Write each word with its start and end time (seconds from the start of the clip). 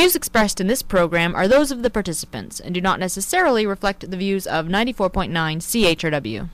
views 0.00 0.16
expressed 0.16 0.62
in 0.62 0.66
this 0.66 0.80
program 0.80 1.34
are 1.34 1.46
those 1.46 1.70
of 1.70 1.82
the 1.82 1.90
participants 1.90 2.58
and 2.58 2.72
do 2.72 2.80
not 2.80 2.98
necessarily 2.98 3.66
reflect 3.66 4.10
the 4.10 4.16
views 4.16 4.46
of 4.46 4.64
94.9 4.64 5.28
CHRW. 5.30 6.48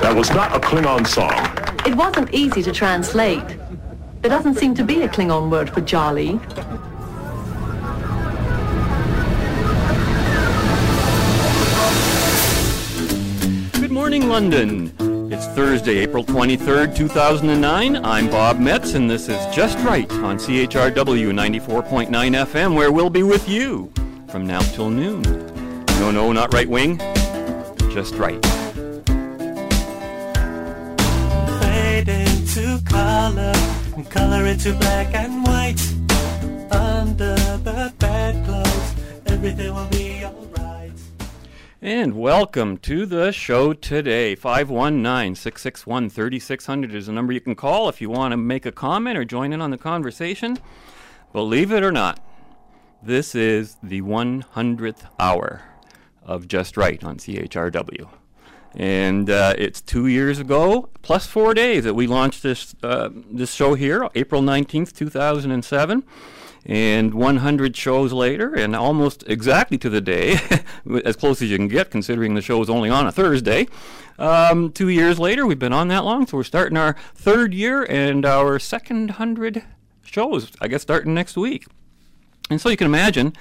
That 0.00 0.14
was 0.16 0.30
not 0.30 0.56
a 0.56 0.60
Klingon 0.60 1.06
song. 1.06 1.30
It 1.86 1.94
wasn't 1.94 2.32
easy 2.32 2.62
to 2.62 2.72
translate. 2.72 3.63
There 4.24 4.30
doesn't 4.30 4.54
seem 4.54 4.74
to 4.76 4.84
be 4.84 5.02
a 5.02 5.08
Klingon 5.08 5.50
word 5.50 5.68
for 5.68 5.82
jolly. 5.82 6.40
Good 13.78 13.90
morning, 13.90 14.30
London. 14.30 14.94
It's 15.30 15.46
Thursday, 15.48 15.98
April 15.98 16.24
23rd, 16.24 16.96
2009. 16.96 18.02
I'm 18.02 18.30
Bob 18.30 18.58
Metz, 18.58 18.94
and 18.94 19.10
this 19.10 19.28
is 19.28 19.36
Just 19.54 19.76
Right 19.80 20.10
on 20.10 20.38
CHRW 20.38 21.30
94.9 21.30 22.08
FM, 22.08 22.74
where 22.74 22.90
we'll 22.90 23.10
be 23.10 23.22
with 23.22 23.46
you 23.46 23.92
from 24.30 24.46
now 24.46 24.60
till 24.60 24.88
noon. 24.88 25.20
No, 26.00 26.10
no, 26.10 26.32
not 26.32 26.54
right 26.54 26.70
wing, 26.70 26.96
just 27.92 28.14
right. 28.14 28.42
fade 31.60 32.08
into 32.08 32.80
color 32.86 33.52
and 33.96 34.10
color 34.10 34.46
into 34.46 34.72
black 34.74 35.14
and 35.14 35.44
white. 35.44 35.80
Under 36.72 37.36
the 37.58 37.92
bedclothes, 37.98 38.94
everything 39.26 39.72
will 39.72 39.86
be 39.86 40.24
alright. 40.24 40.92
And 41.80 42.14
welcome 42.14 42.78
to 42.78 43.06
the 43.06 43.30
show 43.30 43.72
today. 43.72 44.34
519 44.34 45.36
661 45.36 46.10
3600 46.10 46.94
is 46.94 47.06
the 47.06 47.12
number 47.12 47.32
you 47.32 47.40
can 47.40 47.54
call 47.54 47.88
if 47.88 48.00
you 48.00 48.10
want 48.10 48.32
to 48.32 48.36
make 48.36 48.66
a 48.66 48.72
comment 48.72 49.16
or 49.16 49.24
join 49.24 49.52
in 49.52 49.60
on 49.60 49.70
the 49.70 49.78
conversation. 49.78 50.58
Believe 51.32 51.70
it 51.70 51.84
or 51.84 51.92
not, 51.92 52.18
this 53.02 53.34
is 53.34 53.76
the 53.80 54.02
100th 54.02 55.06
hour 55.20 55.62
of 56.22 56.48
Just 56.48 56.76
Right 56.76 57.02
on 57.04 57.18
CHRW. 57.18 58.08
And 58.76 59.30
uh, 59.30 59.54
it's 59.56 59.80
two 59.80 60.06
years 60.06 60.40
ago, 60.40 60.88
plus 61.02 61.26
four 61.26 61.54
days, 61.54 61.84
that 61.84 61.94
we 61.94 62.06
launched 62.06 62.42
this, 62.42 62.74
uh, 62.82 63.10
this 63.12 63.52
show 63.54 63.74
here, 63.74 64.08
April 64.14 64.42
19th, 64.42 64.92
2007. 64.92 66.04
And 66.66 67.12
100 67.12 67.76
shows 67.76 68.12
later, 68.14 68.54
and 68.54 68.74
almost 68.74 69.22
exactly 69.26 69.76
to 69.78 69.90
the 69.90 70.00
day, 70.00 70.38
as 71.04 71.14
close 71.14 71.42
as 71.42 71.50
you 71.50 71.58
can 71.58 71.68
get, 71.68 71.90
considering 71.90 72.34
the 72.34 72.40
show 72.40 72.62
is 72.62 72.70
only 72.70 72.88
on 72.88 73.06
a 73.06 73.12
Thursday. 73.12 73.68
Um, 74.18 74.72
two 74.72 74.88
years 74.88 75.18
later, 75.18 75.44
we've 75.44 75.58
been 75.58 75.74
on 75.74 75.88
that 75.88 76.04
long, 76.04 76.26
so 76.26 76.38
we're 76.38 76.44
starting 76.44 76.78
our 76.78 76.96
third 77.14 77.52
year 77.52 77.84
and 77.84 78.24
our 78.24 78.58
second 78.58 79.10
100 79.10 79.62
shows, 80.04 80.52
I 80.58 80.68
guess, 80.68 80.80
starting 80.80 81.12
next 81.12 81.36
week. 81.36 81.66
And 82.48 82.58
so 82.58 82.70
you 82.70 82.78
can 82.78 82.86
imagine, 82.86 83.34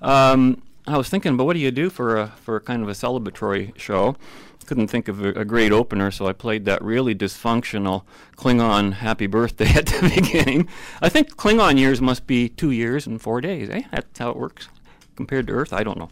um, 0.00 0.62
I 0.86 0.96
was 0.96 1.08
thinking 1.08 1.36
but 1.36 1.44
what 1.44 1.54
do 1.54 1.60
you 1.60 1.70
do 1.70 1.90
for 1.90 2.16
a, 2.16 2.28
for 2.28 2.56
a 2.56 2.60
kind 2.60 2.82
of 2.82 2.88
a 2.88 2.92
celebratory 2.92 3.76
show. 3.78 4.16
Couldn't 4.68 4.88
think 4.88 5.08
of 5.08 5.24
a, 5.24 5.30
a 5.30 5.44
great 5.46 5.72
opener, 5.72 6.10
so 6.10 6.26
I 6.26 6.34
played 6.34 6.66
that 6.66 6.82
really 6.84 7.14
dysfunctional 7.14 8.02
Klingon 8.36 8.92
happy 8.92 9.26
birthday 9.26 9.70
at 9.74 9.86
the 9.86 10.12
beginning. 10.14 10.68
I 11.00 11.08
think 11.08 11.36
Klingon 11.36 11.78
years 11.78 12.02
must 12.02 12.26
be 12.26 12.50
two 12.50 12.70
years 12.70 13.06
and 13.06 13.18
four 13.18 13.40
days, 13.40 13.70
eh? 13.70 13.84
That's 13.90 14.18
how 14.18 14.28
it 14.28 14.36
works 14.36 14.68
compared 15.16 15.46
to 15.46 15.54
Earth. 15.54 15.72
I 15.72 15.82
don't 15.82 15.96
know. 15.98 16.10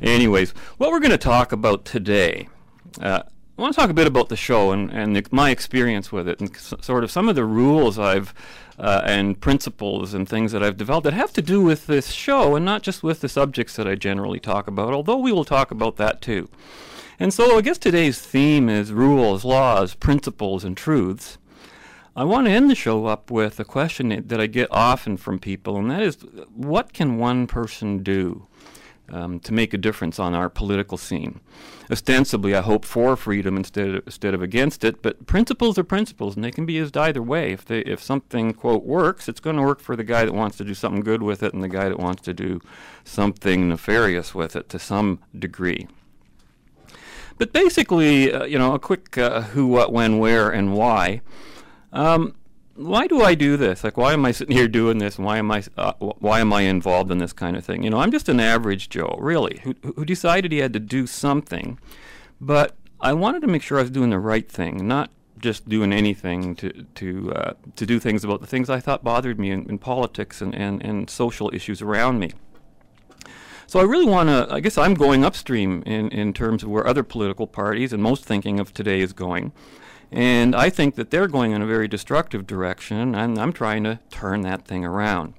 Anyways, 0.00 0.52
what 0.78 0.90
we're 0.92 1.00
going 1.00 1.10
to 1.10 1.18
talk 1.18 1.52
about 1.52 1.84
today. 1.84 2.48
Uh, 2.98 3.22
I 3.58 3.60
want 3.60 3.74
to 3.74 3.80
talk 3.82 3.90
a 3.90 3.94
bit 3.94 4.06
about 4.06 4.30
the 4.30 4.36
show 4.36 4.72
and, 4.72 4.90
and 4.90 5.14
the, 5.14 5.26
my 5.30 5.50
experience 5.50 6.10
with 6.10 6.26
it 6.26 6.40
and 6.40 6.50
s- 6.56 6.72
sort 6.80 7.04
of 7.04 7.10
some 7.10 7.28
of 7.28 7.34
the 7.34 7.44
rules 7.44 7.98
I've 7.98 8.32
uh, 8.78 9.02
and 9.04 9.38
principles 9.38 10.14
and 10.14 10.26
things 10.26 10.52
that 10.52 10.62
I've 10.62 10.78
developed 10.78 11.04
that 11.04 11.12
have 11.12 11.34
to 11.34 11.42
do 11.42 11.60
with 11.60 11.86
this 11.86 12.12
show 12.12 12.56
and 12.56 12.64
not 12.64 12.80
just 12.80 13.02
with 13.02 13.20
the 13.20 13.28
subjects 13.28 13.76
that 13.76 13.86
I 13.86 13.94
generally 13.94 14.40
talk 14.40 14.66
about, 14.68 14.94
although 14.94 15.18
we 15.18 15.32
will 15.32 15.44
talk 15.44 15.70
about 15.70 15.98
that 15.98 16.22
too. 16.22 16.48
And 17.22 17.34
so 17.34 17.58
I 17.58 17.60
guess 17.60 17.76
today's 17.76 18.18
theme 18.18 18.70
is 18.70 18.94
rules, 18.94 19.44
laws, 19.44 19.94
principles, 19.94 20.64
and 20.64 20.74
truths. 20.74 21.36
I 22.16 22.24
want 22.24 22.46
to 22.46 22.50
end 22.50 22.70
the 22.70 22.74
show 22.74 23.04
up 23.04 23.30
with 23.30 23.60
a 23.60 23.64
question 23.64 24.24
that 24.26 24.40
I 24.40 24.46
get 24.46 24.68
often 24.70 25.18
from 25.18 25.38
people, 25.38 25.76
and 25.76 25.90
that 25.90 26.02
is 26.02 26.16
what 26.54 26.94
can 26.94 27.18
one 27.18 27.46
person 27.46 28.02
do 28.02 28.46
um, 29.10 29.38
to 29.40 29.52
make 29.52 29.74
a 29.74 29.78
difference 29.78 30.18
on 30.18 30.34
our 30.34 30.48
political 30.48 30.96
scene? 30.96 31.40
Ostensibly, 31.90 32.54
I 32.54 32.62
hope 32.62 32.86
for 32.86 33.16
freedom 33.16 33.58
instead 33.58 33.96
of, 33.96 34.02
instead 34.06 34.32
of 34.32 34.40
against 34.40 34.82
it, 34.82 35.02
but 35.02 35.26
principles 35.26 35.76
are 35.76 35.84
principles, 35.84 36.36
and 36.36 36.42
they 36.42 36.50
can 36.50 36.64
be 36.64 36.72
used 36.72 36.96
either 36.96 37.22
way. 37.22 37.52
If, 37.52 37.66
they, 37.66 37.80
if 37.80 38.02
something, 38.02 38.54
quote, 38.54 38.84
works, 38.84 39.28
it's 39.28 39.40
going 39.40 39.56
to 39.56 39.62
work 39.62 39.80
for 39.80 39.94
the 39.94 40.04
guy 40.04 40.24
that 40.24 40.32
wants 40.32 40.56
to 40.56 40.64
do 40.64 40.72
something 40.72 41.02
good 41.02 41.22
with 41.22 41.42
it 41.42 41.52
and 41.52 41.62
the 41.62 41.68
guy 41.68 41.90
that 41.90 41.98
wants 41.98 42.22
to 42.22 42.32
do 42.32 42.62
something 43.04 43.68
nefarious 43.68 44.34
with 44.34 44.56
it 44.56 44.70
to 44.70 44.78
some 44.78 45.18
degree. 45.38 45.86
But 47.40 47.54
basically, 47.54 48.30
uh, 48.30 48.44
you 48.44 48.58
know, 48.58 48.74
a 48.74 48.78
quick 48.78 49.16
uh, 49.16 49.40
who, 49.40 49.66
what, 49.66 49.94
when, 49.94 50.18
where, 50.18 50.50
and 50.50 50.74
why. 50.74 51.22
Um, 51.90 52.34
why 52.74 53.06
do 53.06 53.22
I 53.22 53.34
do 53.34 53.56
this? 53.56 53.82
Like, 53.82 53.96
why 53.96 54.12
am 54.12 54.26
I 54.26 54.30
sitting 54.30 54.54
here 54.54 54.68
doing 54.68 54.98
this? 54.98 55.18
Why 55.18 55.38
am 55.38 55.50
I, 55.50 55.64
uh, 55.78 55.94
why 55.94 56.40
am 56.40 56.52
I 56.52 56.62
involved 56.62 57.10
in 57.10 57.16
this 57.16 57.32
kind 57.32 57.56
of 57.56 57.64
thing? 57.64 57.82
You 57.82 57.88
know, 57.88 57.98
I'm 57.98 58.10
just 58.12 58.28
an 58.28 58.40
average 58.40 58.90
Joe, 58.90 59.16
really, 59.18 59.60
who, 59.62 59.74
who 59.96 60.04
decided 60.04 60.52
he 60.52 60.58
had 60.58 60.74
to 60.74 60.80
do 60.80 61.06
something, 61.06 61.78
but 62.42 62.76
I 63.00 63.14
wanted 63.14 63.40
to 63.40 63.48
make 63.48 63.62
sure 63.62 63.78
I 63.78 63.82
was 63.82 63.90
doing 63.90 64.10
the 64.10 64.18
right 64.18 64.46
thing, 64.46 64.86
not 64.86 65.10
just 65.38 65.66
doing 65.66 65.94
anything 65.94 66.54
to 66.56 66.84
to 66.96 67.32
uh, 67.32 67.54
to 67.76 67.86
do 67.86 67.98
things 67.98 68.22
about 68.22 68.42
the 68.42 68.46
things 68.46 68.68
I 68.68 68.80
thought 68.80 69.02
bothered 69.02 69.40
me 69.40 69.50
in, 69.50 69.66
in 69.70 69.78
politics 69.78 70.42
and, 70.42 70.54
and, 70.54 70.82
and 70.82 71.08
social 71.08 71.50
issues 71.54 71.80
around 71.80 72.18
me. 72.18 72.32
So 73.70 73.78
I 73.78 73.84
really 73.84 74.04
want 74.04 74.28
to, 74.30 74.52
I 74.52 74.58
guess 74.58 74.76
I'm 74.76 74.94
going 74.94 75.24
upstream 75.24 75.84
in, 75.86 76.08
in 76.08 76.32
terms 76.32 76.64
of 76.64 76.70
where 76.70 76.84
other 76.84 77.04
political 77.04 77.46
parties 77.46 77.92
and 77.92 78.02
most 78.02 78.24
thinking 78.24 78.58
of 78.58 78.74
today 78.74 78.98
is 78.98 79.12
going. 79.12 79.52
And 80.10 80.56
I 80.56 80.70
think 80.70 80.96
that 80.96 81.12
they're 81.12 81.28
going 81.28 81.52
in 81.52 81.62
a 81.62 81.66
very 81.66 81.86
destructive 81.86 82.48
direction, 82.48 83.14
and 83.14 83.38
I'm 83.38 83.52
trying 83.52 83.84
to 83.84 84.00
turn 84.10 84.40
that 84.40 84.64
thing 84.64 84.84
around. 84.84 85.34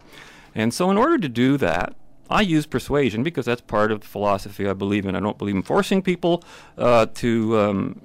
And 0.56 0.74
so, 0.74 0.90
in 0.90 0.97
order 0.97 1.18
to 1.18 1.28
do 1.28 1.58
that, 1.58 1.94
I 2.30 2.40
use 2.40 2.66
persuasion 2.66 3.22
because 3.22 3.46
that's 3.46 3.59
part 3.59 3.92
of 3.92 4.00
the 4.00 4.08
philosophy 4.08 4.66
I 4.66 4.72
believe 4.72 5.06
in. 5.06 5.13
I 5.13 5.19
don't 5.19 5.38
believe 5.38 5.56
in 5.56 5.62
forcing 5.62 6.02
people 6.02 6.42
uh, 6.78 7.08
to, 7.16 7.59
um, 7.59 8.02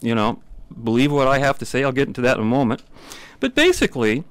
you 0.00 0.16
know, 0.16 0.42
believe 0.82 1.12
what 1.12 1.28
I 1.28 1.38
have 1.38 1.56
to 1.58 1.64
say. 1.64 1.84
I'll 1.84 1.92
get 1.92 2.08
into 2.08 2.22
that 2.22 2.36
in 2.36 2.42
a 2.42 2.46
moment. 2.46 2.82
But 3.38 3.54
basically, 3.54 4.24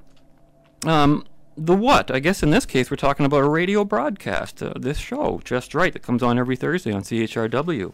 um, 0.84 1.24
the 1.56 1.74
what? 1.74 2.10
I 2.10 2.18
guess 2.18 2.42
in 2.42 2.50
this 2.50 2.66
case, 2.66 2.90
we're 2.90 2.96
talking 2.96 3.26
about 3.26 3.44
a 3.44 3.48
radio 3.48 3.84
broadcast, 3.84 4.62
uh, 4.62 4.72
this 4.76 4.98
show, 4.98 5.40
Just 5.44 5.74
Right, 5.74 5.92
that 5.92 6.02
comes 6.02 6.22
on 6.22 6.38
every 6.38 6.56
Thursday 6.56 6.92
on 6.92 7.02
CHRW. 7.02 7.92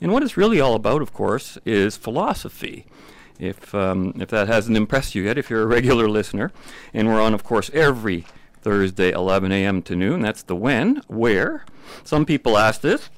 And 0.00 0.12
what 0.12 0.22
it's 0.22 0.36
really 0.36 0.60
all 0.60 0.74
about, 0.74 1.02
of 1.02 1.12
course, 1.12 1.58
is 1.64 1.96
philosophy. 1.96 2.86
If, 3.38 3.74
um, 3.74 4.14
if 4.20 4.28
that 4.28 4.46
hasn't 4.46 4.76
impressed 4.76 5.14
you 5.14 5.24
yet, 5.24 5.38
if 5.38 5.50
you're 5.50 5.62
a 5.62 5.66
regular 5.66 6.08
listener. 6.08 6.52
And 6.92 7.08
we're 7.08 7.20
on, 7.20 7.34
of 7.34 7.42
course, 7.42 7.70
every 7.72 8.26
Thursday, 8.60 9.10
11 9.10 9.52
a.m. 9.52 9.82
to 9.82 9.96
noon. 9.96 10.22
That's 10.22 10.42
the 10.42 10.56
when, 10.56 11.02
where. 11.08 11.64
Some 12.02 12.24
people 12.24 12.56
ask 12.56 12.80
this. 12.80 13.10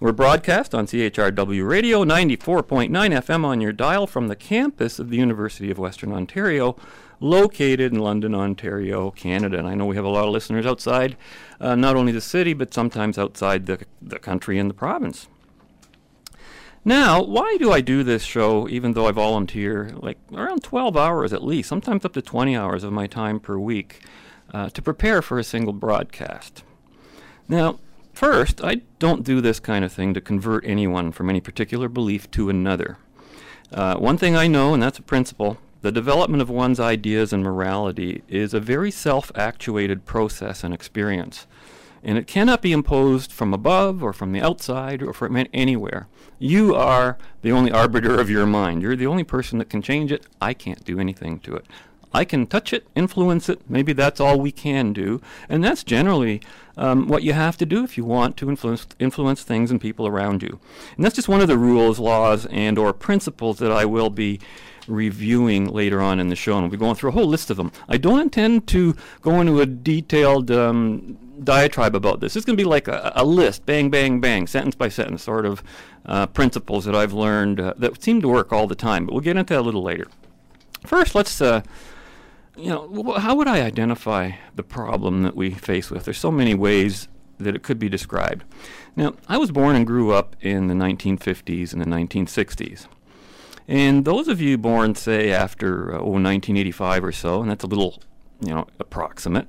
We're 0.00 0.12
broadcast 0.12 0.74
on 0.74 0.86
CHRW 0.86 1.68
Radio 1.68 2.04
94.9 2.04 2.88
FM 2.88 3.44
on 3.44 3.60
your 3.60 3.72
dial 3.72 4.06
from 4.06 4.28
the 4.28 4.36
campus 4.36 4.98
of 4.98 5.10
the 5.10 5.18
University 5.18 5.70
of 5.70 5.78
Western 5.78 6.10
Ontario, 6.12 6.74
located 7.20 7.92
in 7.92 7.98
London, 7.98 8.34
Ontario, 8.34 9.10
Canada. 9.10 9.58
And 9.58 9.68
I 9.68 9.74
know 9.74 9.86
we 9.86 9.96
have 9.96 10.04
a 10.04 10.08
lot 10.08 10.24
of 10.24 10.32
listeners 10.32 10.66
outside 10.66 11.16
uh, 11.60 11.74
not 11.74 11.94
only 11.94 12.12
the 12.12 12.20
city, 12.20 12.54
but 12.54 12.74
sometimes 12.74 13.18
outside 13.18 13.66
the, 13.66 13.84
the 14.00 14.18
country 14.18 14.58
and 14.58 14.68
the 14.68 14.74
province. 14.74 15.28
Now, 16.82 17.22
why 17.22 17.58
do 17.58 17.70
I 17.70 17.82
do 17.82 18.02
this 18.02 18.22
show 18.22 18.66
even 18.68 18.94
though 18.94 19.06
I 19.06 19.12
volunteer 19.12 19.92
like 19.96 20.16
around 20.32 20.62
12 20.62 20.96
hours 20.96 21.32
at 21.34 21.44
least, 21.44 21.68
sometimes 21.68 22.06
up 22.06 22.14
to 22.14 22.22
20 22.22 22.56
hours 22.56 22.84
of 22.84 22.92
my 22.92 23.06
time 23.06 23.38
per 23.38 23.58
week 23.58 24.00
uh, 24.54 24.70
to 24.70 24.80
prepare 24.80 25.20
for 25.20 25.38
a 25.38 25.44
single 25.44 25.74
broadcast? 25.74 26.64
Now, 27.48 27.80
first, 28.14 28.64
I 28.64 28.76
don't 28.98 29.24
do 29.24 29.42
this 29.42 29.60
kind 29.60 29.84
of 29.84 29.92
thing 29.92 30.14
to 30.14 30.22
convert 30.22 30.64
anyone 30.64 31.12
from 31.12 31.28
any 31.28 31.40
particular 31.42 31.88
belief 31.88 32.30
to 32.30 32.48
another. 32.48 32.96
Uh, 33.70 33.96
one 33.96 34.16
thing 34.16 34.34
I 34.34 34.46
know, 34.46 34.72
and 34.72 34.82
that's 34.82 34.98
a 34.98 35.02
principle 35.02 35.58
the 35.82 35.92
development 35.92 36.42
of 36.42 36.50
one's 36.50 36.78
ideas 36.78 37.32
and 37.32 37.42
morality 37.42 38.22
is 38.28 38.52
a 38.52 38.60
very 38.60 38.90
self 38.90 39.32
actuated 39.34 40.04
process 40.04 40.62
and 40.62 40.74
experience. 40.74 41.46
And 42.02 42.16
it 42.16 42.26
cannot 42.26 42.62
be 42.62 42.72
imposed 42.72 43.30
from 43.30 43.52
above 43.52 44.02
or 44.02 44.12
from 44.12 44.32
the 44.32 44.40
outside 44.40 45.02
or 45.02 45.12
from 45.12 45.42
anywhere. 45.52 46.08
You 46.38 46.74
are 46.74 47.18
the 47.42 47.52
only 47.52 47.70
arbiter 47.70 48.18
of 48.18 48.30
your 48.30 48.46
mind. 48.46 48.80
You're 48.80 48.96
the 48.96 49.06
only 49.06 49.24
person 49.24 49.58
that 49.58 49.68
can 49.68 49.82
change 49.82 50.10
it. 50.10 50.26
I 50.40 50.54
can't 50.54 50.84
do 50.84 50.98
anything 50.98 51.40
to 51.40 51.54
it. 51.54 51.66
I 52.12 52.24
can 52.24 52.46
touch 52.46 52.72
it, 52.72 52.86
influence 52.94 53.48
it. 53.48 53.60
Maybe 53.68 53.92
that's 53.92 54.20
all 54.20 54.40
we 54.40 54.52
can 54.52 54.92
do, 54.92 55.20
and 55.48 55.62
that's 55.62 55.84
generally 55.84 56.40
um, 56.76 57.06
what 57.06 57.22
you 57.22 57.32
have 57.32 57.56
to 57.58 57.66
do 57.66 57.84
if 57.84 57.96
you 57.96 58.04
want 58.04 58.36
to 58.38 58.48
influence 58.48 58.86
influence 58.98 59.42
things 59.42 59.70
and 59.70 59.80
people 59.80 60.06
around 60.06 60.42
you. 60.42 60.58
And 60.96 61.04
that's 61.04 61.14
just 61.14 61.28
one 61.28 61.40
of 61.40 61.48
the 61.48 61.58
rules, 61.58 61.98
laws, 61.98 62.46
and 62.46 62.78
or 62.78 62.92
principles 62.92 63.58
that 63.58 63.70
I 63.70 63.84
will 63.84 64.10
be 64.10 64.40
reviewing 64.88 65.66
later 65.66 66.00
on 66.00 66.20
in 66.20 66.28
the 66.28 66.36
show, 66.36 66.54
and 66.54 66.62
we'll 66.62 66.70
be 66.70 66.76
going 66.76 66.96
through 66.96 67.10
a 67.10 67.12
whole 67.12 67.26
list 67.26 67.50
of 67.50 67.56
them. 67.56 67.70
I 67.88 67.96
don't 67.96 68.20
intend 68.20 68.66
to 68.68 68.96
go 69.22 69.40
into 69.40 69.60
a 69.60 69.66
detailed 69.66 70.50
um, 70.50 71.16
diatribe 71.44 71.94
about 71.94 72.20
this. 72.20 72.36
It's 72.36 72.44
going 72.44 72.56
to 72.56 72.62
be 72.62 72.68
like 72.68 72.88
a, 72.88 73.12
a, 73.14 73.24
list, 73.24 73.66
bang, 73.66 73.90
bang, 73.90 74.20
bang, 74.20 74.46
sentence 74.46 74.74
by 74.74 74.88
sentence, 74.88 75.22
sort 75.22 75.46
of 75.46 75.62
uh, 76.06 76.26
principles 76.26 76.84
that 76.84 76.94
I've 76.94 77.12
learned 77.12 77.60
uh, 77.60 77.74
that 77.78 78.02
seem 78.02 78.20
to 78.22 78.28
work 78.28 78.52
all 78.52 78.66
the 78.66 78.74
time. 78.74 79.06
But 79.06 79.14
we'll 79.14 79.22
get 79.22 79.36
into 79.36 79.54
that 79.54 79.60
a 79.60 79.62
little 79.62 79.82
later. 79.82 80.06
First, 80.84 81.14
let's, 81.14 81.40
uh, 81.40 81.62
you 82.60 82.68
know, 82.68 83.14
how 83.14 83.34
would 83.34 83.48
I 83.48 83.62
identify 83.62 84.32
the 84.54 84.62
problem 84.62 85.22
that 85.22 85.34
we 85.34 85.50
face 85.50 85.90
with? 85.90 86.04
There's 86.04 86.18
so 86.18 86.30
many 86.30 86.54
ways 86.54 87.08
that 87.38 87.54
it 87.54 87.62
could 87.62 87.78
be 87.78 87.88
described. 87.88 88.44
Now, 88.96 89.14
I 89.28 89.38
was 89.38 89.50
born 89.50 89.76
and 89.76 89.86
grew 89.86 90.12
up 90.12 90.36
in 90.40 90.66
the 90.66 90.74
1950s 90.74 91.72
and 91.72 91.80
the 91.80 91.86
1960s. 91.86 92.86
And 93.66 94.04
those 94.04 94.28
of 94.28 94.40
you 94.40 94.58
born, 94.58 94.94
say, 94.94 95.32
after 95.32 95.94
uh, 95.94 95.98
oh, 95.98 96.18
1985 96.18 97.04
or 97.04 97.12
so, 97.12 97.40
and 97.40 97.50
that's 97.50 97.64
a 97.64 97.68
little, 97.68 98.02
you 98.40 98.50
know, 98.50 98.66
approximate, 98.78 99.48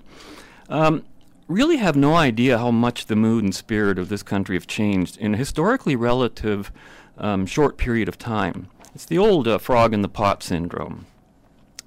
um, 0.69 1.03
really 1.47 1.77
have 1.77 1.95
no 1.95 2.15
idea 2.15 2.57
how 2.57 2.71
much 2.71 3.07
the 3.07 3.15
mood 3.15 3.43
and 3.43 3.53
spirit 3.53 3.97
of 3.99 4.09
this 4.09 4.23
country 4.23 4.55
have 4.55 4.67
changed 4.67 5.17
in 5.17 5.33
a 5.33 5.37
historically 5.37 5.95
relative 5.95 6.71
um, 7.17 7.45
short 7.45 7.77
period 7.77 8.07
of 8.07 8.17
time. 8.17 8.67
It's 8.93 9.05
the 9.05 9.17
old 9.17 9.47
uh, 9.47 9.57
frog 9.57 9.93
in 9.93 10.01
the 10.01 10.09
pot 10.09 10.43
syndrome. 10.43 11.07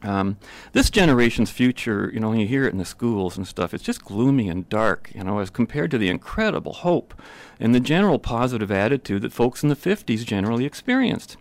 Um, 0.05 0.37
this 0.73 0.91
generation's 0.91 1.51
future, 1.51 2.11
you 2.13 2.21
know, 2.21 2.29
when 2.29 2.39
you 2.39 2.47
hear 2.47 2.67
it 2.67 2.73
in 2.73 2.79
the 2.79 2.85
schools 2.85 3.39
and 3.39 3.49
stuff, 3.49 3.73
it's 3.73 3.83
just 3.83 4.05
gloomy 4.05 4.49
and 4.49 4.69
dark, 4.69 5.11
you 5.15 5.25
know, 5.25 5.39
as 5.39 5.49
compared 5.49 5.91
to 5.93 5.99
the 5.99 6.11
incredible 6.11 6.75
hope 6.75 7.15
and 7.59 7.75
the 7.75 7.81
general 7.81 8.19
positive 8.19 8.71
attitude 8.71 9.23
that 9.23 9.33
folks 9.33 9.63
in 9.63 9.71
the 9.71 9.77
50s 9.77 10.25
generally 10.25 10.67
experienced. 10.67 11.39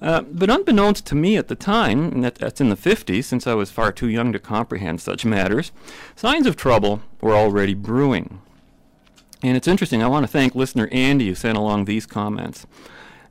Uh, 0.00 0.22
but 0.22 0.48
unbeknownst 0.48 1.04
to 1.06 1.14
me 1.14 1.36
at 1.36 1.48
the 1.48 1.54
time, 1.56 2.12
and 2.12 2.24
that, 2.24 2.36
that's 2.36 2.60
in 2.60 2.70
the 2.70 2.76
50s, 2.76 3.24
since 3.24 3.46
I 3.46 3.54
was 3.54 3.70
far 3.70 3.92
too 3.92 4.08
young 4.08 4.32
to 4.32 4.38
comprehend 4.38 5.00
such 5.00 5.24
matters, 5.24 5.72
signs 6.14 6.46
of 6.46 6.56
trouble 6.56 7.02
were 7.20 7.34
already 7.34 7.74
brewing. 7.74 8.40
And 9.42 9.56
it's 9.56 9.68
interesting, 9.68 10.02
I 10.02 10.06
want 10.06 10.24
to 10.24 10.32
thank 10.32 10.54
listener 10.54 10.88
Andy 10.92 11.28
who 11.28 11.34
sent 11.34 11.58
along 11.58 11.84
these 11.84 12.06
comments. 12.06 12.66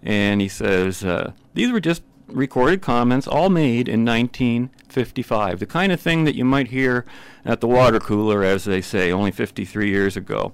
And 0.03 0.41
he 0.41 0.47
says, 0.47 1.03
uh, 1.03 1.31
These 1.53 1.71
were 1.71 1.79
just 1.79 2.03
recorded 2.31 2.81
comments, 2.81 3.27
all 3.27 3.49
made 3.49 3.87
in 3.87 4.05
1955. 4.05 5.59
The 5.59 5.65
kind 5.65 5.91
of 5.91 5.99
thing 5.99 6.23
that 6.23 6.35
you 6.35 6.45
might 6.45 6.67
hear 6.67 7.05
at 7.45 7.61
the 7.61 7.67
water 7.67 7.99
cooler, 7.99 8.43
as 8.43 8.65
they 8.65 8.81
say, 8.81 9.11
only 9.11 9.31
53 9.31 9.89
years 9.89 10.17
ago. 10.17 10.53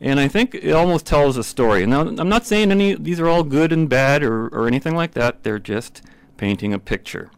And 0.00 0.20
I 0.20 0.28
think 0.28 0.54
it 0.54 0.72
almost 0.72 1.06
tells 1.06 1.36
a 1.36 1.44
story. 1.44 1.86
Now, 1.86 2.02
I'm 2.02 2.28
not 2.28 2.46
saying 2.46 2.70
any 2.70 2.94
these 2.94 3.20
are 3.20 3.28
all 3.28 3.42
good 3.42 3.72
and 3.72 3.88
bad 3.88 4.22
or, 4.22 4.48
or 4.48 4.66
anything 4.66 4.94
like 4.94 5.12
that. 5.12 5.42
They're 5.42 5.58
just 5.58 6.02
painting 6.36 6.72
a 6.72 6.78
picture. 6.78 7.30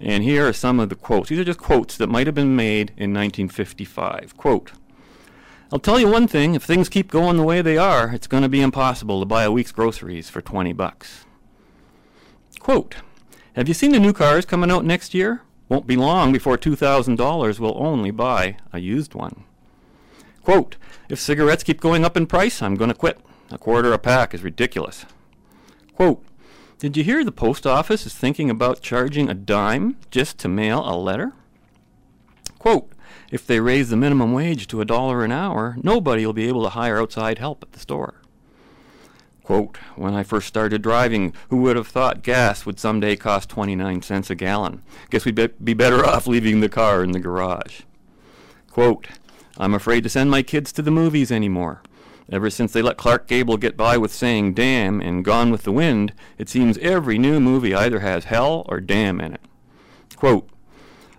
And 0.00 0.22
here 0.22 0.46
are 0.46 0.52
some 0.52 0.78
of 0.78 0.88
the 0.88 0.94
quotes. 0.94 1.30
These 1.30 1.38
are 1.38 1.44
just 1.44 1.58
quotes 1.58 1.96
that 1.96 2.08
might 2.08 2.26
have 2.26 2.34
been 2.34 2.54
made 2.54 2.90
in 2.96 3.12
1955. 3.12 4.36
Quote, 4.36 4.72
I'll 5.72 5.78
tell 5.78 5.98
you 5.98 6.08
one 6.08 6.28
thing, 6.28 6.54
if 6.54 6.62
things 6.62 6.88
keep 6.88 7.10
going 7.10 7.36
the 7.36 7.42
way 7.42 7.60
they 7.60 7.76
are, 7.76 8.12
it's 8.12 8.28
going 8.28 8.44
to 8.44 8.48
be 8.48 8.60
impossible 8.60 9.20
to 9.20 9.26
buy 9.26 9.42
a 9.42 9.50
week's 9.50 9.72
groceries 9.72 10.30
for 10.30 10.40
20 10.40 10.72
bucks. 10.74 11.24
Quote, 12.60 12.96
Have 13.56 13.68
you 13.68 13.74
seen 13.74 13.92
the 13.92 13.98
new 13.98 14.12
cars 14.12 14.44
coming 14.44 14.70
out 14.70 14.84
next 14.84 15.14
year? 15.14 15.40
Won't 15.70 15.86
be 15.86 15.96
long 15.96 16.30
before 16.30 16.58
$2,000 16.58 17.58
will 17.58 17.74
only 17.78 18.10
buy 18.10 18.58
a 18.70 18.78
used 18.78 19.14
one. 19.14 19.44
Quote, 20.42 20.76
if 21.08 21.18
cigarettes 21.18 21.62
keep 21.62 21.80
going 21.80 22.04
up 22.04 22.18
in 22.18 22.26
price, 22.26 22.60
I'm 22.60 22.74
going 22.74 22.90
to 22.90 22.94
quit. 22.94 23.18
A 23.50 23.56
quarter 23.56 23.94
a 23.94 23.98
pack 23.98 24.34
is 24.34 24.42
ridiculous. 24.42 25.06
Quote, 25.94 26.22
did 26.78 26.98
you 26.98 27.02
hear 27.02 27.24
the 27.24 27.32
post 27.32 27.66
office 27.66 28.04
is 28.04 28.12
thinking 28.12 28.50
about 28.50 28.82
charging 28.82 29.30
a 29.30 29.34
dime 29.34 29.96
just 30.10 30.36
to 30.40 30.48
mail 30.48 30.82
a 30.86 30.92
letter? 30.94 31.32
Quote, 32.58 32.92
if 33.32 33.46
they 33.46 33.60
raise 33.60 33.88
the 33.88 33.96
minimum 33.96 34.34
wage 34.34 34.68
to 34.68 34.82
a 34.82 34.84
dollar 34.84 35.24
an 35.24 35.32
hour, 35.32 35.78
nobody 35.82 36.26
will 36.26 36.34
be 36.34 36.46
able 36.46 36.64
to 36.64 36.68
hire 36.68 37.00
outside 37.00 37.38
help 37.38 37.62
at 37.62 37.72
the 37.72 37.80
store. 37.80 38.20
Quote, 39.46 39.76
when 39.94 40.12
I 40.12 40.24
first 40.24 40.48
started 40.48 40.82
driving, 40.82 41.32
who 41.50 41.58
would 41.58 41.76
have 41.76 41.86
thought 41.86 42.24
gas 42.24 42.66
would 42.66 42.80
someday 42.80 43.14
cost 43.14 43.48
29 43.48 44.02
cents 44.02 44.28
a 44.28 44.34
gallon? 44.34 44.82
Guess 45.08 45.24
we'd 45.24 45.36
be, 45.36 45.46
be 45.62 45.72
better 45.72 46.04
off 46.04 46.26
leaving 46.26 46.58
the 46.58 46.68
car 46.68 47.04
in 47.04 47.12
the 47.12 47.20
garage. 47.20 47.82
Quote, 48.68 49.06
I'm 49.56 49.72
afraid 49.72 50.02
to 50.02 50.08
send 50.08 50.32
my 50.32 50.42
kids 50.42 50.72
to 50.72 50.82
the 50.82 50.90
movies 50.90 51.30
anymore. 51.30 51.80
Ever 52.28 52.50
since 52.50 52.72
they 52.72 52.82
let 52.82 52.96
Clark 52.96 53.28
Gable 53.28 53.56
get 53.56 53.76
by 53.76 53.96
with 53.96 54.12
saying 54.12 54.54
damn 54.54 55.00
and 55.00 55.24
Gone 55.24 55.52
with 55.52 55.62
the 55.62 55.70
Wind, 55.70 56.12
it 56.38 56.48
seems 56.48 56.76
every 56.78 57.16
new 57.16 57.38
movie 57.38 57.72
either 57.72 58.00
has 58.00 58.24
hell 58.24 58.66
or 58.68 58.80
damn 58.80 59.20
in 59.20 59.34
it. 59.34 59.42
Quote, 60.16 60.48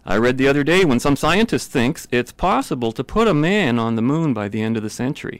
I 0.06 0.18
read 0.18 0.38
the 0.38 0.50
other 0.50 0.66
day 0.66 0.84
when 0.84 1.00
some 1.00 1.16
scientist 1.16 1.72
thinks 1.72 2.10
it's 2.12 2.34
possible 2.34 2.92
to 2.92 3.06
put 3.06 3.30
a 3.30 3.34
man 3.34 3.80
on 3.80 3.96
the 3.96 4.02
moon 4.02 4.34
by 4.34 4.50
the 4.50 4.62
end 4.62 4.76
of 4.76 4.84
the 4.84 4.90
century. 4.90 5.40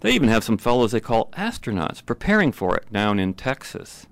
They 0.00 0.12
even 0.12 0.28
have 0.28 0.44
some 0.44 0.58
fellows 0.58 0.92
they 0.92 1.00
call 1.00 1.30
astronauts 1.32 2.04
preparing 2.04 2.52
for 2.52 2.76
it 2.76 2.90
down 2.92 3.18
in 3.18 3.34
Texas. 3.34 4.06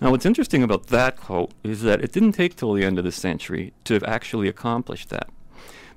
Now, 0.00 0.10
what's 0.10 0.26
interesting 0.26 0.62
about 0.62 0.88
that 0.88 1.16
quote 1.16 1.52
is 1.62 1.82
that 1.82 2.02
it 2.02 2.12
didn't 2.12 2.32
take 2.32 2.56
till 2.56 2.74
the 2.74 2.84
end 2.84 2.98
of 2.98 3.04
the 3.04 3.12
century 3.12 3.72
to 3.84 4.00
actually 4.04 4.48
accomplish 4.48 5.06
that. 5.06 5.30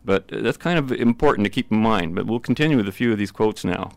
But 0.06 0.32
uh, 0.32 0.42
that's 0.42 0.58
kind 0.58 0.80
of 0.80 0.92
important 0.92 1.46
to 1.46 1.50
keep 1.50 1.72
in 1.72 1.82
mind. 1.82 2.16
But 2.16 2.26
we'll 2.26 2.40
continue 2.40 2.78
with 2.78 2.88
a 2.88 2.94
few 2.94 3.12
of 3.12 3.18
these 3.18 3.32
quotes 3.32 3.66
now. 3.66 3.92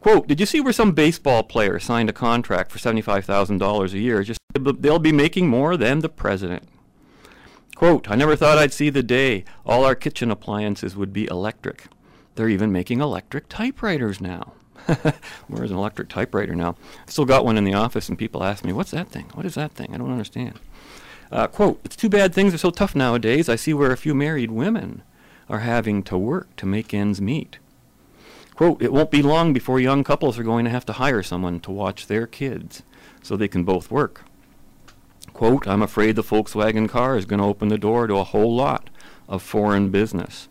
Quote, 0.00 0.26
did 0.26 0.38
you 0.40 0.46
see 0.46 0.60
where 0.60 0.72
some 0.72 0.92
baseball 0.92 1.42
player 1.42 1.78
signed 1.78 2.10
a 2.10 2.12
contract 2.12 2.70
for 2.70 2.78
$75,000 2.78 3.92
a 3.92 3.98
year? 3.98 4.22
Just 4.22 4.40
they'll 4.54 4.98
be 4.98 5.12
making 5.12 5.48
more 5.48 5.76
than 5.76 6.00
the 6.00 6.08
president. 6.08 6.68
Quote, 7.76 8.10
I 8.10 8.16
never 8.16 8.36
thought 8.36 8.58
I'd 8.58 8.72
see 8.72 8.90
the 8.90 9.02
day 9.02 9.44
all 9.64 9.84
our 9.84 9.94
kitchen 9.94 10.30
appliances 10.30 10.96
would 10.96 11.12
be 11.12 11.26
electric. 11.26 11.86
They're 12.34 12.48
even 12.48 12.72
making 12.72 13.00
electric 13.00 13.48
typewriters 13.48 14.20
now. 14.20 14.54
Where's 15.48 15.70
an 15.70 15.76
electric 15.76 16.08
typewriter 16.08 16.54
now? 16.54 16.76
I 17.06 17.10
still 17.10 17.24
got 17.24 17.44
one 17.44 17.56
in 17.56 17.64
the 17.64 17.74
office, 17.74 18.08
and 18.08 18.18
people 18.18 18.42
ask 18.42 18.64
me, 18.64 18.72
What's 18.72 18.90
that 18.90 19.08
thing? 19.08 19.30
What 19.34 19.46
is 19.46 19.54
that 19.54 19.72
thing? 19.72 19.94
I 19.94 19.98
don't 19.98 20.10
understand. 20.10 20.58
Uh, 21.30 21.46
quote, 21.46 21.80
It's 21.84 21.96
too 21.96 22.08
bad 22.08 22.34
things 22.34 22.54
are 22.54 22.58
so 22.58 22.70
tough 22.70 22.94
nowadays. 22.94 23.48
I 23.48 23.56
see 23.56 23.74
where 23.74 23.92
a 23.92 23.96
few 23.96 24.14
married 24.14 24.50
women 24.50 25.02
are 25.48 25.60
having 25.60 26.02
to 26.04 26.16
work 26.16 26.54
to 26.56 26.66
make 26.66 26.94
ends 26.94 27.20
meet. 27.20 27.58
Quote, 28.54 28.82
it 28.82 28.92
won't 28.92 29.10
be 29.10 29.22
long 29.22 29.52
before 29.52 29.80
young 29.80 30.04
couples 30.04 30.38
are 30.38 30.44
going 30.44 30.64
to 30.64 30.70
have 30.70 30.86
to 30.86 30.94
hire 30.94 31.22
someone 31.22 31.60
to 31.60 31.70
watch 31.70 32.06
their 32.06 32.26
kids 32.26 32.82
so 33.22 33.36
they 33.36 33.48
can 33.48 33.64
both 33.64 33.90
work. 33.90 34.24
Quote, 35.32 35.66
I'm 35.66 35.82
afraid 35.82 36.16
the 36.16 36.22
Volkswagen 36.22 36.88
car 36.88 37.16
is 37.16 37.24
going 37.24 37.40
to 37.40 37.46
open 37.46 37.68
the 37.68 37.78
door 37.78 38.06
to 38.06 38.16
a 38.16 38.24
whole 38.24 38.54
lot 38.54 38.90
of 39.28 39.42
foreign 39.42 39.90
business. 39.90 40.48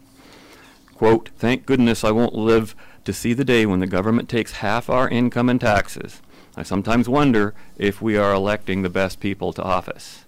Quote, 1.01 1.31
thank 1.35 1.65
goodness 1.65 2.03
I 2.03 2.11
won't 2.11 2.35
live 2.35 2.75
to 3.05 3.11
see 3.11 3.33
the 3.33 3.43
day 3.43 3.65
when 3.65 3.79
the 3.79 3.87
government 3.87 4.29
takes 4.29 4.61
half 4.61 4.87
our 4.87 5.09
income 5.09 5.49
in 5.49 5.57
taxes. 5.57 6.21
I 6.55 6.61
sometimes 6.61 7.09
wonder 7.09 7.55
if 7.75 8.03
we 8.03 8.17
are 8.17 8.31
electing 8.31 8.83
the 8.83 8.89
best 8.89 9.19
people 9.19 9.51
to 9.53 9.63
office. 9.63 10.25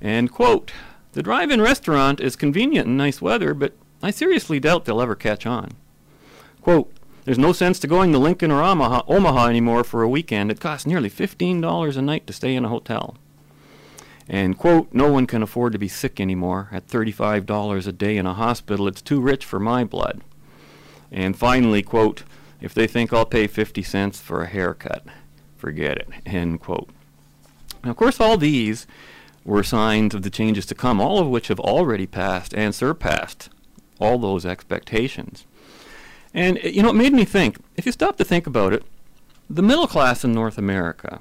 And 0.00 0.32
quote, 0.32 0.72
the 1.12 1.22
drive-in 1.22 1.60
restaurant 1.60 2.18
is 2.18 2.34
convenient 2.34 2.86
in 2.86 2.96
nice 2.96 3.20
weather, 3.20 3.52
but 3.52 3.74
I 4.02 4.10
seriously 4.10 4.58
doubt 4.58 4.86
they'll 4.86 5.02
ever 5.02 5.14
catch 5.14 5.44
on. 5.44 5.72
Quote, 6.62 6.90
there's 7.26 7.36
no 7.36 7.52
sense 7.52 7.78
to 7.80 7.86
going 7.86 8.10
to 8.12 8.18
Lincoln 8.18 8.50
or 8.50 8.62
Omaha, 8.62 9.02
Omaha 9.06 9.48
anymore 9.48 9.84
for 9.84 10.00
a 10.00 10.08
weekend. 10.08 10.50
It 10.50 10.60
costs 10.60 10.86
nearly 10.86 11.10
$15 11.10 11.94
a 11.94 12.00
night 12.00 12.26
to 12.26 12.32
stay 12.32 12.54
in 12.54 12.64
a 12.64 12.70
hotel. 12.70 13.18
And, 14.28 14.56
quote, 14.56 14.88
no 14.92 15.12
one 15.12 15.26
can 15.26 15.42
afford 15.42 15.72
to 15.72 15.78
be 15.78 15.88
sick 15.88 16.18
anymore. 16.18 16.68
At 16.72 16.88
$35 16.88 17.86
a 17.86 17.92
day 17.92 18.16
in 18.16 18.26
a 18.26 18.34
hospital, 18.34 18.88
it's 18.88 19.02
too 19.02 19.20
rich 19.20 19.44
for 19.44 19.60
my 19.60 19.84
blood. 19.84 20.22
And 21.12 21.36
finally, 21.36 21.82
quote, 21.82 22.24
if 22.60 22.72
they 22.72 22.86
think 22.86 23.12
I'll 23.12 23.26
pay 23.26 23.46
50 23.46 23.82
cents 23.82 24.20
for 24.20 24.42
a 24.42 24.48
haircut, 24.48 25.04
forget 25.56 25.98
it, 25.98 26.08
end 26.24 26.60
quote. 26.60 26.88
Now, 27.84 27.90
of 27.90 27.96
course, 27.96 28.18
all 28.18 28.38
these 28.38 28.86
were 29.44 29.62
signs 29.62 30.14
of 30.14 30.22
the 30.22 30.30
changes 30.30 30.64
to 30.66 30.74
come, 30.74 31.00
all 31.00 31.18
of 31.18 31.28
which 31.28 31.48
have 31.48 31.60
already 31.60 32.06
passed 32.06 32.54
and 32.54 32.74
surpassed 32.74 33.50
all 34.00 34.18
those 34.18 34.46
expectations. 34.46 35.44
And, 36.32 36.58
you 36.64 36.82
know, 36.82 36.90
it 36.90 36.94
made 36.94 37.12
me 37.12 37.24
think 37.24 37.58
if 37.76 37.84
you 37.84 37.92
stop 37.92 38.16
to 38.16 38.24
think 38.24 38.46
about 38.46 38.72
it, 38.72 38.82
the 39.48 39.62
middle 39.62 39.86
class 39.86 40.24
in 40.24 40.32
North 40.32 40.56
America 40.56 41.20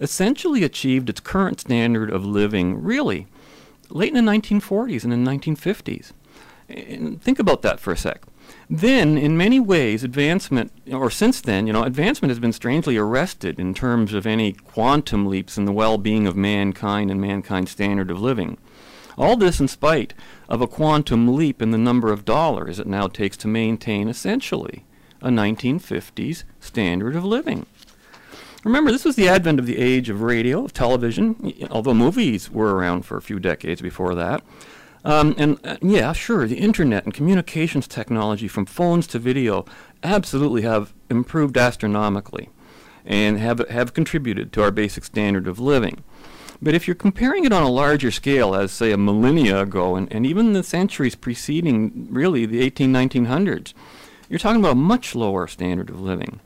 essentially 0.00 0.62
achieved 0.64 1.08
its 1.08 1.20
current 1.20 1.60
standard 1.60 2.10
of 2.10 2.24
living 2.24 2.82
really 2.82 3.26
late 3.90 4.14
in 4.14 4.24
the 4.24 4.30
1940s 4.30 5.04
and 5.04 5.12
in 5.12 5.24
the 5.24 5.30
1950s. 5.30 6.12
And 6.68 7.20
think 7.22 7.38
about 7.38 7.62
that 7.62 7.80
for 7.80 7.92
a 7.92 7.96
sec. 7.96 8.22
Then, 8.70 9.16
in 9.16 9.36
many 9.36 9.60
ways, 9.60 10.04
advancement, 10.04 10.72
or 10.90 11.10
since 11.10 11.40
then, 11.40 11.66
you 11.66 11.72
know, 11.72 11.84
advancement 11.84 12.30
has 12.30 12.38
been 12.38 12.52
strangely 12.52 12.96
arrested 12.96 13.58
in 13.58 13.74
terms 13.74 14.12
of 14.12 14.26
any 14.26 14.52
quantum 14.52 15.26
leaps 15.26 15.56
in 15.56 15.64
the 15.64 15.72
well 15.72 15.98
being 15.98 16.26
of 16.26 16.36
mankind 16.36 17.10
and 17.10 17.20
mankind's 17.20 17.70
standard 17.70 18.10
of 18.10 18.20
living. 18.20 18.58
All 19.16 19.36
this 19.36 19.58
in 19.58 19.68
spite 19.68 20.14
of 20.48 20.60
a 20.60 20.68
quantum 20.68 21.34
leap 21.34 21.60
in 21.60 21.70
the 21.70 21.78
number 21.78 22.12
of 22.12 22.24
dollars 22.24 22.78
it 22.78 22.86
now 22.86 23.08
takes 23.08 23.36
to 23.38 23.48
maintain 23.48 24.08
essentially 24.08 24.84
a 25.20 25.28
1950s 25.28 26.44
standard 26.60 27.16
of 27.16 27.24
living. 27.24 27.66
Remember, 28.64 28.90
this 28.90 29.04
was 29.04 29.16
the 29.16 29.28
advent 29.28 29.60
of 29.60 29.66
the 29.66 29.78
age 29.78 30.08
of 30.08 30.22
radio, 30.22 30.64
of 30.64 30.72
television, 30.72 31.54
although 31.70 31.94
movies 31.94 32.50
were 32.50 32.74
around 32.74 33.02
for 33.02 33.16
a 33.16 33.22
few 33.22 33.38
decades 33.38 33.80
before 33.80 34.14
that. 34.16 34.42
Um, 35.04 35.34
and 35.38 35.60
uh, 35.64 35.76
yeah, 35.80 36.12
sure, 36.12 36.46
the 36.46 36.58
internet 36.58 37.04
and 37.04 37.14
communications 37.14 37.86
technology 37.86 38.48
from 38.48 38.66
phones 38.66 39.06
to 39.08 39.18
video 39.18 39.64
absolutely 40.02 40.62
have 40.62 40.92
improved 41.08 41.56
astronomically 41.56 42.48
and 43.06 43.38
have, 43.38 43.66
have 43.68 43.94
contributed 43.94 44.52
to 44.52 44.62
our 44.62 44.72
basic 44.72 45.04
standard 45.04 45.46
of 45.46 45.60
living. 45.60 46.02
But 46.60 46.74
if 46.74 46.88
you're 46.88 46.96
comparing 46.96 47.44
it 47.44 47.52
on 47.52 47.62
a 47.62 47.70
larger 47.70 48.10
scale, 48.10 48.54
as 48.54 48.72
say 48.72 48.90
a 48.90 48.96
millennia 48.96 49.62
ago, 49.62 49.94
and, 49.94 50.12
and 50.12 50.26
even 50.26 50.52
the 50.52 50.64
centuries 50.64 51.14
preceding 51.14 52.08
really 52.10 52.44
the 52.44 52.60
18, 52.60 52.92
1900s, 52.92 53.72
you're 54.28 54.40
talking 54.40 54.60
about 54.60 54.72
a 54.72 54.74
much 54.74 55.14
lower 55.14 55.46
standard 55.46 55.88
of 55.88 56.00
living. 56.00 56.40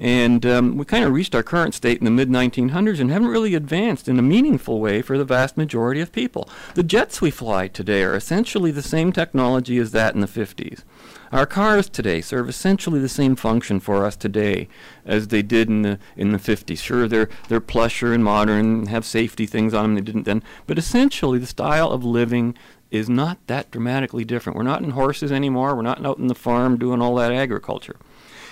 And 0.00 0.46
um, 0.46 0.78
we 0.78 0.86
kind 0.86 1.04
of 1.04 1.12
reached 1.12 1.34
our 1.34 1.42
current 1.42 1.74
state 1.74 1.98
in 1.98 2.06
the 2.06 2.10
mid 2.10 2.30
1900s 2.30 3.00
and 3.00 3.10
haven't 3.10 3.28
really 3.28 3.54
advanced 3.54 4.08
in 4.08 4.18
a 4.18 4.22
meaningful 4.22 4.80
way 4.80 5.02
for 5.02 5.18
the 5.18 5.26
vast 5.26 5.58
majority 5.58 6.00
of 6.00 6.10
people. 6.10 6.48
The 6.74 6.82
jets 6.82 7.20
we 7.20 7.30
fly 7.30 7.68
today 7.68 8.02
are 8.02 8.16
essentially 8.16 8.70
the 8.70 8.80
same 8.80 9.12
technology 9.12 9.76
as 9.76 9.90
that 9.92 10.14
in 10.14 10.22
the 10.22 10.26
50s. 10.26 10.84
Our 11.32 11.44
cars 11.44 11.90
today 11.90 12.22
serve 12.22 12.48
essentially 12.48 12.98
the 12.98 13.10
same 13.10 13.36
function 13.36 13.78
for 13.78 14.06
us 14.06 14.16
today 14.16 14.68
as 15.04 15.28
they 15.28 15.42
did 15.42 15.68
in 15.68 15.82
the 15.82 15.98
in 16.16 16.32
the 16.32 16.38
50s. 16.38 16.78
Sure, 16.78 17.06
they're 17.06 17.28
they're 17.48 17.60
plusher 17.60 18.14
and 18.14 18.24
modern, 18.24 18.86
have 18.86 19.04
safety 19.04 19.44
things 19.44 19.74
on 19.74 19.84
them 19.84 19.94
they 19.96 20.00
didn't 20.00 20.24
then, 20.24 20.42
but 20.66 20.78
essentially 20.78 21.38
the 21.38 21.46
style 21.46 21.90
of 21.90 22.04
living 22.04 22.56
is 22.90 23.10
not 23.10 23.38
that 23.48 23.70
dramatically 23.70 24.24
different. 24.24 24.56
We're 24.56 24.64
not 24.64 24.82
in 24.82 24.90
horses 24.90 25.30
anymore. 25.30 25.76
We're 25.76 25.82
not 25.82 26.04
out 26.04 26.18
in 26.18 26.26
the 26.26 26.34
farm 26.34 26.78
doing 26.78 27.02
all 27.02 27.14
that 27.16 27.32
agriculture. 27.32 27.96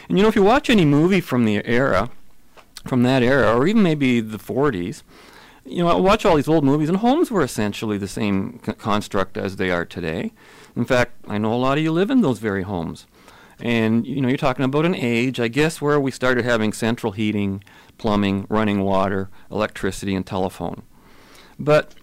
And 0.08 0.16
you 0.16 0.22
know, 0.22 0.28
if 0.28 0.36
you 0.36 0.42
watch 0.42 0.70
any 0.70 0.84
movie 0.84 1.20
from 1.20 1.44
the 1.44 1.64
era, 1.66 2.10
from 2.86 3.02
that 3.02 3.22
era, 3.22 3.54
or 3.56 3.66
even 3.66 3.82
maybe 3.82 4.20
the 4.20 4.38
40s, 4.38 5.02
you 5.64 5.78
know, 5.78 5.88
I 5.88 5.94
watch 5.96 6.24
all 6.24 6.36
these 6.36 6.48
old 6.48 6.64
movies, 6.64 6.88
and 6.88 6.98
homes 6.98 7.30
were 7.30 7.42
essentially 7.42 7.98
the 7.98 8.08
same 8.08 8.60
c- 8.64 8.72
construct 8.72 9.36
as 9.36 9.56
they 9.56 9.70
are 9.70 9.84
today. 9.84 10.32
In 10.74 10.84
fact, 10.86 11.12
I 11.26 11.36
know 11.36 11.52
a 11.52 11.56
lot 11.56 11.76
of 11.76 11.84
you 11.84 11.92
live 11.92 12.10
in 12.10 12.22
those 12.22 12.38
very 12.38 12.62
homes. 12.62 13.06
And, 13.60 14.06
you 14.06 14.20
know, 14.20 14.28
you're 14.28 14.38
talking 14.38 14.64
about 14.64 14.86
an 14.86 14.94
age, 14.94 15.40
I 15.40 15.48
guess, 15.48 15.80
where 15.80 16.00
we 16.00 16.10
started 16.10 16.44
having 16.44 16.72
central 16.72 17.12
heating, 17.12 17.62
plumbing, 17.98 18.46
running 18.48 18.82
water, 18.82 19.28
electricity, 19.50 20.14
and 20.14 20.24
telephone. 20.24 20.82
But 21.58 21.94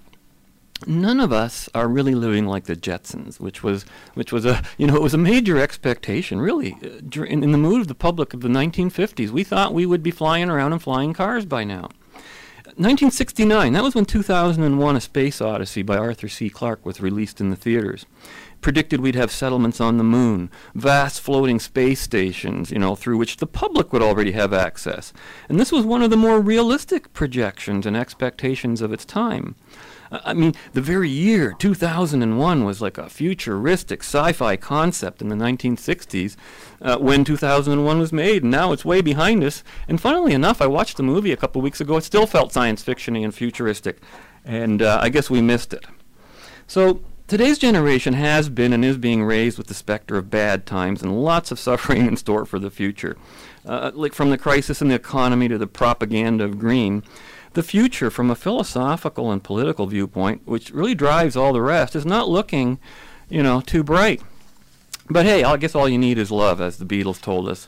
none 0.86 1.20
of 1.20 1.32
us 1.32 1.70
are 1.74 1.88
really 1.88 2.16
living 2.16 2.46
like 2.46 2.66
the 2.66 2.76
Jetsons, 2.76 3.40
which 3.40 3.64
was 3.64 3.86
which 4.14 4.32
was 4.32 4.46
a 4.46 4.64
you 4.78 4.88
know 4.88 4.96
it 4.96 5.02
was 5.02 5.14
a 5.14 5.18
major 5.18 5.58
expectation 5.58 6.40
really 6.40 6.78
uh, 6.84 7.24
in, 7.24 7.44
in 7.44 7.52
the 7.52 7.58
mood 7.58 7.82
of 7.82 7.88
the 7.88 7.96
public 7.96 8.34
of 8.34 8.42
the 8.42 8.50
1950s. 8.50 9.30
We 9.30 9.44
thought 9.44 9.74
we 9.74 9.86
would 9.86 10.04
be 10.04 10.12
flying 10.12 10.50
around 10.50 10.74
in 10.74 10.80
flying 10.80 11.14
cars 11.14 11.46
by 11.46 11.64
now. 11.64 11.90
1969, 12.78 13.72
that 13.72 13.84
was 13.84 13.96
when 13.96 14.04
2001 14.04 14.96
A 14.98 15.00
Space 15.00 15.40
Odyssey 15.40 15.82
by 15.82 15.98
Arthur 15.98 16.28
C. 16.28 16.50
Clarke 16.50 16.86
was 16.86 17.00
released 17.00 17.40
in 17.40 17.50
the 17.50 17.56
theaters. 17.56 18.06
Predicted 18.60 19.00
we'd 19.00 19.16
have 19.16 19.32
settlements 19.32 19.80
on 19.80 19.98
the 19.98 20.04
moon, 20.04 20.50
vast 20.74 21.22
floating 21.22 21.58
space 21.58 22.02
stations, 22.02 22.72
you 22.72 22.80
know, 22.80 22.96
through 22.96 23.18
which 23.18 23.38
the 23.38 23.48
public 23.48 23.94
would 23.94 24.02
already 24.02 24.34
have 24.34 24.52
access. 24.52 25.14
And 25.48 25.58
this 25.58 25.72
was 25.72 25.86
one 25.86 26.02
of 26.02 26.10
the 26.10 26.18
more 26.18 26.42
realistic 26.42 27.14
projections 27.14 27.86
and 27.86 27.96
expectations 27.96 28.82
of 28.82 28.92
its 28.92 29.06
time. 29.06 29.56
I 30.24 30.34
mean, 30.34 30.54
the 30.74 30.82
very 30.82 31.10
year 31.10 31.56
2001 31.58 32.64
was 32.64 32.82
like 32.82 32.98
a 32.98 33.10
futuristic 33.10 34.02
sci-fi 34.02 34.56
concept 34.56 35.22
in 35.22 35.30
the 35.30 35.36
1960s 35.36 36.36
uh, 36.82 36.98
when 36.98 37.24
2001 37.24 38.00
was 38.00 38.14
made, 38.14 38.44
and 38.44 38.52
now 38.52 38.72
it's 38.72 38.86
way 38.86 39.02
behind 39.02 39.44
us. 39.44 39.64
And 39.88 40.00
funnily 40.00 40.34
enough, 40.34 40.62
I 40.62 40.68
watched 40.68 40.98
the 40.98 41.04
movie 41.04 41.32
a 41.32 41.38
couple 41.38 41.62
weeks 41.62 41.82
ago. 41.82 41.98
It 41.98 42.04
still 42.04 42.28
felt 42.28 42.54
science 42.54 42.84
fictiony 42.84 43.24
and 43.24 43.34
futuristic, 43.34 44.00
and 44.44 44.82
uh, 44.82 45.00
I 45.02 45.10
guess 45.10 45.30
we 45.30 45.42
missed 45.42 45.74
it. 45.74 45.86
So 46.68 47.02
today's 47.28 47.58
generation 47.58 48.14
has 48.14 48.50
been 48.50 48.74
and 48.74 48.86
is 48.86 48.98
being 48.98 49.24
raised 49.24 49.58
with 49.58 49.68
the 49.68 49.74
specter 49.74 50.18
of 50.18 50.30
bad 50.30 50.66
times 50.66 51.02
and 51.02 51.24
lots 51.24 51.52
of 51.52 51.60
suffering 51.60 52.06
in 52.08 52.18
store 52.18 52.46
for 52.46 52.60
the 52.60 52.72
future, 52.72 53.18
uh, 53.66 53.92
like 53.94 54.14
from 54.14 54.30
the 54.30 54.38
crisis 54.38 54.82
in 54.82 54.90
the 54.90 54.96
economy 54.96 55.48
to 55.48 55.58
the 55.58 55.68
propaganda 55.68 56.44
of 56.44 56.60
green 56.60 57.04
the 57.56 57.64
future 57.64 58.12
from 58.12 58.30
a 58.30 58.36
philosophical 58.36 59.32
and 59.32 59.44
political 59.44 59.88
viewpoint, 59.88 60.42
which 60.46 60.70
really 60.72 60.96
drives 60.96 61.36
all 61.36 61.54
the 61.54 61.62
rest, 61.62 61.96
is 61.96 62.06
not 62.06 62.30
looking, 62.30 62.80
you 63.30 63.42
know, 63.42 63.62
too 63.62 63.84
bright. 63.84 64.22
But 65.10 65.26
hey, 65.26 65.44
I 65.44 65.58
guess 65.58 65.76
all 65.76 65.90
you 65.90 65.98
need 65.98 66.18
is 66.18 66.32
love, 66.32 66.62
as 66.62 66.78
the 66.78 66.86
Beatles 66.86 67.22
told 67.22 67.50
us. 67.50 67.68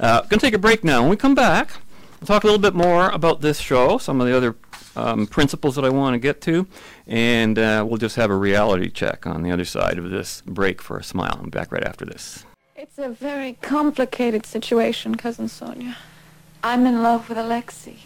Uh, 0.00 0.22
to 0.22 0.36
take 0.36 0.54
a 0.54 0.58
break 0.58 0.84
now. 0.84 1.02
When 1.02 1.10
we 1.10 1.16
come 1.16 1.34
back, 1.34 1.70
we'll 2.20 2.26
talk 2.26 2.44
a 2.44 2.46
little 2.46 2.60
bit 2.60 2.74
more 2.74 3.10
about 3.10 3.40
this 3.40 3.58
show, 3.58 3.98
some 3.98 4.20
of 4.20 4.26
the 4.26 4.36
other 4.36 4.56
um, 4.96 5.26
principles 5.26 5.76
that 5.76 5.84
I 5.84 5.90
want 5.90 6.14
to 6.14 6.18
get 6.18 6.40
to, 6.42 6.66
and 7.06 7.58
uh, 7.58 7.84
we'll 7.86 7.98
just 7.98 8.16
have 8.16 8.30
a 8.30 8.36
reality 8.36 8.90
check 8.90 9.26
on 9.26 9.42
the 9.42 9.50
other 9.50 9.64
side 9.64 9.98
of 9.98 10.10
this 10.10 10.42
break 10.42 10.82
for 10.82 10.98
a 10.98 11.04
smile. 11.04 11.38
I'm 11.40 11.50
back 11.50 11.72
right 11.72 11.84
after 11.84 12.04
this. 12.04 12.44
It's 12.76 12.98
a 12.98 13.08
very 13.08 13.54
complicated 13.62 14.44
situation, 14.44 15.14
Cousin 15.14 15.48
Sonia. 15.48 15.96
I'm 16.64 16.84
in 16.86 17.02
love 17.02 17.28
with 17.28 17.38
Alexei. 17.38 17.98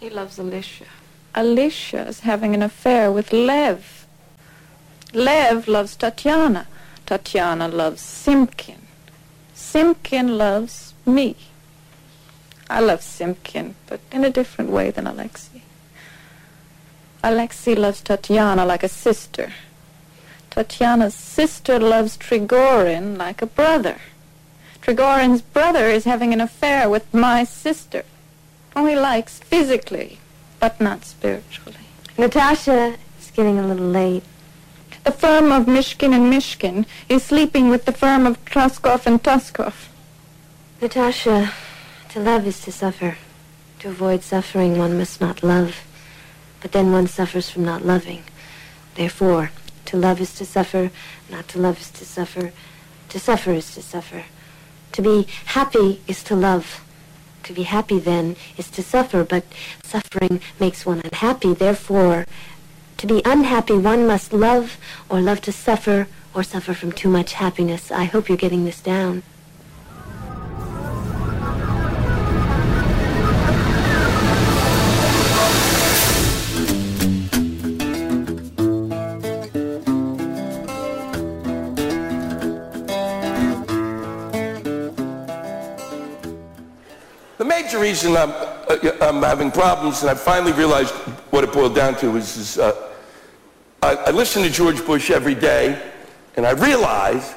He 0.00 0.08
loves 0.08 0.38
Alicia. 0.38 0.86
Alicia 1.34 2.08
is 2.08 2.20
having 2.20 2.54
an 2.54 2.62
affair 2.62 3.12
with 3.12 3.34
Lev. 3.34 4.06
Lev 5.12 5.68
loves 5.68 5.94
Tatiana. 5.94 6.66
Tatiana 7.04 7.68
loves 7.68 8.00
Simkin. 8.00 8.80
Simkin 9.54 10.38
loves 10.38 10.94
me. 11.04 11.36
I 12.70 12.80
love 12.80 13.00
Simkin, 13.00 13.74
but 13.86 14.00
in 14.10 14.24
a 14.24 14.30
different 14.30 14.70
way 14.70 14.90
than 14.90 15.06
Alexei. 15.06 15.60
Alexei 17.22 17.74
loves 17.74 18.00
Tatiana 18.00 18.64
like 18.64 18.82
a 18.82 18.88
sister. 18.88 19.52
Tatiana's 20.48 21.14
sister 21.14 21.78
loves 21.78 22.16
Trigorin 22.16 23.18
like 23.18 23.42
a 23.42 23.46
brother. 23.46 23.98
Trigorin's 24.80 25.42
brother 25.42 25.84
is 25.88 26.04
having 26.04 26.32
an 26.32 26.40
affair 26.40 26.88
with 26.88 27.12
my 27.12 27.44
sister. 27.44 28.04
Only 28.76 28.94
likes 28.94 29.38
physically, 29.40 30.18
but 30.60 30.80
not 30.80 31.04
spiritually. 31.04 31.76
Natasha 32.16 32.96
is 33.18 33.30
getting 33.30 33.58
a 33.58 33.66
little 33.66 33.88
late. 33.88 34.22
The 35.04 35.12
firm 35.12 35.50
of 35.50 35.66
Mishkin 35.66 36.14
and 36.14 36.32
Mishkin 36.32 36.86
is 37.08 37.22
sleeping 37.22 37.68
with 37.68 37.84
the 37.84 37.92
firm 37.92 38.26
of 38.26 38.44
Truskov 38.44 39.06
and 39.06 39.22
Tuskov. 39.22 39.88
Natasha, 40.80 41.52
to 42.10 42.20
love 42.20 42.46
is 42.46 42.60
to 42.62 42.72
suffer. 42.72 43.16
To 43.80 43.88
avoid 43.88 44.22
suffering, 44.22 44.78
one 44.78 44.98
must 44.98 45.20
not 45.20 45.42
love. 45.42 45.84
But 46.60 46.72
then 46.72 46.92
one 46.92 47.06
suffers 47.06 47.48
from 47.48 47.64
not 47.64 47.84
loving. 47.84 48.24
Therefore, 48.94 49.50
to 49.86 49.96
love 49.96 50.20
is 50.20 50.34
to 50.34 50.44
suffer, 50.44 50.90
not 51.30 51.48
to 51.48 51.58
love 51.58 51.80
is 51.80 51.90
to 51.92 52.04
suffer. 52.04 52.52
To 53.08 53.18
suffer 53.18 53.52
is 53.52 53.74
to 53.74 53.82
suffer. 53.82 54.24
To 54.92 55.02
be 55.02 55.26
happy 55.46 56.00
is 56.06 56.22
to 56.24 56.36
love. 56.36 56.84
To 57.44 57.52
be 57.52 57.62
happy, 57.64 57.98
then, 57.98 58.36
is 58.56 58.70
to 58.70 58.82
suffer, 58.82 59.24
but 59.24 59.44
suffering 59.82 60.40
makes 60.58 60.86
one 60.86 61.00
unhappy. 61.00 61.54
Therefore, 61.54 62.26
to 62.98 63.06
be 63.06 63.22
unhappy, 63.24 63.74
one 63.74 64.06
must 64.06 64.32
love 64.32 64.76
or 65.08 65.20
love 65.20 65.40
to 65.42 65.52
suffer 65.52 66.06
or 66.34 66.42
suffer 66.42 66.74
from 66.74 66.92
too 66.92 67.08
much 67.08 67.32
happiness. 67.34 67.90
I 67.90 68.04
hope 68.04 68.28
you're 68.28 68.36
getting 68.38 68.64
this 68.64 68.80
down. 68.80 69.22
Major 87.70 87.82
reason 87.82 88.16
I'm, 88.16 88.30
uh, 88.30 88.96
I'm 89.00 89.22
having 89.22 89.52
problems, 89.52 90.00
and 90.00 90.10
I 90.10 90.14
finally 90.14 90.50
realized 90.50 90.92
what 91.30 91.44
it 91.44 91.52
boiled 91.52 91.76
down 91.76 91.94
to, 91.98 92.16
is, 92.16 92.36
is 92.36 92.58
uh, 92.58 92.90
I, 93.80 93.94
I 93.94 94.10
listen 94.10 94.42
to 94.42 94.50
George 94.50 94.84
Bush 94.84 95.08
every 95.08 95.36
day, 95.36 95.80
and 96.36 96.44
I 96.44 96.50
realize 96.50 97.32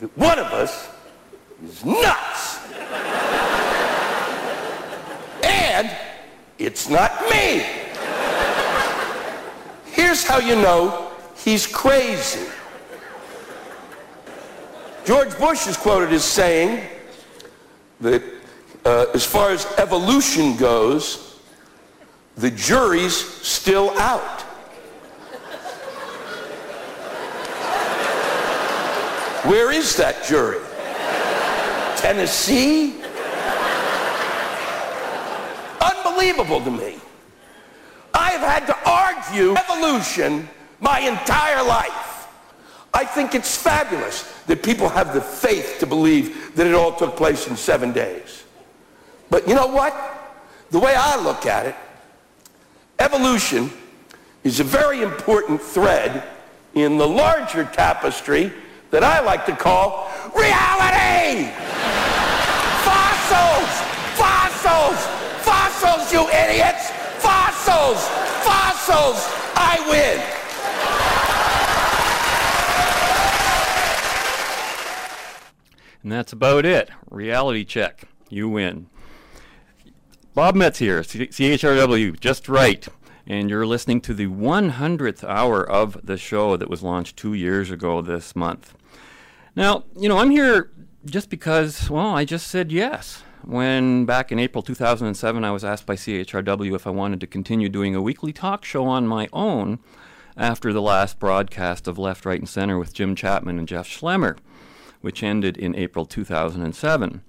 that 0.00 0.18
one 0.18 0.36
of 0.40 0.46
us 0.46 0.88
is 1.64 1.84
nuts. 1.84 2.58
and 5.44 5.96
it's 6.58 6.88
not 6.88 7.12
me. 7.30 7.64
Here's 9.92 10.24
how 10.24 10.38
you 10.38 10.56
know 10.56 11.12
he's 11.36 11.68
crazy. 11.68 12.48
George 15.04 15.38
Bush 15.38 15.68
is 15.68 15.76
quoted 15.76 16.12
as 16.12 16.24
saying 16.24 16.84
that 18.00 18.37
uh, 18.84 19.06
as 19.14 19.24
far 19.24 19.50
as 19.50 19.66
evolution 19.78 20.56
goes, 20.56 21.40
the 22.36 22.50
jury's 22.50 23.16
still 23.16 23.90
out. 23.98 24.42
Where 29.44 29.72
is 29.72 29.96
that 29.96 30.24
jury? 30.24 30.60
Tennessee? 31.96 33.00
Unbelievable 35.80 36.60
to 36.60 36.70
me. 36.70 36.96
I 38.12 38.30
have 38.30 38.40
had 38.40 38.66
to 38.66 38.76
argue 38.88 39.54
evolution 39.54 40.48
my 40.80 41.00
entire 41.00 41.62
life. 41.62 42.28
I 42.92 43.04
think 43.04 43.34
it's 43.34 43.56
fabulous 43.56 44.22
that 44.46 44.62
people 44.62 44.88
have 44.88 45.14
the 45.14 45.20
faith 45.20 45.76
to 45.80 45.86
believe 45.86 46.54
that 46.56 46.66
it 46.66 46.74
all 46.74 46.92
took 46.92 47.16
place 47.16 47.48
in 47.48 47.56
seven 47.56 47.92
days. 47.92 48.44
But 49.30 49.46
you 49.46 49.54
know 49.54 49.66
what? 49.66 49.94
The 50.70 50.78
way 50.78 50.94
I 50.96 51.16
look 51.22 51.46
at 51.46 51.66
it, 51.66 51.74
evolution 52.98 53.70
is 54.44 54.60
a 54.60 54.64
very 54.64 55.02
important 55.02 55.60
thread 55.60 56.24
in 56.74 56.96
the 56.98 57.06
larger 57.06 57.64
tapestry 57.64 58.52
that 58.90 59.02
I 59.04 59.20
like 59.20 59.44
to 59.46 59.56
call 59.56 60.10
reality! 60.34 61.50
Fossils! 62.84 63.72
Fossils! 64.16 65.06
Fossils, 65.44 66.12
you 66.12 66.28
idiots! 66.28 66.90
Fossils! 67.18 68.08
Fossils! 68.44 69.20
I 69.54 69.84
win! 69.90 70.38
And 76.02 76.12
that's 76.12 76.32
about 76.32 76.64
it. 76.64 76.90
Reality 77.10 77.64
check. 77.64 78.04
You 78.30 78.48
win. 78.48 78.86
Bob 80.38 80.54
Metz 80.54 80.78
here, 80.78 81.00
CHRW, 81.00 82.20
just 82.20 82.48
right. 82.48 82.86
And 83.26 83.50
you're 83.50 83.66
listening 83.66 84.00
to 84.02 84.14
the 84.14 84.28
100th 84.28 85.24
hour 85.24 85.68
of 85.68 85.98
the 86.06 86.16
show 86.16 86.56
that 86.56 86.70
was 86.70 86.80
launched 86.80 87.16
two 87.16 87.34
years 87.34 87.72
ago 87.72 88.00
this 88.02 88.36
month. 88.36 88.72
Now, 89.56 89.82
you 89.96 90.08
know, 90.08 90.18
I'm 90.18 90.30
here 90.30 90.70
just 91.04 91.28
because, 91.28 91.90
well, 91.90 92.10
I 92.10 92.24
just 92.24 92.46
said 92.46 92.70
yes. 92.70 93.24
When 93.42 94.04
back 94.04 94.30
in 94.30 94.38
April 94.38 94.62
2007, 94.62 95.42
I 95.42 95.50
was 95.50 95.64
asked 95.64 95.86
by 95.86 95.96
CHRW 95.96 96.72
if 96.72 96.86
I 96.86 96.90
wanted 96.90 97.18
to 97.18 97.26
continue 97.26 97.68
doing 97.68 97.96
a 97.96 98.00
weekly 98.00 98.32
talk 98.32 98.64
show 98.64 98.84
on 98.84 99.08
my 99.08 99.28
own 99.32 99.80
after 100.36 100.72
the 100.72 100.80
last 100.80 101.18
broadcast 101.18 101.88
of 101.88 101.98
Left, 101.98 102.24
Right, 102.24 102.38
and 102.38 102.48
Center 102.48 102.78
with 102.78 102.94
Jim 102.94 103.16
Chapman 103.16 103.58
and 103.58 103.66
Jeff 103.66 103.88
Schlemmer, 103.88 104.38
which 105.00 105.24
ended 105.24 105.56
in 105.56 105.74
April 105.74 106.06
2007. 106.06 107.22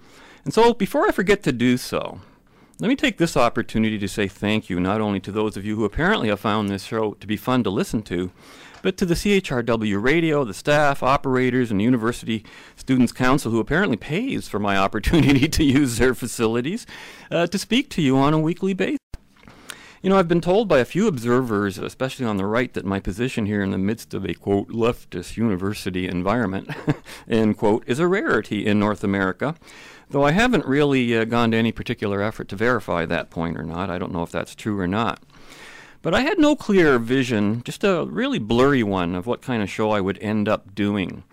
And 0.45 0.53
so, 0.53 0.75
before 0.75 1.07
I 1.07 1.11
forget 1.11 1.41
to 1.41 1.51
do 1.51 1.75
so, 1.75 2.21
let 2.79 2.87
me 2.87 2.95
take 2.95 3.17
this 3.17 3.35
opportunity 3.35 3.97
to 3.99 4.07
say 4.07 4.29
thank 4.29 4.69
you 4.69 4.79
not 4.79 5.01
only 5.01 5.19
to 5.19 5.33
those 5.33 5.57
of 5.57 5.65
you 5.65 5.75
who 5.75 5.83
apparently 5.83 6.29
have 6.29 6.39
found 6.39 6.69
this 6.69 6.83
show 6.83 7.11
to 7.15 7.27
be 7.27 7.35
fun 7.35 7.61
to 7.65 7.69
listen 7.69 8.01
to, 8.03 8.31
but 8.81 8.95
to 8.95 9.05
the 9.05 9.15
CHRW 9.15 10.01
radio, 10.01 10.45
the 10.45 10.53
staff, 10.53 11.03
operators, 11.03 11.71
and 11.71 11.81
University 11.81 12.45
Students' 12.77 13.11
Council, 13.11 13.51
who 13.51 13.59
apparently 13.59 13.97
pays 13.97 14.47
for 14.47 14.59
my 14.59 14.77
opportunity 14.85 15.49
to 15.49 15.63
use 15.65 15.97
their 15.97 16.13
facilities 16.13 16.87
uh, 17.29 17.47
to 17.47 17.57
speak 17.57 17.89
to 17.89 18.01
you 18.01 18.17
on 18.17 18.33
a 18.33 18.39
weekly 18.39 18.73
basis. 18.73 18.97
You 20.01 20.09
know, 20.09 20.17
I've 20.17 20.29
been 20.29 20.39
told 20.39 20.69
by 20.69 20.79
a 20.79 20.85
few 20.85 21.07
observers, 21.07 21.77
especially 21.77 22.25
on 22.25 22.37
the 22.37 22.45
right, 22.45 22.73
that 22.73 22.85
my 22.85 23.01
position 23.01 23.45
here 23.45 23.61
in 23.61 23.71
the 23.71 23.77
midst 23.77 24.13
of 24.13 24.23
a 24.23 24.33
quote 24.33 24.69
leftist 24.69 25.35
university 25.35 26.07
environment, 26.07 26.69
end 27.27 27.57
quote, 27.57 27.83
is 27.85 27.99
a 27.99 28.07
rarity 28.07 28.65
in 28.65 28.79
North 28.79 29.03
America. 29.03 29.55
Though 30.09 30.23
I 30.23 30.31
haven't 30.31 30.65
really 30.65 31.15
uh, 31.15 31.25
gone 31.25 31.51
to 31.51 31.57
any 31.57 31.71
particular 31.71 32.21
effort 32.21 32.47
to 32.49 32.55
verify 32.55 33.05
that 33.05 33.29
point 33.29 33.57
or 33.57 33.63
not. 33.63 33.91
I 33.91 33.99
don't 33.99 34.11
know 34.11 34.23
if 34.23 34.31
that's 34.31 34.55
true 34.55 34.79
or 34.79 34.87
not. 34.87 35.21
But 36.01 36.15
I 36.15 36.21
had 36.21 36.39
no 36.39 36.55
clear 36.55 36.97
vision, 36.97 37.61
just 37.63 37.83
a 37.83 38.05
really 38.05 38.39
blurry 38.39 38.83
one, 38.83 39.15
of 39.15 39.27
what 39.27 39.41
kind 39.41 39.61
of 39.61 39.69
show 39.69 39.91
I 39.91 40.01
would 40.01 40.17
end 40.19 40.47
up 40.47 40.73
doing. 40.73 41.23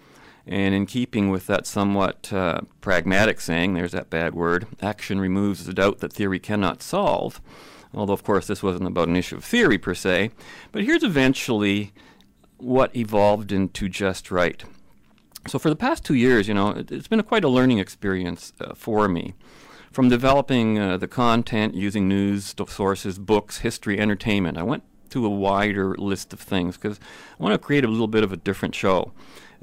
And 0.46 0.74
in 0.74 0.86
keeping 0.86 1.30
with 1.30 1.46
that 1.46 1.66
somewhat 1.66 2.32
uh, 2.32 2.60
pragmatic 2.80 3.40
saying, 3.40 3.74
there's 3.74 3.92
that 3.92 4.10
bad 4.10 4.34
word, 4.34 4.66
action 4.82 5.20
removes 5.20 5.64
the 5.64 5.72
doubt 5.72 5.98
that 6.00 6.12
theory 6.12 6.38
cannot 6.38 6.82
solve. 6.82 7.40
Although, 7.94 8.12
of 8.12 8.24
course, 8.24 8.46
this 8.46 8.62
wasn't 8.62 8.88
about 8.88 9.08
an 9.08 9.16
issue 9.16 9.36
of 9.36 9.44
theory 9.44 9.78
per 9.78 9.94
se. 9.94 10.32
But 10.70 10.84
here's 10.84 11.02
eventually 11.02 11.92
what 12.58 12.94
evolved 12.94 13.52
into 13.52 13.88
Just 13.88 14.30
Right. 14.30 14.64
So, 15.48 15.58
for 15.58 15.70
the 15.70 15.76
past 15.76 16.04
two 16.04 16.14
years, 16.14 16.48
you 16.48 16.54
know, 16.54 16.70
it, 16.70 16.90
has 16.90 17.06
been 17.06 17.20
a 17.20 17.22
quite 17.22 17.44
a 17.44 17.48
learning 17.48 17.78
experience 17.78 18.52
uh, 18.60 18.74
for 18.74 19.08
me. 19.08 19.34
From 19.92 20.08
developing 20.08 20.78
uh, 20.78 20.96
the 20.96 21.08
content 21.08 21.74
using 21.74 22.08
news 22.08 22.54
sources, 22.68 23.18
books, 23.18 23.58
history, 23.58 23.98
entertainment, 23.98 24.58
I 24.58 24.62
went 24.62 24.82
to 25.10 25.24
a 25.24 25.30
wider 25.30 25.94
list 25.96 26.32
of 26.32 26.40
things 26.40 26.76
because 26.76 26.98
I 27.38 27.42
want 27.42 27.54
to 27.54 27.58
create 27.58 27.84
a 27.84 27.88
little 27.88 28.08
bit 28.08 28.24
of 28.24 28.32
a 28.32 28.36
different 28.36 28.74
show. 28.74 29.12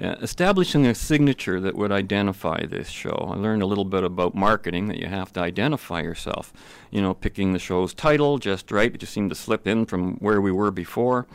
Uh, 0.02 0.15
establishing 0.22 0.88
a 0.88 0.96
signature 0.96 1.60
that 1.60 1.76
would 1.76 1.91
identify 1.91 2.65
this 2.65 2.89
show. 2.89 3.30
I 3.32 3.36
learned 3.36 3.62
a 3.62 3.67
little 3.67 3.86
bit 3.86 4.04
about 4.04 4.34
marketing 4.34 4.88
that 4.88 4.98
you 4.98 5.06
have 5.06 5.32
to 5.34 5.39
identify 5.41 6.02
yourself. 6.02 6.52
You 6.89 7.02
know, 7.02 7.13
picking 7.13 7.54
the 7.54 7.60
show's 7.60 7.93
title 7.93 8.39
just 8.39 8.72
right. 8.72 8.91
It 8.91 8.98
just 8.98 9.13
seemed 9.13 9.30
to 9.30 9.36
slip 9.36 9.67
in 9.67 9.86
from 9.86 10.15
where 10.15 10.41
we 10.41 10.52
were 10.52 10.72
before. 10.72 11.28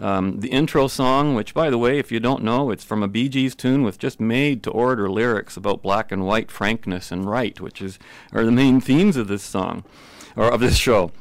Um, 0.00 0.40
the 0.40 0.48
intro 0.48 0.88
song, 0.88 1.34
which, 1.34 1.52
by 1.52 1.68
the 1.68 1.76
way, 1.76 1.98
if 1.98 2.10
you 2.10 2.20
don't 2.20 2.42
know, 2.42 2.70
it's 2.70 2.84
from 2.84 3.02
a 3.02 3.08
Bee 3.08 3.28
Gees 3.28 3.54
tune 3.54 3.82
with 3.82 3.98
just 3.98 4.18
made-to-order 4.18 5.10
lyrics 5.10 5.58
about 5.58 5.82
black 5.82 6.10
and 6.10 6.24
white 6.24 6.50
frankness 6.50 7.12
and 7.12 7.28
right, 7.28 7.60
which 7.60 7.82
is 7.82 7.98
are 8.32 8.44
the 8.46 8.50
main 8.50 8.80
themes 8.80 9.18
of 9.18 9.28
this 9.28 9.42
song 9.42 9.84
or 10.36 10.50
of 10.50 10.60
this 10.60 10.76
show. 10.76 11.12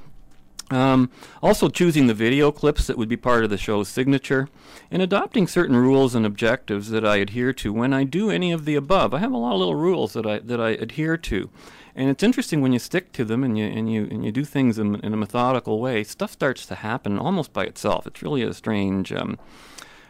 Um, 0.72 1.10
also, 1.42 1.68
choosing 1.68 2.08
the 2.08 2.14
video 2.14 2.52
clips 2.52 2.88
that 2.88 2.98
would 2.98 3.10
be 3.10 3.18
part 3.18 3.44
of 3.44 3.50
the 3.50 3.58
show's 3.58 3.90
signature, 3.90 4.48
and 4.92 5.02
adopting 5.02 5.48
certain 5.48 5.76
rules 5.76 6.14
and 6.16 6.26
objectives 6.26 6.90
that 6.92 7.04
I 7.04 7.18
adhere 7.18 7.54
to 7.54 7.74
when 7.74 7.92
I 7.92 8.04
do 8.04 8.30
any 8.30 8.52
of 8.52 8.66
the 8.66 8.76
above. 8.76 9.14
I 9.14 9.20
have 9.20 9.32
a 9.32 9.38
lot 9.38 9.54
of 9.54 9.60
little 9.60 9.76
rules 9.76 10.14
that 10.14 10.28
I 10.28 10.40
that 10.40 10.62
I 10.62 10.70
adhere 10.70 11.18
to, 11.18 11.50
and 11.96 12.10
it's 12.10 12.24
interesting 12.24 12.62
when 12.62 12.74
you 12.74 12.80
stick 12.80 13.12
to 13.14 13.26
them 13.26 13.44
and 13.44 13.58
you 13.58 13.66
and 13.66 13.92
you 13.92 14.08
and 14.10 14.24
you 14.26 14.32
do 14.32 14.44
things 14.44 14.78
in, 14.78 14.96
in 15.02 15.14
a 15.14 15.18
methodical 15.18 15.80
way. 15.80 16.04
Stuff 16.04 16.32
starts 16.32 16.66
to 16.68 16.76
happen 16.76 17.18
almost 17.20 17.54
by 17.54 17.66
itself. 17.66 18.08
It's 18.08 18.22
really 18.22 18.44
a 18.44 18.54
strange 18.54 19.12
um, 19.12 19.38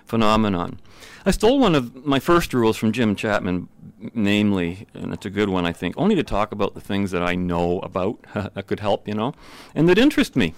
phenomenon. 0.06 0.80
I 1.26 1.32
stole 1.32 1.60
one 1.60 1.76
of 1.76 2.06
my 2.06 2.20
first 2.20 2.54
rules 2.54 2.78
from 2.78 2.92
Jim 2.92 3.16
Chapman, 3.16 3.70
namely, 4.14 4.88
and 4.94 5.14
it's 5.14 5.26
a 5.26 5.30
good 5.30 5.50
one, 5.50 5.66
I 5.66 5.72
think, 5.72 5.96
only 5.98 6.16
to 6.16 6.24
talk 6.24 6.52
about 6.52 6.74
the 6.74 6.82
things 6.82 7.12
that 7.12 7.22
I 7.22 7.36
know 7.36 7.80
about 7.80 8.20
that 8.34 8.68
could 8.68 8.80
help, 8.80 9.08
you 9.08 9.14
know, 9.14 9.34
and 9.76 9.88
that 9.88 9.98
interest 9.98 10.36
me. 10.36 10.56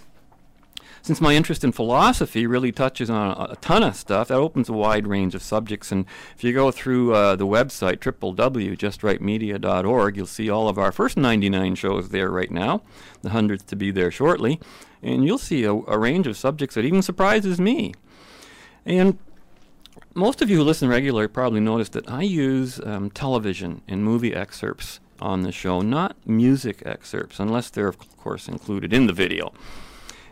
Since 1.04 1.20
my 1.20 1.34
interest 1.34 1.64
in 1.64 1.72
philosophy 1.72 2.46
really 2.46 2.72
touches 2.72 3.10
on 3.10 3.32
a, 3.32 3.54
a 3.54 3.56
ton 3.58 3.82
of 3.82 3.96
stuff, 3.96 4.28
that 4.28 4.36
opens 4.36 4.70
a 4.70 4.74
wide 4.74 5.08
range 5.08 5.34
of 5.34 5.42
subjects. 5.42 5.92
And 5.92 6.06
if 6.36 6.44
you 6.44 6.54
go 6.54 6.70
through 6.70 7.16
uh, 7.16 7.36
the 7.36 7.48
website, 7.48 7.98
www.justrightmedia.org, 7.98 10.18
you'll 10.18 10.28
see 10.28 10.50
all 10.50 10.70
of 10.70 10.78
our 10.78 10.92
first 10.92 11.18
99 11.18 11.74
shows 11.76 12.10
there 12.10 12.30
right 12.30 12.52
now, 12.52 12.84
the 13.24 13.32
hundredth 13.32 13.66
to 13.68 13.76
be 13.76 13.90
there 13.90 14.12
shortly. 14.12 14.60
And 15.02 15.26
you'll 15.26 15.40
see 15.40 15.64
a, 15.64 15.74
a 15.74 15.98
range 15.98 16.28
of 16.28 16.38
subjects 16.38 16.76
that 16.76 16.86
even 16.86 17.02
surprises 17.02 17.60
me. 17.60 17.96
And 18.86 19.18
most 20.14 20.42
of 20.42 20.50
you 20.50 20.58
who 20.58 20.64
listen 20.64 20.90
regularly 20.90 21.28
probably 21.28 21.62
noticed 21.62 21.94
that 21.94 22.10
I 22.10 22.22
use 22.22 22.80
um, 22.84 23.10
television 23.10 23.82
and 23.88 24.04
movie 24.04 24.36
excerpts 24.36 25.00
on 25.20 25.42
the 25.42 25.52
show, 25.52 25.82
not 25.82 26.16
music 26.28 26.84
excerpts, 26.86 27.40
unless 27.40 27.70
they're, 27.70 27.88
of 27.88 28.18
course, 28.18 28.48
included 28.48 28.94
in 28.94 29.08
the 29.08 29.14
video. 29.14 29.54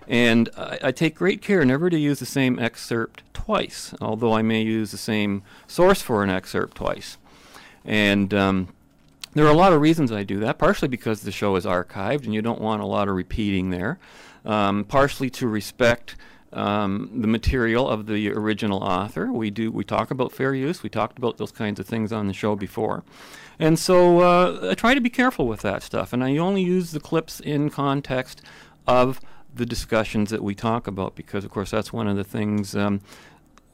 And 0.10 0.50
I, 0.58 0.80
I, 0.86 0.92
take 0.92 1.14
great 1.14 1.40
care 1.44 1.64
never 1.64 1.88
to 1.88 1.98
use 1.98 2.18
the 2.18 2.26
same 2.26 2.58
excerpt 2.58 3.22
twice, 3.32 3.94
although 4.02 4.34
I 4.34 4.42
may 4.42 4.64
use 4.64 4.90
the 4.90 4.98
same 4.98 5.44
source 5.68 6.02
for 6.02 6.24
an 6.24 6.32
excerpt 6.32 6.76
twice. 6.76 7.18
And 7.86 8.34
um, 8.34 8.70
there 9.34 9.46
are 9.46 9.52
a 9.52 9.56
lot 9.56 9.72
of 9.72 9.82
reasons 9.82 10.12
I 10.12 10.24
do 10.24 10.40
that, 10.40 10.58
partially 10.58 10.88
because 10.88 11.22
the 11.22 11.32
show 11.32 11.56
is 11.56 11.66
archived 11.66 12.24
and 12.24 12.34
you 12.34 12.42
don't 12.42 12.60
want 12.60 12.82
a 12.82 12.88
lot 12.88 13.08
of 13.08 13.16
repeating 13.16 13.70
there, 13.70 14.00
um, 14.46 14.84
partially 14.84 15.30
to 15.30 15.48
respect 15.48 16.16
um, 16.54 17.12
the 17.14 17.28
material 17.28 17.88
of 17.88 18.08
the 18.08 18.32
original 18.32 18.82
author. 18.82 19.32
We 19.32 19.52
do 19.52 19.72
we 19.72 19.84
talk 19.84 20.10
about 20.10 20.32
fair 20.32 20.56
use. 20.56 20.82
We 20.82 20.90
talked 20.90 21.20
about 21.20 21.38
those 21.38 21.52
kinds 21.52 21.80
of 21.80 21.86
things 21.86 22.12
on 22.12 22.26
the 22.26 22.34
show 22.34 22.56
before, 22.56 23.04
and 23.60 23.78
so 23.78 24.22
uh, 24.22 24.70
I 24.72 24.74
try 24.74 24.96
to 24.96 25.02
be 25.02 25.12
careful 25.12 25.48
with 25.48 25.62
that 25.62 25.84
stuff. 25.84 26.12
And 26.12 26.24
I 26.24 26.38
only 26.38 26.64
use 26.64 26.92
the 26.92 27.00
clips 27.00 27.40
in 27.40 27.70
context 27.70 28.42
of 28.88 29.22
the 29.54 29.66
discussions 29.66 30.30
that 30.30 30.44
we 30.44 30.56
talk 30.56 30.88
about 30.88 31.16
because, 31.16 31.44
of 31.44 31.52
course, 31.52 31.72
that's 31.72 31.92
one 31.92 32.08
of 32.08 32.18
the 32.18 32.24
things. 32.24 32.76
Um, 32.76 33.02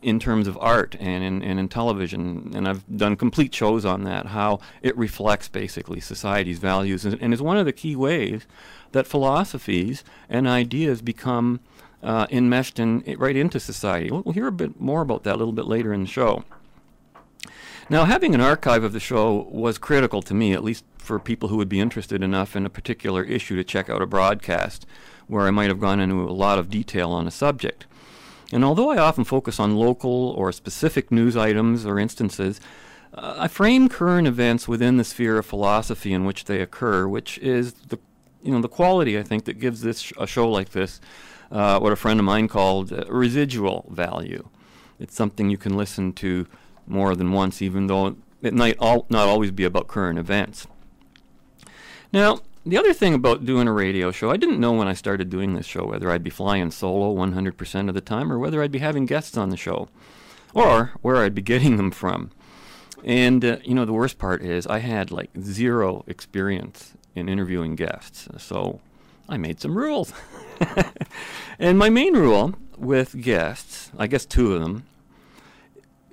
in 0.01 0.19
terms 0.19 0.47
of 0.47 0.55
art 0.61 0.95
and 0.99 1.23
in, 1.23 1.41
and 1.41 1.59
in 1.59 1.67
television, 1.67 2.51
and 2.53 2.67
I've 2.67 2.83
done 2.95 3.15
complete 3.15 3.55
shows 3.55 3.85
on 3.85 4.03
that, 4.03 4.27
how 4.27 4.59
it 4.83 4.95
reflects 4.95 5.47
basically 5.47 5.99
society's 5.99 6.59
values, 6.59 7.05
and, 7.05 7.19
and 7.19 7.33
is 7.33 7.41
one 7.41 7.57
of 7.57 7.65
the 7.65 7.73
key 7.73 7.95
ways 7.95 8.45
that 8.91 9.07
philosophies 9.07 10.03
and 10.29 10.47
ideas 10.47 11.01
become 11.01 11.59
uh, 12.03 12.27
enmeshed 12.29 12.77
in, 12.77 13.03
right 13.17 13.35
into 13.35 13.59
society. 13.59 14.11
We'll, 14.11 14.21
we'll 14.21 14.33
hear 14.33 14.45
a 14.45 14.51
bit 14.51 14.79
more 14.79 15.01
about 15.01 15.23
that 15.23 15.35
a 15.35 15.37
little 15.37 15.53
bit 15.53 15.65
later 15.65 15.91
in 15.91 16.01
the 16.01 16.07
show. 16.07 16.43
Now, 17.89 18.05
having 18.05 18.35
an 18.35 18.41
archive 18.41 18.83
of 18.83 18.93
the 18.93 18.99
show 18.99 19.47
was 19.49 19.79
critical 19.79 20.21
to 20.23 20.35
me, 20.35 20.53
at 20.53 20.63
least 20.63 20.85
for 20.97 21.19
people 21.19 21.49
who 21.49 21.57
would 21.57 21.69
be 21.69 21.79
interested 21.79 22.21
enough 22.21 22.55
in 22.55 22.65
a 22.65 22.69
particular 22.69 23.23
issue 23.23 23.55
to 23.55 23.63
check 23.63 23.89
out 23.89 24.03
a 24.03 24.07
broadcast 24.07 24.85
where 25.27 25.47
I 25.47 25.51
might 25.51 25.69
have 25.69 25.79
gone 25.79 25.99
into 25.99 26.21
a 26.23 26.31
lot 26.31 26.59
of 26.59 26.69
detail 26.69 27.11
on 27.11 27.27
a 27.27 27.31
subject. 27.31 27.85
And 28.51 28.63
although 28.63 28.91
I 28.91 28.97
often 28.97 29.23
focus 29.23 29.59
on 29.59 29.75
local 29.75 30.29
or 30.37 30.51
specific 30.51 31.11
news 31.11 31.35
items 31.35 31.85
or 31.85 31.99
instances, 31.99 32.61
uh, 33.13 33.35
I 33.37 33.47
frame 33.47 33.89
current 33.89 34.27
events 34.27 34.67
within 34.67 34.97
the 34.97 35.03
sphere 35.03 35.37
of 35.37 35.45
philosophy 35.45 36.13
in 36.13 36.25
which 36.25 36.45
they 36.45 36.61
occur, 36.61 37.07
which 37.07 37.37
is 37.39 37.73
the 37.73 37.99
you 38.43 38.51
know 38.51 38.61
the 38.61 38.69
quality 38.69 39.17
I 39.17 39.23
think 39.23 39.45
that 39.45 39.59
gives 39.59 39.81
this 39.81 39.99
sh- 40.01 40.13
a 40.19 40.27
show 40.27 40.47
like 40.47 40.69
this 40.69 41.01
uh, 41.51 41.79
what 41.79 41.91
a 41.91 41.95
friend 41.95 42.19
of 42.19 42.25
mine 42.25 42.47
called 42.47 42.91
uh, 42.91 43.05
residual 43.07 43.85
value. 43.89 44.47
It's 44.99 45.15
something 45.15 45.49
you 45.49 45.57
can 45.57 45.75
listen 45.75 46.13
to 46.13 46.47
more 46.87 47.15
than 47.15 47.31
once, 47.31 47.61
even 47.61 47.87
though 47.87 48.15
it 48.41 48.53
might 48.53 48.79
not 48.79 49.13
always 49.13 49.51
be 49.51 49.63
about 49.63 49.87
current 49.87 50.19
events. 50.19 50.67
Now, 52.13 52.39
the 52.65 52.77
other 52.77 52.93
thing 52.93 53.13
about 53.13 53.45
doing 53.45 53.67
a 53.67 53.73
radio 53.73 54.11
show, 54.11 54.31
I 54.31 54.37
didn't 54.37 54.59
know 54.59 54.73
when 54.73 54.87
I 54.87 54.93
started 54.93 55.29
doing 55.29 55.53
this 55.53 55.67
show 55.67 55.85
whether 55.85 56.09
I'd 56.09 56.23
be 56.23 56.31
flying 56.31 56.71
solo 56.71 57.13
100% 57.13 57.89
of 57.89 57.93
the 57.93 58.01
time 58.01 58.31
or 58.31 58.39
whether 58.39 58.61
I'd 58.61 58.71
be 58.71 58.79
having 58.79 59.05
guests 59.05 59.37
on 59.37 59.49
the 59.49 59.57
show 59.57 59.87
or 60.53 60.93
where 61.01 61.17
I'd 61.17 61.35
be 61.35 61.41
getting 61.53 61.77
them 61.77 61.91
from. 61.91 62.31
And, 63.03 63.45
uh, 63.45 63.57
you 63.63 63.75
know, 63.75 63.85
the 63.85 63.93
worst 63.93 64.17
part 64.17 64.41
is 64.41 64.65
I 64.65 64.79
had 64.79 65.11
like 65.11 65.29
zero 65.39 66.03
experience 66.07 66.93
in 67.13 67.29
interviewing 67.29 67.75
guests. 67.75 68.27
So 68.39 68.81
I 69.29 69.37
made 69.37 69.61
some 69.61 69.77
rules. 69.77 70.11
and 71.59 71.77
my 71.77 71.89
main 71.89 72.15
rule 72.15 72.55
with 72.77 73.21
guests, 73.21 73.91
I 73.97 74.07
guess 74.07 74.25
two 74.25 74.55
of 74.55 74.61
them, 74.61 74.85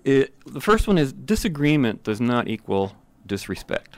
it, 0.05 0.35
the 0.45 0.61
first 0.61 0.87
one 0.87 0.99
is 0.99 1.13
disagreement 1.13 2.03
does 2.03 2.21
not 2.21 2.47
equal 2.49 2.95
disrespect. 3.27 3.97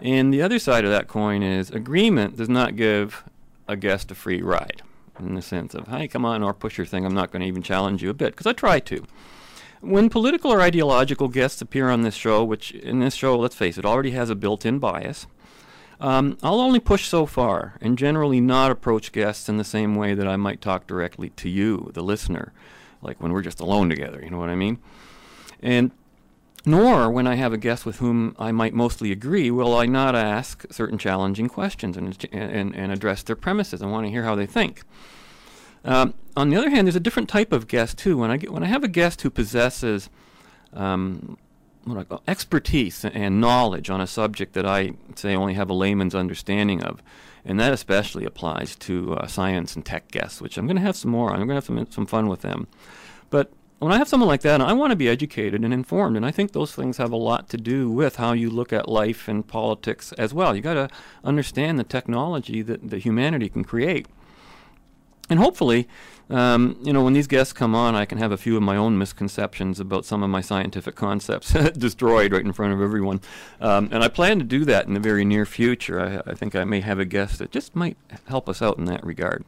And 0.00 0.32
the 0.32 0.42
other 0.42 0.58
side 0.58 0.84
of 0.84 0.90
that 0.90 1.08
coin 1.08 1.42
is 1.42 1.70
agreement 1.70 2.36
does 2.36 2.48
not 2.48 2.76
give 2.76 3.24
a 3.66 3.76
guest 3.76 4.10
a 4.10 4.14
free 4.14 4.42
ride 4.42 4.82
in 5.18 5.34
the 5.34 5.42
sense 5.42 5.74
of, 5.74 5.88
hey, 5.88 6.06
come 6.06 6.24
on, 6.24 6.42
or 6.42 6.54
push 6.54 6.78
your 6.78 6.86
thing. 6.86 7.04
I'm 7.04 7.14
not 7.14 7.32
going 7.32 7.40
to 7.40 7.48
even 7.48 7.62
challenge 7.62 8.02
you 8.02 8.10
a 8.10 8.14
bit 8.14 8.32
because 8.32 8.46
I 8.46 8.52
try 8.52 8.80
to. 8.80 9.04
When 9.80 10.08
political 10.08 10.52
or 10.52 10.60
ideological 10.60 11.28
guests 11.28 11.60
appear 11.60 11.88
on 11.88 12.02
this 12.02 12.14
show, 12.14 12.42
which 12.44 12.72
in 12.72 13.00
this 13.00 13.14
show, 13.14 13.38
let's 13.38 13.54
face 13.54 13.78
it, 13.78 13.84
already 13.84 14.12
has 14.12 14.30
a 14.30 14.34
built 14.34 14.66
in 14.66 14.78
bias, 14.78 15.26
um, 16.00 16.38
I'll 16.42 16.60
only 16.60 16.80
push 16.80 17.06
so 17.06 17.26
far 17.26 17.76
and 17.80 17.98
generally 17.98 18.40
not 18.40 18.70
approach 18.70 19.12
guests 19.12 19.48
in 19.48 19.56
the 19.56 19.64
same 19.64 19.94
way 19.94 20.14
that 20.14 20.28
I 20.28 20.36
might 20.36 20.60
talk 20.60 20.86
directly 20.86 21.30
to 21.30 21.48
you, 21.48 21.90
the 21.94 22.02
listener, 22.02 22.52
like 23.02 23.20
when 23.20 23.32
we're 23.32 23.42
just 23.42 23.60
alone 23.60 23.88
together, 23.88 24.20
you 24.22 24.30
know 24.30 24.38
what 24.38 24.48
I 24.48 24.54
mean? 24.54 24.78
And 25.60 25.90
nor 26.66 27.10
when 27.10 27.26
I 27.26 27.36
have 27.36 27.52
a 27.52 27.58
guest 27.58 27.86
with 27.86 27.98
whom 27.98 28.34
I 28.38 28.52
might 28.52 28.74
mostly 28.74 29.12
agree 29.12 29.50
will 29.50 29.76
I 29.76 29.86
not 29.86 30.14
ask 30.14 30.64
certain 30.70 30.98
challenging 30.98 31.48
questions 31.48 31.96
and, 31.96 32.28
and, 32.32 32.74
and 32.74 32.92
address 32.92 33.22
their 33.22 33.36
premises. 33.36 33.82
I 33.82 33.86
want 33.86 34.06
to 34.06 34.10
hear 34.10 34.24
how 34.24 34.34
they 34.34 34.46
think. 34.46 34.82
Um, 35.84 36.14
on 36.36 36.50
the 36.50 36.56
other 36.56 36.70
hand, 36.70 36.86
there's 36.86 36.96
a 36.96 37.00
different 37.00 37.28
type 37.28 37.52
of 37.52 37.68
guest 37.68 37.98
too. 37.98 38.16
When 38.18 38.30
I 38.30 38.36
get, 38.36 38.52
when 38.52 38.62
I 38.62 38.66
have 38.66 38.84
a 38.84 38.88
guest 38.88 39.22
who 39.22 39.30
possesses 39.30 40.10
um, 40.72 41.38
what 41.84 41.98
I 41.98 42.04
call 42.04 42.22
expertise 42.28 43.04
and 43.04 43.40
knowledge 43.40 43.88
on 43.88 44.00
a 44.00 44.06
subject 44.06 44.52
that 44.54 44.66
I 44.66 44.92
say 45.14 45.34
only 45.34 45.54
have 45.54 45.70
a 45.70 45.74
layman's 45.74 46.14
understanding 46.14 46.82
of, 46.82 47.02
and 47.44 47.58
that 47.60 47.72
especially 47.72 48.24
applies 48.24 48.76
to 48.76 49.14
uh, 49.14 49.26
science 49.26 49.76
and 49.76 49.84
tech 49.84 50.10
guests, 50.10 50.40
which 50.40 50.58
I'm 50.58 50.66
going 50.66 50.76
to 50.76 50.82
have 50.82 50.96
some 50.96 51.10
more. 51.10 51.30
I'm 51.30 51.38
going 51.38 51.48
to 51.48 51.54
have 51.54 51.64
some 51.64 51.86
some 51.90 52.06
fun 52.06 52.28
with 52.28 52.42
them. 52.42 52.66
But 53.30 53.52
when 53.78 53.92
I 53.92 53.98
have 53.98 54.08
someone 54.08 54.28
like 54.28 54.42
that, 54.42 54.60
I 54.60 54.72
want 54.72 54.90
to 54.90 54.96
be 54.96 55.08
educated 55.08 55.64
and 55.64 55.72
informed, 55.72 56.16
and 56.16 56.26
I 56.26 56.30
think 56.30 56.52
those 56.52 56.74
things 56.74 56.96
have 56.96 57.12
a 57.12 57.16
lot 57.16 57.48
to 57.50 57.56
do 57.56 57.90
with 57.90 58.16
how 58.16 58.32
you 58.32 58.50
look 58.50 58.72
at 58.72 58.88
life 58.88 59.28
and 59.28 59.46
politics 59.46 60.12
as 60.12 60.34
well. 60.34 60.54
You 60.54 60.62
got 60.62 60.74
to 60.74 60.88
understand 61.22 61.78
the 61.78 61.84
technology 61.84 62.62
that, 62.62 62.90
that 62.90 62.98
humanity 62.98 63.48
can 63.48 63.64
create, 63.64 64.06
and 65.30 65.38
hopefully 65.38 65.88
um, 66.30 66.76
you 66.82 66.92
know, 66.92 67.02
when 67.02 67.14
these 67.14 67.26
guests 67.26 67.52
come 67.52 67.74
on, 67.74 67.94
I 67.94 68.04
can 68.04 68.18
have 68.18 68.32
a 68.32 68.36
few 68.36 68.56
of 68.56 68.62
my 68.62 68.76
own 68.76 68.98
misconceptions 68.98 69.80
about 69.80 70.04
some 70.04 70.22
of 70.22 70.28
my 70.28 70.40
scientific 70.40 70.94
concepts 70.94 71.52
destroyed 71.78 72.32
right 72.32 72.44
in 72.44 72.52
front 72.52 72.74
of 72.74 72.82
everyone. 72.82 73.20
Um, 73.60 73.88
and 73.90 74.04
I 74.04 74.08
plan 74.08 74.38
to 74.38 74.44
do 74.44 74.64
that 74.66 74.86
in 74.86 74.94
the 74.94 75.00
very 75.00 75.24
near 75.24 75.46
future. 75.46 76.00
I, 76.00 76.30
I, 76.30 76.34
think 76.34 76.54
I 76.54 76.64
may 76.64 76.80
have 76.80 76.98
a 76.98 77.06
guest 77.06 77.38
that 77.38 77.50
just 77.50 77.74
might 77.74 77.96
help 78.26 78.48
us 78.48 78.60
out 78.60 78.78
in 78.78 78.84
that 78.86 79.04
regard. 79.04 79.44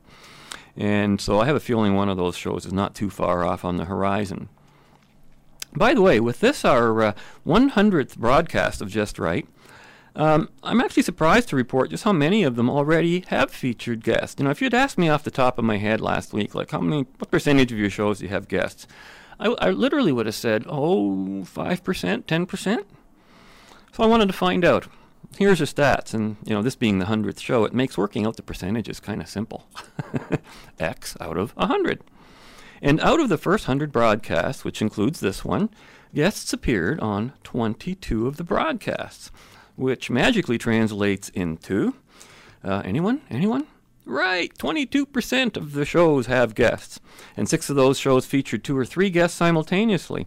And 0.76 1.20
so 1.20 1.40
I 1.40 1.46
have 1.46 1.56
a 1.56 1.61
feeling 1.61 1.94
one 1.94 2.09
of 2.09 2.16
those 2.16 2.37
shows 2.37 2.66
is 2.66 2.72
not 2.72 2.94
too 2.94 3.11
far 3.11 3.44
off 3.44 3.64
on 3.64 3.76
the 3.76 3.87
horizon. 3.87 4.48
By 5.74 5.94
the 5.94 6.02
way, 6.02 6.18
with 6.18 6.40
this, 6.40 6.64
our 6.64 7.02
uh, 7.02 7.12
100th 7.46 8.16
broadcast 8.16 8.80
of 8.83 8.88
Just 8.88 9.18
Right, 9.18 9.46
um, 10.16 10.48
I'm 10.62 10.80
actually 10.80 11.04
surprised 11.04 11.48
to 11.50 11.56
report 11.56 11.90
just 11.90 12.04
how 12.04 12.12
many 12.12 12.42
of 12.42 12.56
them 12.56 12.68
already 12.68 13.24
have 13.28 13.50
featured 13.50 14.02
guests. 14.02 14.38
You 14.38 14.44
know, 14.44 14.50
if 14.50 14.61
you'd 14.61 14.74
asked 14.74 14.98
me 14.98 15.09
off 15.09 15.22
the 15.22 15.30
top 15.30 15.59
of 15.59 15.64
my 15.64 15.76
head 15.76 16.00
last 16.00 16.33
week, 16.33 16.54
like 16.54 16.72
how 16.72 16.80
many, 16.80 17.06
what 17.18 17.30
percentage 17.30 17.70
of 17.70 17.78
your 17.78 17.90
shows 17.90 18.18
do 18.18 18.24
you 18.24 18.30
have 18.30 18.48
guests? 18.48 18.88
I, 19.38 19.48
I 19.61 19.70
literally 19.70 20.12
would 20.12 20.26
have 20.26 20.35
said, 20.35 20.64
oh, 20.68 21.44
5%, 21.44 22.24
10%. 22.24 22.85
So 23.92 24.02
I 24.02 24.06
wanted 24.06 24.26
to 24.26 24.33
find 24.33 24.64
out. 24.64 24.88
Here's 25.38 25.61
the 25.61 25.64
stats, 25.64 26.12
and 26.12 26.37
you 26.44 26.54
know, 26.54 26.62
this 26.62 26.76
being 26.76 26.98
the 26.98 27.06
hundredth 27.06 27.40
show, 27.40 27.64
it 27.64 27.72
makes 27.72 27.96
working 27.96 28.26
out 28.26 28.37
the 28.37 28.42
percentages 28.42 29.00
kind 29.00 29.20
of 29.20 29.28
simple. 29.28 29.66
X 30.78 31.16
out 31.20 31.37
of 31.37 31.54
a 31.56 31.66
hundred. 31.66 32.00
And 32.83 33.00
out 33.00 33.20
of 33.20 33.28
the 33.28 33.38
first 33.38 33.66
hundred 33.66 33.92
broadcasts, 33.92 34.64
which 34.64 34.83
includes 34.83 35.20
this 35.20 35.44
one, 35.44 35.70
guests 36.14 36.52
appeared 36.52 36.98
on 37.00 37.33
22 37.44 38.26
of 38.26 38.37
the 38.37 38.44
broadcasts 38.44 39.30
which 39.80 40.11
magically 40.11 40.59
translates 40.59 41.30
into 41.30 41.94
uh, 42.62 42.83
anyone? 42.85 43.22
Anyone? 43.30 43.66
Right, 44.04 44.52
22% 44.59 45.56
of 45.56 45.72
the 45.72 45.85
shows 45.85 46.26
have 46.26 46.54
guests, 46.54 47.00
and 47.37 47.48
six 47.48 47.70
of 47.70 47.76
those 47.76 47.98
shows 47.98 48.26
featured 48.26 48.62
two 48.62 48.76
or 48.76 48.85
three 48.85 49.09
guests 49.09 49.37
simultaneously. 49.37 50.26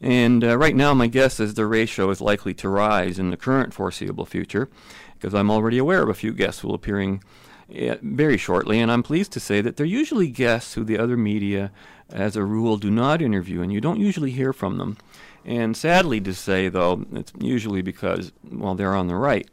And 0.00 0.42
uh, 0.42 0.56
right 0.56 0.74
now, 0.74 0.94
my 0.94 1.08
guess 1.08 1.40
is 1.40 1.54
the 1.54 1.66
ratio 1.66 2.10
is 2.10 2.20
likely 2.20 2.54
to 2.54 2.68
rise 2.68 3.18
in 3.18 3.30
the 3.30 3.36
current 3.36 3.74
foreseeable 3.74 4.24
future, 4.24 4.70
because 5.14 5.34
I'm 5.34 5.50
already 5.50 5.78
aware 5.78 6.02
of 6.02 6.08
a 6.08 6.14
few 6.14 6.32
guests 6.32 6.60
who 6.60 6.68
will 6.68 6.74
appearing 6.74 7.22
uh, 7.70 7.96
very 8.02 8.38
shortly, 8.38 8.80
and 8.80 8.90
I'm 8.90 9.02
pleased 9.02 9.32
to 9.32 9.40
say 9.40 9.60
that 9.60 9.76
they're 9.76 9.84
usually 9.84 10.28
guests 10.28 10.74
who 10.74 10.84
the 10.84 10.98
other 10.98 11.16
media, 11.16 11.70
as 12.08 12.34
a 12.34 12.44
rule, 12.44 12.78
do 12.78 12.90
not 12.90 13.20
interview, 13.20 13.60
and 13.60 13.72
you 13.72 13.80
don't 13.80 14.00
usually 14.00 14.30
hear 14.30 14.52
from 14.52 14.78
them. 14.78 14.96
And 15.44 15.76
sadly 15.76 16.20
to 16.22 16.34
say, 16.34 16.68
though, 16.68 17.04
it's 17.12 17.32
usually 17.38 17.82
because, 17.82 18.32
well, 18.50 18.74
they're 18.74 18.94
on 18.94 19.06
the 19.06 19.14
right. 19.14 19.48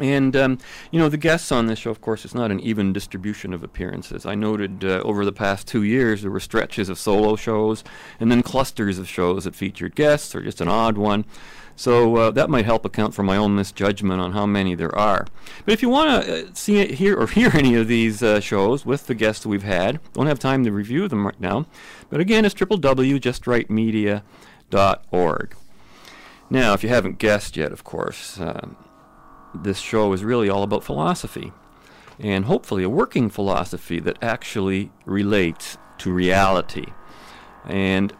And, 0.00 0.34
um, 0.36 0.58
you 0.90 0.98
know, 0.98 1.08
the 1.08 1.16
guests 1.16 1.52
on 1.52 1.66
this 1.66 1.78
show, 1.78 1.90
of 1.90 2.00
course, 2.00 2.24
it's 2.24 2.34
not 2.34 2.50
an 2.50 2.60
even 2.60 2.92
distribution 2.92 3.52
of 3.52 3.62
appearances. 3.62 4.26
I 4.26 4.34
noted 4.34 4.84
uh, 4.84 5.00
over 5.04 5.24
the 5.24 5.32
past 5.32 5.66
two 5.68 5.82
years 5.82 6.22
there 6.22 6.30
were 6.30 6.40
stretches 6.40 6.88
of 6.88 6.98
solo 6.98 7.36
shows 7.36 7.84
and 8.18 8.30
then 8.30 8.42
clusters 8.42 8.98
of 8.98 9.08
shows 9.08 9.44
that 9.44 9.54
featured 9.54 9.94
guests 9.94 10.34
or 10.34 10.42
just 10.42 10.60
an 10.60 10.68
odd 10.68 10.98
one. 10.98 11.24
So 11.76 12.16
uh, 12.16 12.30
that 12.32 12.50
might 12.50 12.66
help 12.66 12.84
account 12.84 13.14
for 13.14 13.22
my 13.22 13.38
own 13.38 13.54
misjudgment 13.56 14.20
on 14.20 14.32
how 14.32 14.44
many 14.44 14.74
there 14.74 14.94
are. 14.94 15.26
But 15.64 15.72
if 15.72 15.80
you 15.80 15.88
want 15.88 16.24
to 16.24 16.48
uh, 16.48 16.50
see 16.52 16.78
it, 16.78 16.90
hear 16.92 17.18
or 17.18 17.26
hear 17.38 17.50
any 17.54 17.74
of 17.74 17.88
these 17.88 18.22
uh, 18.22 18.40
shows 18.40 18.84
with 18.84 19.06
the 19.06 19.14
guests 19.14 19.46
we've 19.46 19.62
had, 19.62 20.00
don't 20.12 20.26
have 20.26 20.38
time 20.38 20.64
to 20.64 20.72
review 20.72 21.08
them 21.08 21.24
right 21.26 21.40
now. 21.40 21.66
But 22.10 22.20
again, 22.20 22.44
it's 22.44 22.54
www.justrightmedia.com 22.54 24.22
org. 25.10 25.54
Now, 26.48 26.72
if 26.74 26.82
you 26.82 26.88
haven't 26.88 27.18
guessed 27.18 27.56
yet, 27.56 27.72
of 27.72 27.84
course, 27.84 28.40
um, 28.40 28.76
this 29.54 29.78
show 29.78 30.12
is 30.12 30.24
really 30.24 30.48
all 30.48 30.62
about 30.62 30.84
philosophy, 30.84 31.52
and 32.18 32.44
hopefully 32.44 32.82
a 32.82 32.88
working 32.88 33.30
philosophy 33.30 34.00
that 34.00 34.18
actually 34.22 34.90
relates 35.04 35.78
to 35.98 36.12
reality. 36.12 36.86
And 37.66 38.12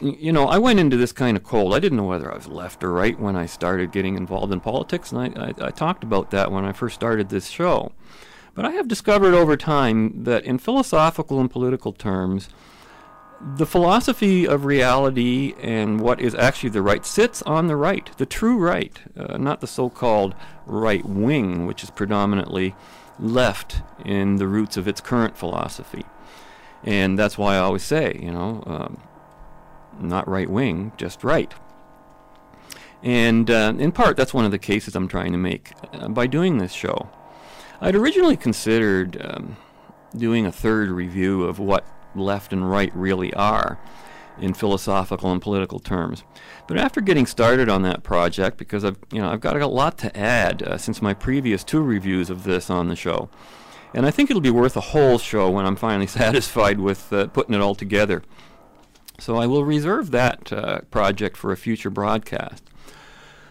you 0.00 0.32
know, 0.32 0.46
I 0.46 0.58
went 0.58 0.78
into 0.78 0.96
this 0.96 1.12
kind 1.12 1.36
of 1.36 1.42
cold. 1.42 1.74
I 1.74 1.80
didn't 1.80 1.98
know 1.98 2.04
whether 2.04 2.30
I 2.30 2.36
was 2.36 2.46
left 2.46 2.84
or 2.84 2.92
right 2.92 3.18
when 3.18 3.34
I 3.34 3.46
started 3.46 3.90
getting 3.90 4.16
involved 4.16 4.52
in 4.52 4.60
politics, 4.60 5.10
and 5.12 5.20
I, 5.20 5.48
I, 5.48 5.66
I 5.66 5.70
talked 5.70 6.04
about 6.04 6.30
that 6.30 6.52
when 6.52 6.64
I 6.64 6.72
first 6.72 6.94
started 6.94 7.28
this 7.28 7.48
show. 7.48 7.92
But 8.54 8.64
I 8.64 8.72
have 8.72 8.88
discovered 8.88 9.34
over 9.34 9.56
time 9.56 10.24
that 10.24 10.44
in 10.44 10.58
philosophical 10.58 11.40
and 11.40 11.50
political 11.50 11.92
terms, 11.92 12.48
the 13.40 13.66
philosophy 13.66 14.46
of 14.46 14.64
reality 14.64 15.54
and 15.60 16.00
what 16.00 16.20
is 16.20 16.34
actually 16.34 16.70
the 16.70 16.82
right 16.82 17.06
sits 17.06 17.40
on 17.42 17.68
the 17.68 17.76
right, 17.76 18.10
the 18.18 18.26
true 18.26 18.58
right, 18.58 18.98
uh, 19.16 19.36
not 19.36 19.60
the 19.60 19.66
so 19.66 19.88
called 19.88 20.34
right 20.66 21.04
wing, 21.04 21.66
which 21.66 21.84
is 21.84 21.90
predominantly 21.90 22.74
left 23.18 23.82
in 24.04 24.36
the 24.36 24.48
roots 24.48 24.76
of 24.76 24.88
its 24.88 25.00
current 25.00 25.36
philosophy. 25.36 26.04
And 26.82 27.18
that's 27.18 27.38
why 27.38 27.54
I 27.54 27.58
always 27.58 27.82
say, 27.82 28.18
you 28.20 28.30
know, 28.30 28.62
um, 28.66 29.02
not 30.00 30.28
right 30.28 30.48
wing, 30.48 30.92
just 30.96 31.22
right. 31.22 31.52
And 33.02 33.48
uh, 33.50 33.74
in 33.78 33.92
part, 33.92 34.16
that's 34.16 34.34
one 34.34 34.44
of 34.44 34.50
the 34.50 34.58
cases 34.58 34.96
I'm 34.96 35.08
trying 35.08 35.32
to 35.32 35.38
make 35.38 35.72
uh, 35.92 36.08
by 36.08 36.26
doing 36.26 36.58
this 36.58 36.72
show. 36.72 37.08
I'd 37.80 37.94
originally 37.94 38.36
considered 38.36 39.20
um, 39.24 39.56
doing 40.16 40.46
a 40.46 40.52
third 40.52 40.90
review 40.90 41.44
of 41.44 41.60
what 41.60 41.84
left 42.14 42.52
and 42.52 42.68
right 42.68 42.94
really 42.94 43.32
are 43.34 43.78
in 44.40 44.54
philosophical 44.54 45.32
and 45.32 45.42
political 45.42 45.78
terms. 45.78 46.24
But 46.66 46.78
after 46.78 47.00
getting 47.00 47.26
started 47.26 47.68
on 47.68 47.82
that 47.82 48.02
project, 48.02 48.56
because 48.56 48.84
I've 48.84 48.98
you 49.12 49.20
know 49.20 49.30
I've 49.30 49.40
got 49.40 49.60
a 49.60 49.66
lot 49.66 49.98
to 49.98 50.16
add 50.16 50.62
uh, 50.62 50.78
since 50.78 51.02
my 51.02 51.14
previous 51.14 51.64
two 51.64 51.82
reviews 51.82 52.30
of 52.30 52.44
this 52.44 52.70
on 52.70 52.88
the 52.88 52.96
show, 52.96 53.28
and 53.94 54.06
I 54.06 54.10
think 54.10 54.30
it'll 54.30 54.40
be 54.40 54.50
worth 54.50 54.76
a 54.76 54.80
whole 54.80 55.18
show 55.18 55.50
when 55.50 55.66
I'm 55.66 55.76
finally 55.76 56.06
satisfied 56.22 56.80
with 56.80 57.12
uh, 57.12 57.26
putting 57.28 57.54
it 57.54 57.60
all 57.60 57.74
together. 57.74 58.22
So 59.18 59.36
I 59.36 59.46
will 59.46 59.64
reserve 59.64 60.12
that 60.12 60.52
uh, 60.52 60.80
project 60.90 61.36
for 61.36 61.50
a 61.50 61.56
future 61.56 61.90
broadcast. 61.90 62.64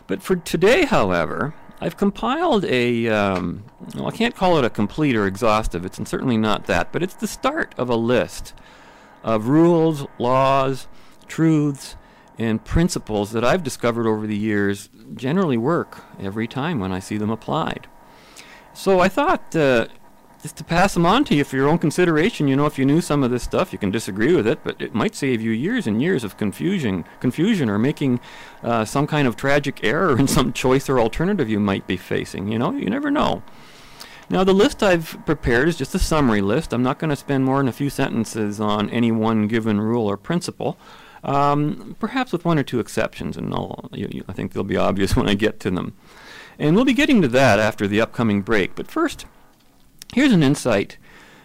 But 0.07 0.23
for 0.23 0.37
today, 0.37 0.85
however, 0.85 1.53
I've 1.79 1.97
compiled 1.97 2.65
a, 2.65 3.07
um, 3.07 3.63
well, 3.95 4.07
I 4.07 4.11
can't 4.11 4.35
call 4.35 4.57
it 4.57 4.65
a 4.65 4.69
complete 4.69 5.15
or 5.15 5.27
exhaustive, 5.27 5.85
it's 5.85 5.97
certainly 6.09 6.37
not 6.37 6.65
that, 6.65 6.91
but 6.91 7.03
it's 7.03 7.13
the 7.13 7.27
start 7.27 7.75
of 7.77 7.89
a 7.89 7.95
list 7.95 8.53
of 9.23 9.47
rules, 9.47 10.07
laws, 10.17 10.87
truths, 11.27 11.95
and 12.39 12.63
principles 12.63 13.31
that 13.31 13.43
I've 13.43 13.63
discovered 13.63 14.07
over 14.07 14.27
the 14.27 14.37
years 14.37 14.89
generally 15.15 15.57
work 15.57 16.03
every 16.19 16.47
time 16.47 16.79
when 16.79 16.91
I 16.91 16.99
see 16.99 17.17
them 17.17 17.29
applied. 17.29 17.87
So 18.73 18.99
I 18.99 19.09
thought 19.09 19.55
uh, 19.55 19.87
just 20.41 20.55
to 20.57 20.63
pass 20.63 20.93
them 20.93 21.05
on 21.05 21.23
to 21.25 21.35
you 21.35 21.43
for 21.43 21.55
your 21.55 21.67
own 21.67 21.77
consideration. 21.77 22.47
You 22.47 22.55
know, 22.55 22.65
if 22.65 22.77
you 22.77 22.85
knew 22.85 23.01
some 23.01 23.23
of 23.23 23.31
this 23.31 23.43
stuff, 23.43 23.73
you 23.73 23.79
can 23.79 23.91
disagree 23.91 24.35
with 24.35 24.47
it, 24.47 24.59
but 24.63 24.79
it 24.81 24.93
might 24.93 25.15
save 25.15 25.41
you 25.41 25.51
years 25.51 25.87
and 25.87 26.01
years 26.01 26.23
of 26.23 26.37
confusion, 26.37 27.05
confusion, 27.19 27.69
or 27.69 27.79
making 27.79 28.19
uh, 28.63 28.85
some 28.85 29.07
kind 29.07 29.27
of 29.27 29.35
tragic 29.35 29.83
error 29.83 30.17
in 30.19 30.27
some 30.27 30.53
choice 30.53 30.89
or 30.89 30.99
alternative 30.99 31.49
you 31.49 31.59
might 31.59 31.87
be 31.87 31.97
facing. 31.97 32.51
You 32.51 32.59
know, 32.59 32.71
you 32.71 32.89
never 32.89 33.09
know. 33.09 33.41
Now, 34.29 34.43
the 34.43 34.53
list 34.53 34.83
I've 34.83 35.17
prepared 35.25 35.69
is 35.69 35.77
just 35.77 35.95
a 35.95 35.99
summary 35.99 36.41
list. 36.41 36.73
I'm 36.73 36.83
not 36.83 36.99
going 36.99 37.09
to 37.09 37.15
spend 37.15 37.45
more 37.45 37.57
than 37.57 37.69
a 37.69 37.73
few 37.73 37.89
sentences 37.89 38.59
on 38.59 38.89
any 38.89 39.11
one 39.11 39.47
given 39.47 39.79
rule 39.79 40.05
or 40.05 40.17
principle, 40.17 40.77
um, 41.23 41.95
perhaps 41.97 42.33
with 42.33 42.43
one 42.43 42.59
or 42.59 42.63
two 42.63 42.81
exceptions, 42.81 43.37
and 43.37 43.53
you, 43.93 44.09
you, 44.11 44.23
I 44.27 44.33
think 44.33 44.51
they'll 44.51 44.63
be 44.63 44.75
obvious 44.75 45.15
when 45.15 45.29
I 45.29 45.33
get 45.33 45.61
to 45.61 45.71
them. 45.71 45.95
And 46.59 46.75
we'll 46.75 46.85
be 46.85 46.93
getting 46.93 47.21
to 47.21 47.27
that 47.29 47.59
after 47.59 47.87
the 47.87 48.01
upcoming 48.01 48.41
break. 48.41 48.75
But 48.75 48.91
first, 48.91 49.25
here's 50.13 50.31
an 50.31 50.43
insight 50.43 50.97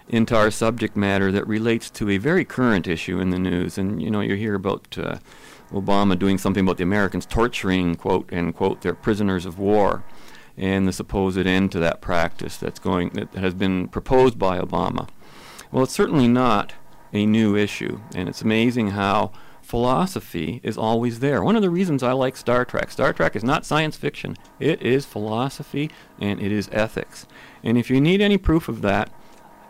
into 0.09 0.37
our 0.37 0.51
subject 0.51 0.97
matter 0.97 1.33
that 1.33 1.47
relates 1.47 1.91
to 1.91 2.11
a 2.11 2.19
very 2.19 2.45
current 2.45 2.87
issue 2.87 3.19
in 3.19 3.31
the 3.31 3.39
news. 3.39 3.79
And 3.79 4.03
you 4.03 4.11
know, 4.11 4.21
you 4.21 4.35
hear 4.35 4.55
about 4.55 4.97
uh, 4.99 5.19
Obama 5.71 6.19
doing 6.19 6.39
something 6.39 6.65
about 6.65 6.77
the 6.77 6.83
Americans 6.83 7.27
torturing, 7.27 7.95
quote, 7.95 8.31
end 8.33 8.55
quote, 8.55 8.83
their 8.83 8.95
prisoners 8.95 9.47
of 9.47 9.59
war, 9.59 10.05
and 10.57 10.87
the 10.87 10.93
supposed 10.93 11.47
end 11.47 11.73
to 11.73 11.79
that 11.79 12.01
practice 12.01 12.57
that's 12.57 12.79
going 12.79 13.11
that 13.11 13.35
has 13.35 13.55
been 13.55 13.89
proposed 13.89 14.39
by 14.39 14.59
Obama. 14.59 15.09
Well, 15.71 15.85
it's 15.85 15.95
certainly 15.95 16.29
not 16.29 16.75
a 17.13 17.25
new 17.25 17.57
issue, 17.57 18.01
and 18.15 18.29
it's 18.29 18.43
amazing 18.43 18.89
how 18.89 19.33
philosophy 19.63 20.61
is 20.63 20.77
always 20.77 21.21
there. 21.21 21.43
One 21.43 21.57
of 21.57 21.63
the 21.63 21.71
reasons 21.71 22.03
I 22.03 22.13
like 22.13 22.37
Star 22.37 22.65
Trek, 22.65 22.91
Star 22.91 23.13
Trek 23.15 23.35
is 23.35 23.45
not 23.45 23.65
science 23.65 23.97
fiction. 23.97 24.37
It 24.61 24.83
is 24.83 25.07
philosophy 25.07 25.91
and 26.21 26.41
it 26.41 26.53
is 26.53 26.69
ethics. 26.73 27.27
And 27.63 27.79
if 27.79 27.91
you 27.91 28.01
need 28.01 28.21
any 28.21 28.39
proof 28.39 28.69
of 28.69 28.83
that, 28.83 29.11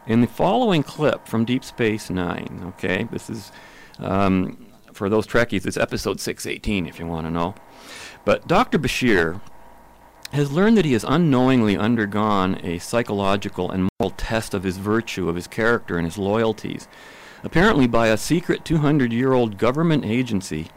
in 0.07 0.21
the 0.21 0.27
following 0.27 0.83
clip 0.83 1.27
from 1.29 1.45
Deep 1.45 1.65
Space 1.65 2.11
Nine, 2.11 2.63
okay, 2.69 3.09
this 3.13 3.31
is 3.31 3.53
um, 3.99 4.67
for 4.93 5.09
those 5.09 5.27
Trekkies, 5.27 5.67
it's 5.67 5.77
episode 5.77 6.21
618 6.21 6.87
if 6.87 6.99
you 6.99 7.07
want 7.07 7.27
to 7.27 7.31
know. 7.31 7.55
But 8.25 8.49
Dr. 8.49 8.79
Bashir 8.79 9.41
has 10.33 10.51
learned 10.51 10.77
that 10.79 10.85
he 10.85 10.95
has 10.95 11.05
unknowingly 11.05 11.77
undergone 11.77 12.59
a 12.65 12.79
psychological 12.79 13.71
and 13.71 13.89
moral 14.01 14.11
test 14.17 14.55
of 14.55 14.63
his 14.63 14.79
virtue, 14.79 15.29
of 15.29 15.37
his 15.37 15.47
character, 15.47 15.99
and 15.99 16.07
his 16.07 16.19
loyalties 16.19 16.89
apparently 17.45 17.87
by 17.87 18.09
a 18.09 18.17
secret 18.17 18.65
200 18.65 19.13
year 19.13 19.33
old 19.33 19.59
government 19.59 20.05
agency 20.05 20.69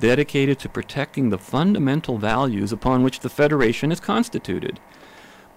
dedicated 0.00 0.58
to 0.58 0.68
protecting 0.68 1.30
the 1.30 1.38
fundamental 1.38 2.18
values 2.18 2.72
upon 2.72 3.02
which 3.02 3.20
the 3.20 3.28
Federation 3.28 3.92
is 3.92 4.00
constituted, 4.00 4.80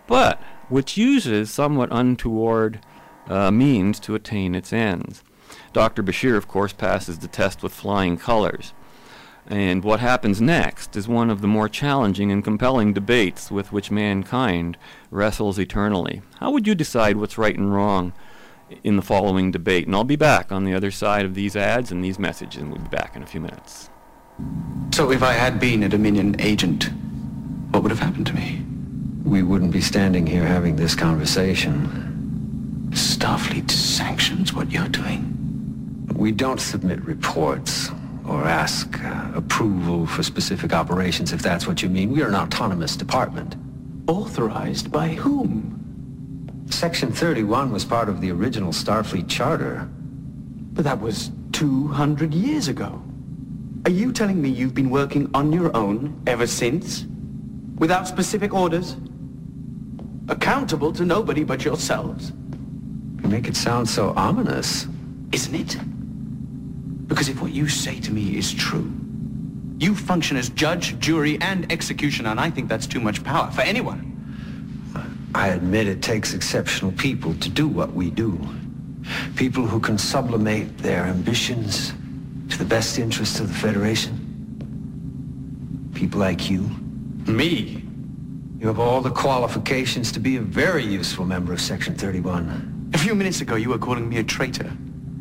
but 0.05 0.41
which 0.69 0.97
uses 0.97 1.51
somewhat 1.51 1.89
untoward 1.91 2.79
uh, 3.27 3.51
means 3.51 3.99
to 4.01 4.15
attain 4.15 4.55
its 4.55 4.71
ends. 4.71 5.23
Dr. 5.73 6.03
Bashir, 6.03 6.35
of 6.35 6.47
course, 6.47 6.73
passes 6.73 7.19
the 7.19 7.27
test 7.27 7.63
with 7.63 7.73
flying 7.73 8.17
colors. 8.17 8.73
And 9.49 9.83
what 9.83 10.01
happens 10.01 10.41
next 10.41 10.95
is 10.97 11.07
one 11.07 11.29
of 11.29 11.39
the 11.39 11.47
more 11.47 11.69
challenging 11.69 12.31
and 12.31 12.43
compelling 12.43 12.93
debates 12.93 13.49
with 13.49 13.71
which 13.71 13.89
mankind 13.89 14.77
wrestles 15.09 15.57
eternally. 15.57 16.21
How 16.39 16.51
would 16.51 16.67
you 16.67 16.75
decide 16.75 17.15
what's 17.15 17.37
right 17.37 17.57
and 17.57 17.73
wrong 17.73 18.13
in 18.83 18.95
the 18.95 19.01
following 19.01 19.51
debate. 19.51 19.85
And 19.85 19.95
I'll 19.95 20.03
be 20.03 20.15
back 20.15 20.51
on 20.51 20.63
the 20.63 20.73
other 20.73 20.91
side 20.91 21.25
of 21.25 21.33
these 21.33 21.55
ads 21.55 21.91
and 21.91 22.03
these 22.03 22.19
messages, 22.19 22.61
and 22.61 22.71
we'll 22.71 22.81
be 22.81 22.89
back 22.89 23.15
in 23.15 23.23
a 23.23 23.25
few 23.25 23.41
minutes. 23.41 23.89
So 24.93 25.11
if 25.11 25.23
I 25.23 25.33
had 25.33 25.59
been 25.59 25.83
a 25.83 25.89
Dominion 25.89 26.35
agent, 26.39 26.89
what 27.71 27.83
would 27.83 27.91
have 27.91 27.99
happened 27.99 28.27
to 28.27 28.33
me? 28.33 28.63
We 29.27 29.43
wouldn't 29.43 29.73
be 29.73 29.81
standing 29.81 30.25
here 30.25 30.45
having 30.45 30.77
this 30.77 30.95
conversation. 30.95 32.87
Starfleet 32.91 33.69
sanctions 33.69 34.53
what 34.53 34.71
you're 34.71 34.87
doing. 34.87 36.07
We 36.15 36.31
don't 36.31 36.61
submit 36.61 37.03
reports 37.03 37.89
or 38.25 38.45
ask 38.45 39.03
uh, 39.03 39.31
approval 39.35 40.07
for 40.07 40.23
specific 40.23 40.71
operations, 40.71 41.33
if 41.33 41.41
that's 41.41 41.67
what 41.67 41.83
you 41.83 41.89
mean. 41.89 42.09
We 42.09 42.21
are 42.21 42.29
an 42.29 42.35
autonomous 42.35 42.95
department. 42.95 43.57
Authorized 44.07 44.93
by 44.93 45.09
whom? 45.09 46.65
Section 46.69 47.11
31 47.11 47.73
was 47.73 47.83
part 47.83 48.07
of 48.07 48.21
the 48.21 48.31
original 48.31 48.71
Starfleet 48.71 49.27
Charter. 49.27 49.89
But 50.71 50.85
that 50.85 51.01
was 51.01 51.31
200 51.51 52.33
years 52.33 52.69
ago. 52.69 53.03
Are 53.83 53.91
you 53.91 54.13
telling 54.13 54.41
me 54.41 54.47
you've 54.47 54.73
been 54.73 54.89
working 54.89 55.29
on 55.33 55.51
your 55.51 55.75
own 55.75 56.23
ever 56.25 56.47
since? 56.47 57.05
Without 57.77 58.07
specific 58.07 58.53
orders? 58.53 58.95
Accountable 60.29 60.91
to 60.93 61.05
nobody 61.05 61.43
but 61.43 61.63
yourselves? 61.63 62.31
You 63.21 63.29
make 63.29 63.47
it 63.47 63.55
sound 63.55 63.87
so 63.87 64.13
ominous. 64.15 64.87
Isn't 65.31 65.55
it? 65.55 65.77
Because 67.07 67.29
if 67.29 67.41
what 67.41 67.51
you 67.51 67.69
say 67.69 67.99
to 68.01 68.11
me 68.11 68.37
is 68.37 68.53
true, 68.53 68.91
you 69.79 69.95
function 69.95 70.35
as 70.37 70.49
judge, 70.49 70.99
jury, 70.99 71.37
and 71.41 71.71
executioner, 71.71 72.29
and 72.29 72.39
I 72.39 72.49
think 72.49 72.67
that's 72.67 72.87
too 72.87 72.99
much 72.99 73.23
power 73.23 73.49
for 73.51 73.61
anyone. 73.61 74.13
I 75.33 75.49
admit 75.49 75.87
it 75.87 76.01
takes 76.01 76.33
exceptional 76.33 76.91
people 76.93 77.33
to 77.35 77.49
do 77.49 77.67
what 77.67 77.93
we 77.93 78.09
do. 78.09 78.39
People 79.35 79.65
who 79.65 79.79
can 79.79 79.97
sublimate 79.97 80.77
their 80.79 81.03
ambitions 81.03 81.93
to 82.49 82.57
the 82.57 82.65
best 82.65 82.97
interests 82.99 83.39
of 83.39 83.47
the 83.47 83.53
Federation. 83.53 84.23
People 85.93 86.19
like 86.19 86.49
you. 86.49 86.69
Me? 87.27 87.86
You 88.59 88.67
have 88.67 88.79
all 88.79 89.01
the 89.01 89.11
qualifications 89.11 90.11
to 90.13 90.19
be 90.19 90.37
a 90.37 90.41
very 90.41 90.83
useful 90.83 91.25
member 91.25 91.53
of 91.53 91.61
Section 91.61 91.95
31. 91.95 92.91
A 92.93 92.97
few 92.97 93.13
minutes 93.13 93.41
ago, 93.41 93.55
you 93.55 93.69
were 93.69 93.77
calling 93.77 94.09
me 94.09 94.17
a 94.17 94.23
traitor. 94.23 94.71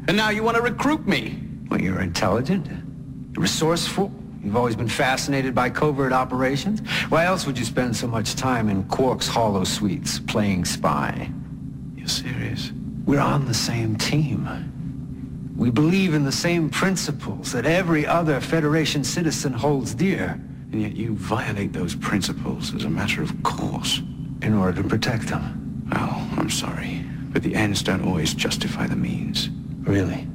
And 0.09 0.17
now 0.17 0.31
you 0.31 0.43
want 0.43 0.57
to 0.57 0.63
recruit 0.63 1.07
me. 1.07 1.39
Well, 1.69 1.81
you're 1.81 2.01
intelligent, 2.01 2.69
resourceful, 3.37 4.13
You've 4.47 4.55
always 4.55 4.77
been 4.77 4.87
fascinated 4.87 5.57
by 5.57 5.71
covert 5.71 6.13
operations? 6.13 6.79
Why 7.09 7.25
else 7.25 7.47
would 7.47 7.59
you 7.59 7.65
spend 7.65 7.97
so 7.97 8.07
much 8.07 8.37
time 8.37 8.69
in 8.69 8.85
Quark's 8.85 9.29
holosuites 9.29 10.25
playing 10.29 10.67
spy? 10.67 11.29
You're 11.97 12.07
serious? 12.07 12.71
We're 13.07 13.19
on 13.19 13.47
the 13.47 13.55
same 13.55 13.97
team. 13.97 15.53
We 15.57 15.71
believe 15.71 16.15
in 16.15 16.23
the 16.23 16.31
same 16.31 16.71
principles 16.71 17.51
that 17.51 17.67
every 17.67 18.07
other 18.07 18.41
Federation 18.41 19.03
citizen 19.03 19.53
holds 19.53 19.95
dear. 19.95 20.41
And 20.77 20.83
yet 20.83 20.95
you 20.95 21.15
violate 21.15 21.73
those 21.73 21.95
principles 21.95 22.75
as 22.75 22.85
a 22.85 22.91
matter 22.91 23.23
of 23.23 23.43
course. 23.43 24.03
In 24.43 24.53
order 24.53 24.83
to 24.83 24.87
protect 24.87 25.29
them. 25.29 25.89
Oh, 25.95 26.35
I'm 26.37 26.51
sorry. 26.51 27.03
But 27.31 27.43
the 27.43 27.55
ends 27.55 27.83
don't 27.83 28.05
always 28.05 28.35
justify 28.35 28.87
the 28.87 28.95
means. 28.95 29.49
Really? 29.81 30.29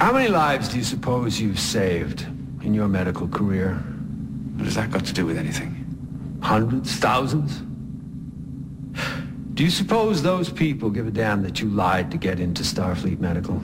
How 0.00 0.14
many 0.14 0.28
lives 0.28 0.70
do 0.70 0.78
you 0.78 0.84
suppose 0.84 1.38
you've 1.38 1.60
saved 1.60 2.22
in 2.62 2.72
your 2.72 2.88
medical 2.88 3.28
career? 3.28 3.74
What 4.54 4.64
has 4.64 4.76
that 4.76 4.90
got 4.90 5.04
to 5.04 5.12
do 5.12 5.26
with 5.26 5.36
anything? 5.36 6.38
Hundreds? 6.40 6.96
Thousands? 6.96 7.60
Do 9.52 9.62
you 9.62 9.68
suppose 9.68 10.22
those 10.22 10.48
people 10.48 10.88
give 10.88 11.06
a 11.06 11.10
damn 11.10 11.42
that 11.42 11.60
you 11.60 11.68
lied 11.68 12.10
to 12.12 12.16
get 12.16 12.40
into 12.40 12.62
Starfleet 12.62 13.20
Medical? 13.20 13.62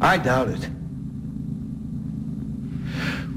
I 0.00 0.16
doubt 0.16 0.48
it. 0.48 0.68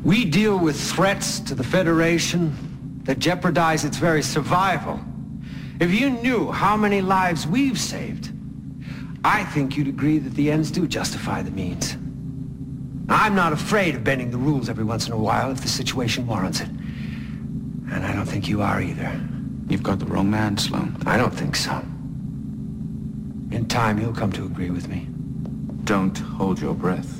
We 0.03 0.25
deal 0.25 0.57
with 0.57 0.79
threats 0.79 1.39
to 1.41 1.55
the 1.55 1.63
Federation 1.63 3.01
that 3.03 3.19
jeopardize 3.19 3.85
its 3.85 3.97
very 3.97 4.21
survival. 4.21 4.99
If 5.79 5.91
you 5.91 6.09
knew 6.09 6.51
how 6.51 6.77
many 6.77 7.01
lives 7.01 7.45
we've 7.47 7.79
saved, 7.79 8.31
I 9.25 9.43
think 9.45 9.77
you'd 9.77 9.87
agree 9.87 10.19
that 10.19 10.35
the 10.35 10.51
ends 10.51 10.71
do 10.71 10.87
justify 10.87 11.41
the 11.41 11.51
means. 11.51 11.95
I'm 13.09 13.35
not 13.35 13.53
afraid 13.53 13.95
of 13.95 14.03
bending 14.03 14.31
the 14.31 14.37
rules 14.37 14.69
every 14.69 14.83
once 14.83 15.07
in 15.07 15.13
a 15.13 15.17
while 15.17 15.51
if 15.51 15.61
the 15.61 15.67
situation 15.67 16.25
warrants 16.27 16.61
it. 16.61 16.69
And 16.69 18.05
I 18.05 18.13
don't 18.13 18.25
think 18.25 18.47
you 18.47 18.61
are 18.61 18.81
either. 18.81 19.19
You've 19.67 19.83
got 19.83 19.99
the 19.99 20.05
wrong 20.05 20.29
man, 20.29 20.57
Sloan. 20.57 20.97
I 21.05 21.17
don't 21.17 21.33
think 21.33 21.55
so. 21.55 21.73
In 23.51 23.65
time, 23.67 23.99
you'll 23.99 24.13
come 24.13 24.31
to 24.33 24.45
agree 24.45 24.69
with 24.69 24.87
me. 24.87 25.07
Don't 25.85 26.17
hold 26.17 26.61
your 26.61 26.73
breath. 26.73 27.19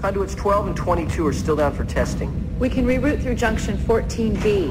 Conduits 0.00 0.34
12 0.34 0.68
and 0.68 0.76
22 0.76 1.26
are 1.26 1.32
still 1.34 1.56
down 1.56 1.74
for 1.74 1.84
testing. 1.84 2.58
We 2.58 2.70
can 2.70 2.86
reroute 2.86 3.22
through 3.22 3.34
junction 3.34 3.76
14B. 3.76 4.68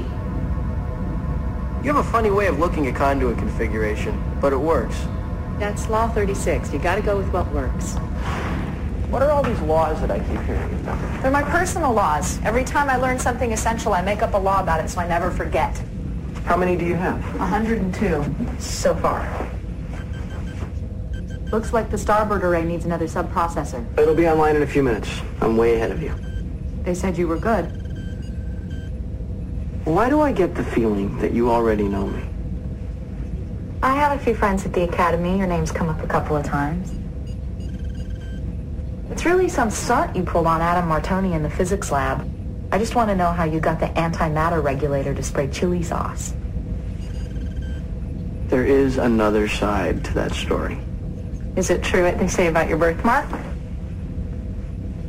You 1.83 1.93
have 1.93 2.03
a 2.03 2.11
funny 2.11 2.31
way 2.31 2.47
of 2.47 2.57
looking 2.57 2.87
at 2.87 2.95
conduit 2.95 3.37
configuration, 3.37 4.19
but 4.41 4.51
it 4.51 4.57
works. 4.57 4.97
That's 5.59 5.89
Law 5.89 6.07
36. 6.07 6.71
You 6.71 6.79
gotta 6.79 7.01
go 7.01 7.17
with 7.17 7.27
what 7.33 7.51
works. 7.51 7.95
What 9.09 9.21
are 9.21 9.29
all 9.29 9.43
these 9.43 9.59
laws 9.61 9.99
that 9.99 10.09
I 10.09 10.19
keep 10.19 10.39
hearing 10.43 10.73
about? 10.79 11.21
They're 11.21 11.31
my 11.31 11.43
personal 11.43 11.91
laws. 11.91 12.39
Every 12.45 12.63
time 12.63 12.89
I 12.89 12.95
learn 12.95 13.19
something 13.19 13.51
essential, 13.51 13.91
I 13.91 14.01
make 14.01 14.21
up 14.21 14.35
a 14.35 14.37
law 14.37 14.61
about 14.61 14.81
it 14.83 14.89
so 14.89 15.01
I 15.01 15.07
never 15.07 15.29
forget. 15.29 15.81
How 16.45 16.55
many 16.55 16.77
do 16.77 16.85
you 16.85 16.95
have? 16.95 17.21
102 17.39 18.59
so 18.59 18.95
far. 18.95 19.27
Looks 21.51 21.73
like 21.73 21.89
the 21.89 21.97
starboard 21.97 22.45
array 22.45 22.63
needs 22.63 22.85
another 22.85 23.07
subprocessor. 23.07 23.83
It'll 23.99 24.15
be 24.15 24.29
online 24.29 24.55
in 24.55 24.61
a 24.61 24.67
few 24.67 24.83
minutes. 24.83 25.09
I'm 25.41 25.57
way 25.57 25.75
ahead 25.75 25.91
of 25.91 26.01
you. 26.01 26.15
They 26.83 26.93
said 26.93 27.17
you 27.17 27.27
were 27.27 27.37
good. 27.37 27.65
Why 29.83 30.09
do 30.09 30.21
I 30.21 30.31
get 30.31 30.55
the 30.55 30.63
feeling 30.63 31.17
that 31.19 31.33
you 31.33 31.49
already 31.49 31.89
know 31.89 32.07
me? 32.07 32.28
I 33.89 33.95
have 33.95 34.21
a 34.21 34.23
few 34.23 34.35
friends 34.35 34.67
at 34.67 34.73
the 34.73 34.83
academy. 34.83 35.35
Your 35.35 35.47
name's 35.47 35.71
come 35.71 35.89
up 35.89 36.03
a 36.03 36.07
couple 36.07 36.37
of 36.37 36.45
times. 36.45 36.93
It's 39.09 39.25
really 39.25 39.49
some 39.49 39.71
stunt 39.71 40.15
you 40.15 40.21
pulled 40.21 40.45
on 40.45 40.61
Adam 40.61 40.87
Martoni 40.87 41.33
in 41.33 41.41
the 41.41 41.49
physics 41.49 41.91
lab. 41.91 42.29
I 42.71 42.77
just 42.77 42.93
want 42.93 43.09
to 43.09 43.15
know 43.15 43.31
how 43.31 43.45
you 43.45 43.59
got 43.59 43.79
the 43.79 43.87
antimatter 43.87 44.63
regulator 44.63 45.15
to 45.15 45.23
spray 45.23 45.47
chili 45.47 45.81
sauce. 45.81 46.35
There 48.45 48.63
is 48.63 48.99
another 48.99 49.47
side 49.47 50.05
to 50.05 50.13
that 50.13 50.33
story. 50.33 50.77
Is 51.55 51.71
it 51.71 51.81
true 51.81 52.03
what 52.03 52.19
they 52.19 52.27
say 52.27 52.45
about 52.45 52.69
your 52.69 52.77
birthmark? 52.77 53.27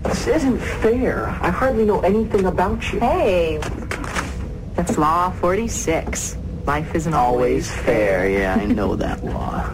This 0.04 0.26
isn't 0.26 0.58
fair. 0.58 1.26
I 1.42 1.50
hardly 1.50 1.84
know 1.84 2.00
anything 2.00 2.46
about 2.46 2.90
you. 2.94 3.00
Hey, 3.00 3.58
that's 4.74 4.96
Law 4.96 5.32
46. 5.32 6.38
Life 6.70 6.94
isn't 6.94 7.14
Always 7.14 7.68
fair. 7.68 8.30
Yeah, 8.30 8.54
I 8.54 8.64
know 8.64 8.94
that 8.94 9.24
law. 9.34 9.72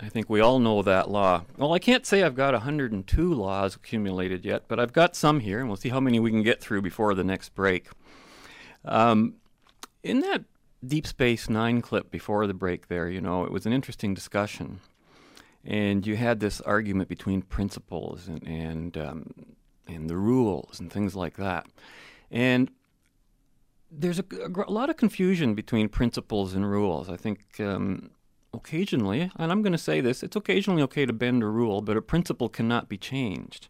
I 0.00 0.08
think 0.08 0.30
we 0.30 0.40
all 0.40 0.58
know 0.58 0.80
that 0.80 1.10
law. 1.10 1.44
Well, 1.58 1.74
I 1.74 1.78
can't 1.78 2.06
say 2.06 2.22
I've 2.22 2.36
got 2.36 2.54
102 2.54 3.34
laws 3.34 3.76
accumulated 3.76 4.46
yet, 4.46 4.62
but 4.66 4.80
I've 4.80 4.94
got 4.94 5.14
some 5.14 5.40
here, 5.40 5.60
and 5.60 5.68
we'll 5.68 5.76
see 5.76 5.90
how 5.90 6.00
many 6.00 6.18
we 6.18 6.30
can 6.30 6.42
get 6.42 6.62
through 6.62 6.80
before 6.80 7.12
the 7.12 7.22
next 7.22 7.54
break. 7.54 7.90
Um, 8.86 9.34
in 10.02 10.20
that 10.20 10.44
Deep 10.82 11.06
Space 11.06 11.50
Nine 11.50 11.82
clip 11.82 12.10
before 12.10 12.46
the 12.46 12.54
break, 12.54 12.88
there, 12.88 13.10
you 13.10 13.20
know, 13.20 13.44
it 13.44 13.52
was 13.52 13.66
an 13.66 13.74
interesting 13.74 14.14
discussion, 14.14 14.80
and 15.66 16.06
you 16.06 16.16
had 16.16 16.40
this 16.40 16.62
argument 16.62 17.10
between 17.10 17.42
principles 17.42 18.26
and 18.26 18.42
and 18.48 18.96
um, 18.96 19.34
and 19.86 20.08
the 20.08 20.16
rules 20.16 20.80
and 20.80 20.90
things 20.90 21.14
like 21.14 21.36
that, 21.36 21.66
and 22.30 22.70
there's 23.96 24.18
a, 24.18 24.24
a, 24.66 24.70
lot 24.70 24.90
of 24.90 24.96
confusion 24.96 25.54
between 25.54 25.88
principles 25.88 26.54
and 26.54 26.68
rules. 26.70 27.08
I 27.08 27.16
think 27.16 27.60
um, 27.60 28.10
occasionally, 28.52 29.30
and 29.36 29.52
I'm 29.52 29.62
going 29.62 29.72
to 29.72 29.78
say 29.78 30.00
this, 30.00 30.22
it's 30.22 30.36
occasionally 30.36 30.82
okay 30.82 31.06
to 31.06 31.12
bend 31.12 31.42
a 31.42 31.46
rule, 31.46 31.80
but 31.80 31.96
a 31.96 32.02
principle 32.02 32.48
cannot 32.48 32.88
be 32.88 32.96
changed. 32.96 33.68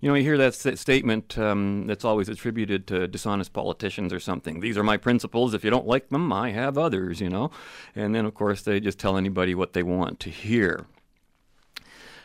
You 0.00 0.10
know, 0.10 0.16
you 0.16 0.22
hear 0.22 0.36
that 0.36 0.54
st- 0.54 0.78
statement 0.78 1.38
um, 1.38 1.86
that's 1.86 2.04
always 2.04 2.28
attributed 2.28 2.86
to 2.88 3.08
dishonest 3.08 3.52
politicians 3.52 4.12
or 4.12 4.20
something. 4.20 4.60
These 4.60 4.76
are 4.76 4.82
my 4.82 4.96
principles. 4.96 5.54
If 5.54 5.64
you 5.64 5.70
don't 5.70 5.86
like 5.86 6.10
them, 6.10 6.32
I 6.32 6.50
have 6.50 6.76
others, 6.76 7.20
you 7.20 7.30
know. 7.30 7.50
And 7.94 8.14
then, 8.14 8.26
of 8.26 8.34
course, 8.34 8.62
they 8.62 8.80
just 8.80 8.98
tell 8.98 9.16
anybody 9.16 9.54
what 9.54 9.72
they 9.72 9.82
want 9.82 10.20
to 10.20 10.30
hear. 10.30 10.86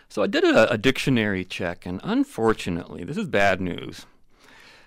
So 0.10 0.24
I 0.24 0.28
did 0.28 0.44
a, 0.44 0.72
a 0.72 0.78
dictionary 0.78 1.46
check, 1.46 1.86
and 1.86 2.02
unfortunately, 2.04 3.04
this 3.04 3.16
is 3.16 3.28
bad 3.28 3.62
news. 3.62 4.08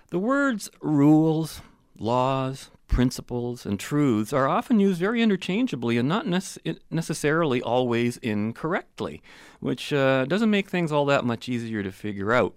The 0.09 0.19
words 0.19 0.69
rules, 0.81 1.61
laws, 1.97 2.69
principles, 2.87 3.65
and 3.65 3.79
truths 3.79 4.33
are 4.33 4.47
often 4.47 4.79
used 4.79 4.99
very 4.99 5.21
interchangeably 5.21 5.97
and 5.97 6.07
not 6.07 6.25
nece- 6.25 6.79
necessarily 6.91 7.61
always 7.61 8.17
incorrectly, 8.17 9.21
which 9.59 9.91
uh, 9.93 10.25
doesn't 10.25 10.49
make 10.49 10.69
things 10.69 10.91
all 10.91 11.05
that 11.05 11.25
much 11.25 11.49
easier 11.49 11.83
to 11.83 11.91
figure 11.91 12.33
out. 12.33 12.55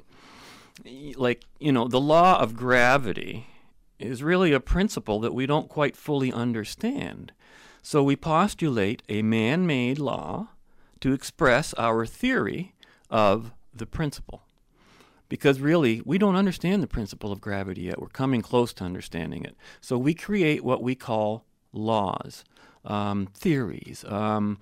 Like, 1.16 1.44
you 1.58 1.72
know, 1.72 1.88
the 1.88 2.00
law 2.00 2.38
of 2.40 2.54
gravity 2.54 3.46
is 3.98 4.22
really 4.22 4.52
a 4.52 4.60
principle 4.60 5.20
that 5.20 5.34
we 5.34 5.46
don't 5.46 5.68
quite 5.68 5.96
fully 5.96 6.32
understand. 6.32 7.32
So 7.82 8.02
we 8.02 8.16
postulate 8.16 9.02
a 9.08 9.22
man 9.22 9.66
made 9.66 9.98
law 9.98 10.48
to 11.00 11.12
express 11.12 11.72
our 11.74 12.04
theory 12.04 12.74
of 13.08 13.52
the 13.72 13.86
principle 13.86 14.45
because 15.28 15.60
really 15.60 16.02
we 16.04 16.18
don't 16.18 16.36
understand 16.36 16.82
the 16.82 16.86
principle 16.86 17.32
of 17.32 17.40
gravity 17.40 17.82
yet. 17.82 18.00
We're 18.00 18.08
coming 18.08 18.42
close 18.42 18.72
to 18.74 18.84
understanding 18.84 19.44
it. 19.44 19.56
So 19.80 19.98
we 19.98 20.14
create 20.14 20.64
what 20.64 20.82
we 20.82 20.94
call 20.94 21.44
laws, 21.72 22.44
um, 22.84 23.28
theories, 23.34 24.04
um, 24.08 24.58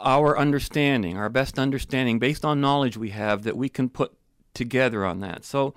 our 0.00 0.38
understanding, 0.38 1.16
our 1.16 1.28
best 1.28 1.58
understanding 1.58 2.18
based 2.18 2.44
on 2.44 2.60
knowledge 2.60 2.96
we 2.96 3.10
have 3.10 3.42
that 3.44 3.56
we 3.56 3.68
can 3.68 3.88
put 3.88 4.12
together 4.54 5.04
on 5.04 5.20
that. 5.20 5.44
So 5.44 5.74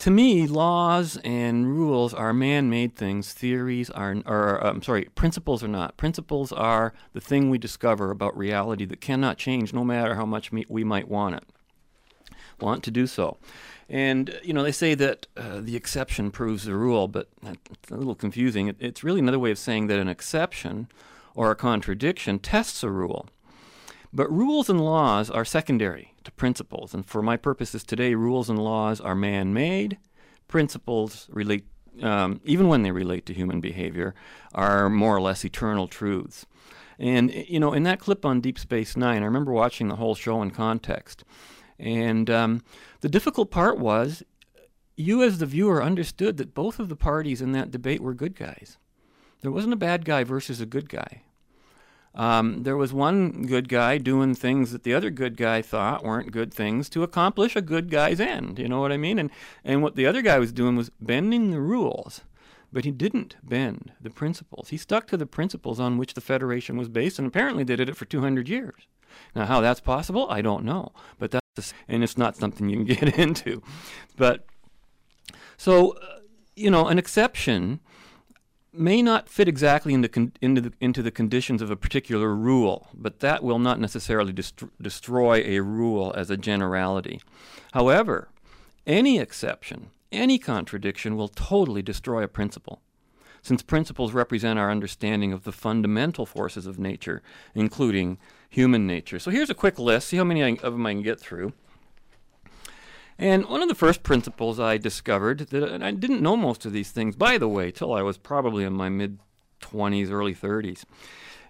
to 0.00 0.10
me, 0.10 0.46
laws 0.46 1.18
and 1.24 1.66
rules 1.66 2.14
are 2.14 2.32
man-made 2.32 2.94
things. 2.94 3.32
Theories 3.32 3.90
are, 3.90 4.16
or 4.26 4.64
I'm 4.64 4.80
sorry, 4.82 5.06
principles 5.16 5.64
are 5.64 5.68
not. 5.68 5.96
Principles 5.96 6.52
are 6.52 6.92
the 7.14 7.20
thing 7.20 7.50
we 7.50 7.58
discover 7.58 8.12
about 8.12 8.36
reality 8.36 8.84
that 8.84 9.00
cannot 9.00 9.38
change, 9.38 9.72
no 9.72 9.84
matter 9.84 10.14
how 10.14 10.24
much 10.24 10.52
we 10.52 10.84
might 10.84 11.08
want 11.08 11.34
it 11.34 11.44
want 12.60 12.82
to 12.84 12.90
do 12.90 13.06
so. 13.06 13.36
And, 13.88 14.38
you 14.42 14.52
know, 14.52 14.62
they 14.62 14.72
say 14.72 14.94
that 14.94 15.26
uh, 15.36 15.60
the 15.60 15.74
exception 15.74 16.30
proves 16.30 16.64
the 16.64 16.74
rule, 16.74 17.08
but 17.08 17.28
it's 17.42 17.90
a 17.90 17.96
little 17.96 18.14
confusing. 18.14 18.68
It, 18.68 18.76
it's 18.80 19.02
really 19.02 19.20
another 19.20 19.38
way 19.38 19.50
of 19.50 19.58
saying 19.58 19.86
that 19.86 19.98
an 19.98 20.08
exception 20.08 20.88
or 21.34 21.50
a 21.50 21.56
contradiction 21.56 22.38
tests 22.38 22.82
a 22.82 22.90
rule. 22.90 23.26
But 24.12 24.30
rules 24.30 24.68
and 24.68 24.80
laws 24.80 25.30
are 25.30 25.44
secondary 25.44 26.14
to 26.24 26.32
principles. 26.32 26.94
And 26.94 27.06
for 27.06 27.22
my 27.22 27.36
purposes 27.36 27.82
today, 27.82 28.14
rules 28.14 28.50
and 28.50 28.58
laws 28.58 29.00
are 29.00 29.14
man 29.14 29.54
made. 29.54 29.98
Principles 30.48 31.28
relate, 31.30 31.66
um, 32.02 32.40
even 32.44 32.68
when 32.68 32.82
they 32.82 32.90
relate 32.90 33.24
to 33.26 33.34
human 33.34 33.60
behavior, 33.60 34.14
are 34.54 34.88
more 34.88 35.16
or 35.16 35.20
less 35.20 35.44
eternal 35.44 35.88
truths. 35.88 36.46
And, 36.98 37.32
you 37.32 37.60
know, 37.60 37.72
in 37.72 37.84
that 37.84 38.00
clip 38.00 38.24
on 38.24 38.40
Deep 38.40 38.58
Space 38.58 38.96
Nine, 38.96 39.22
I 39.22 39.26
remember 39.26 39.52
watching 39.52 39.88
the 39.88 39.96
whole 39.96 40.14
show 40.14 40.42
in 40.42 40.50
context. 40.50 41.22
And 41.78 42.28
um, 42.28 42.62
the 43.00 43.08
difficult 43.08 43.50
part 43.50 43.78
was 43.78 44.22
you, 44.96 45.22
as 45.22 45.38
the 45.38 45.46
viewer, 45.46 45.82
understood 45.82 46.36
that 46.38 46.54
both 46.54 46.78
of 46.78 46.88
the 46.88 46.96
parties 46.96 47.40
in 47.40 47.52
that 47.52 47.70
debate 47.70 48.00
were 48.00 48.14
good 48.14 48.34
guys. 48.34 48.78
There 49.40 49.52
wasn't 49.52 49.74
a 49.74 49.76
bad 49.76 50.04
guy 50.04 50.24
versus 50.24 50.60
a 50.60 50.66
good 50.66 50.88
guy. 50.88 51.22
Um, 52.14 52.64
there 52.64 52.76
was 52.76 52.92
one 52.92 53.46
good 53.46 53.68
guy 53.68 53.98
doing 53.98 54.34
things 54.34 54.72
that 54.72 54.82
the 54.82 54.94
other 54.94 55.10
good 55.10 55.36
guy 55.36 55.62
thought 55.62 56.04
weren't 56.04 56.32
good 56.32 56.52
things 56.52 56.88
to 56.90 57.04
accomplish 57.04 57.54
a 57.54 57.62
good 57.62 57.90
guy's 57.90 58.18
end. 58.18 58.58
You 58.58 58.68
know 58.68 58.80
what 58.80 58.90
I 58.90 58.96
mean? 58.96 59.20
And 59.20 59.30
and 59.64 59.82
what 59.82 59.94
the 59.94 60.06
other 60.06 60.20
guy 60.20 60.38
was 60.38 60.52
doing 60.52 60.74
was 60.74 60.90
bending 61.00 61.52
the 61.52 61.60
rules, 61.60 62.22
but 62.72 62.84
he 62.84 62.90
didn't 62.90 63.36
bend 63.44 63.92
the 64.00 64.10
principles. 64.10 64.70
He 64.70 64.76
stuck 64.76 65.06
to 65.08 65.16
the 65.16 65.26
principles 65.26 65.78
on 65.78 65.96
which 65.96 66.14
the 66.14 66.20
Federation 66.20 66.76
was 66.76 66.88
based, 66.88 67.20
and 67.20 67.28
apparently 67.28 67.62
they 67.62 67.76
did 67.76 67.88
it 67.88 67.96
for 67.96 68.04
200 68.04 68.48
years. 68.48 68.88
Now, 69.36 69.46
how 69.46 69.60
that's 69.60 69.80
possible, 69.80 70.26
I 70.28 70.42
don't 70.42 70.64
know, 70.64 70.92
but 71.18 71.30
and 71.86 72.02
it's 72.02 72.18
not 72.18 72.36
something 72.36 72.68
you 72.68 72.84
can 72.84 72.84
get 73.04 73.18
into. 73.18 73.62
But 74.16 74.46
so, 75.56 75.92
uh, 75.92 76.20
you 76.56 76.70
know, 76.70 76.86
an 76.88 76.98
exception 76.98 77.80
may 78.72 79.02
not 79.02 79.28
fit 79.28 79.48
exactly 79.48 79.94
into 79.94 80.08
con- 80.08 80.32
into 80.40 80.60
the, 80.60 80.72
into 80.80 81.02
the 81.02 81.10
conditions 81.10 81.62
of 81.62 81.70
a 81.70 81.76
particular 81.76 82.34
rule, 82.34 82.88
but 82.94 83.20
that 83.20 83.42
will 83.42 83.58
not 83.58 83.80
necessarily 83.80 84.32
dest- 84.32 84.62
destroy 84.80 85.42
a 85.44 85.60
rule 85.60 86.12
as 86.16 86.30
a 86.30 86.36
generality. 86.36 87.20
However, 87.72 88.28
any 88.86 89.18
exception, 89.18 89.90
any 90.12 90.38
contradiction 90.38 91.16
will 91.16 91.28
totally 91.28 91.82
destroy 91.82 92.22
a 92.22 92.28
principle 92.28 92.80
since 93.42 93.62
principles 93.62 94.12
represent 94.12 94.58
our 94.58 94.70
understanding 94.70 95.32
of 95.32 95.44
the 95.44 95.52
fundamental 95.52 96.26
forces 96.26 96.66
of 96.66 96.78
nature, 96.78 97.22
including 97.54 98.18
human 98.48 98.86
nature. 98.86 99.18
So 99.18 99.30
here's 99.30 99.50
a 99.50 99.54
quick 99.54 99.78
list. 99.78 100.08
See 100.08 100.16
how 100.16 100.24
many 100.24 100.42
of 100.42 100.72
them 100.72 100.86
I 100.86 100.92
can 100.92 101.02
get 101.02 101.20
through. 101.20 101.52
And 103.18 103.46
one 103.46 103.62
of 103.62 103.68
the 103.68 103.74
first 103.74 104.04
principles 104.04 104.60
I 104.60 104.78
discovered 104.78 105.40
that 105.40 105.62
and 105.64 105.84
I 105.84 105.90
didn't 105.90 106.22
know 106.22 106.36
most 106.36 106.64
of 106.64 106.72
these 106.72 106.92
things, 106.92 107.16
by 107.16 107.36
the 107.36 107.48
way, 107.48 107.70
till 107.70 107.92
I 107.92 108.02
was 108.02 108.16
probably 108.16 108.64
in 108.64 108.72
my 108.72 108.88
mid 108.88 109.18
20s, 109.60 110.10
early 110.10 110.34
30s. 110.34 110.84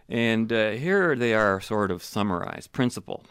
And 0.09 0.51
uh, 0.51 0.71
here 0.71 1.15
they 1.15 1.35
are 1.35 1.61
sort 1.61 1.91
of 1.91 2.03
summarized. 2.03 2.73
Principle. 2.73 3.25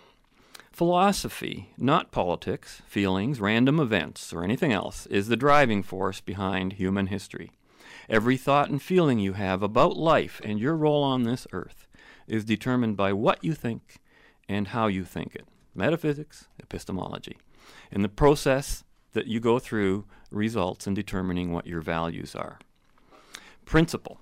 Philosophy, 0.72 1.72
not 1.76 2.11
politics, 2.11 2.84
feelings, 2.86 3.41
random 3.41 3.80
events, 3.80 4.32
or 4.32 4.43
anything 4.43 4.72
else, 4.72 5.07
is 5.07 5.28
the 5.28 5.36
driving 5.36 5.82
force 5.82 6.22
behind 6.22 6.74
human 6.74 7.07
history. 7.07 7.49
Every 8.07 8.38
thought 8.38 8.70
and 8.70 8.80
feeling 8.80 9.18
you 9.18 9.34
have 9.34 9.63
about 9.63 9.97
life 9.97 10.39
and 10.43 10.59
your 10.59 10.76
role 10.76 11.03
on 11.03 11.24
this 11.24 11.47
earth 11.51 11.86
is 12.28 12.45
determined 12.45 12.97
by 12.97 13.13
what 13.13 13.43
you 13.43 13.53
think 13.53 13.97
and 14.49 14.69
how 14.69 14.88
you 14.88 15.03
think 15.03 15.36
it. 15.36 15.47
metaphysics, 15.78 16.47
epistemology. 16.59 17.38
And 17.91 18.03
the 18.03 18.09
process 18.09 18.84
that 19.13 19.28
you 19.28 19.39
go 19.39 19.59
through 19.59 20.05
results 20.32 20.88
in 20.88 20.93
determining 20.93 21.53
what 21.53 21.67
your 21.67 21.82
values 21.82 22.36
are. 22.36 22.59
Principle. 23.65 24.19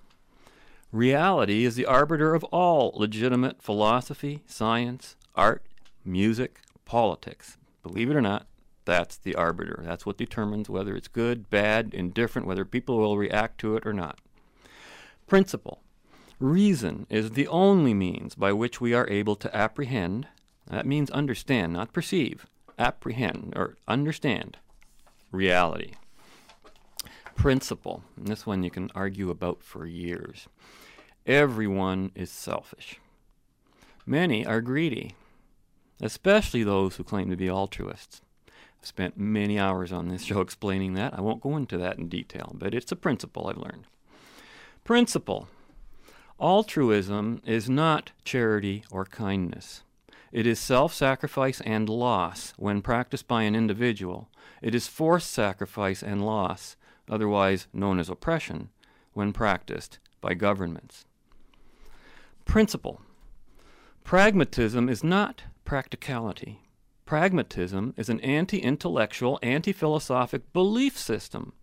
Reality 0.92 1.66
is 1.66 1.76
the 1.76 1.86
arbiter 1.86 2.36
of 2.36 2.44
all 2.46 2.92
legitimate 2.96 3.62
philosophy, 3.62 4.42
science, 4.46 5.16
art, 5.36 5.66
music, 6.04 6.60
politics. 6.86 7.58
Believe 7.84 8.10
it 8.10 8.16
or 8.16 8.22
not, 8.22 8.48
that's 8.86 9.18
the 9.18 9.36
arbiter. 9.36 9.82
That's 9.84 10.06
what 10.06 10.18
determines 10.18 10.70
whether 10.70 10.96
it's 10.96 11.08
good, 11.08 11.50
bad, 11.50 11.94
indifferent, 11.94 12.48
whether 12.48 12.66
people 12.66 12.98
will 12.98 13.18
react 13.18 13.60
to 13.60 13.76
it 13.76 13.86
or 13.86 13.94
not. 13.94 14.20
Principle. 15.28 15.82
Reason 16.40 17.08
is 17.10 17.32
the 17.32 17.48
only 17.48 17.94
means 17.94 18.36
by 18.36 18.52
which 18.52 18.82
we 18.82 18.94
are 18.94 19.10
able 19.10 19.36
to 19.38 19.56
apprehend, 19.56 20.28
that 20.68 20.86
means 20.86 21.10
understand, 21.12 21.74
not 21.74 21.94
perceive, 21.94 22.46
apprehend 22.78 23.54
or 23.56 23.78
understand 23.88 24.58
reality. 25.32 25.92
Principle, 27.36 28.04
and 28.18 28.28
this 28.28 28.46
one 28.46 28.64
you 28.64 28.72
can 28.72 28.92
argue 28.94 29.30
about 29.30 29.64
for 29.64 29.86
years. 29.86 30.48
Everyone 31.26 32.12
is 32.16 32.32
selfish. 32.32 33.00
Many 34.06 34.46
are 34.46 34.62
greedy, 34.62 35.16
especially 36.02 36.64
those 36.64 36.98
who 36.98 37.04
claim 37.04 37.30
to 37.30 37.38
be 37.38 37.50
altruists. 37.50 38.22
I've 38.80 38.88
spent 38.88 39.18
many 39.18 39.58
hours 39.58 39.92
on 39.92 40.10
this 40.10 40.24
show 40.26 40.42
explaining 40.42 40.94
that. 40.96 41.14
I 41.14 41.22
won't 41.22 41.42
go 41.42 41.56
into 41.56 41.78
that 41.78 41.98
in 41.98 42.10
detail, 42.10 42.52
but 42.54 42.74
it's 42.74 42.92
a 42.92 42.98
principle 42.98 43.48
I've 43.48 43.58
learned. 43.58 43.86
Principle 44.84 45.48
altruism 46.40 47.42
is 47.46 47.70
not 47.70 48.12
charity 48.24 48.84
or 48.92 49.06
kindness. 49.06 49.84
It 50.32 50.46
is 50.46 50.60
self 50.60 50.94
sacrifice 50.94 51.62
and 51.62 51.88
loss 51.88 52.54
when 52.58 52.82
practiced 52.82 53.28
by 53.28 53.44
an 53.44 53.56
individual. 53.56 54.30
It 54.62 54.76
is 54.76 54.88
forced 54.88 55.32
sacrifice 55.32 56.04
and 56.04 56.26
loss, 56.26 56.76
otherwise 57.10 57.68
known 57.72 58.00
as 58.00 58.10
oppression, 58.10 58.70
when 59.14 59.32
practiced 59.32 60.00
by 60.20 60.34
governments. 60.34 61.06
Principle 62.44 63.02
Pragmatism 64.04 64.90
is 64.90 65.04
not 65.04 65.44
practicality. 65.64 66.62
Pragmatism 67.06 67.94
is 67.98 68.10
an 68.10 68.20
anti 68.22 68.60
intellectual, 68.60 69.40
anti 69.42 69.72
philosophic 69.72 70.52
belief 70.54 70.98
system 70.98 71.54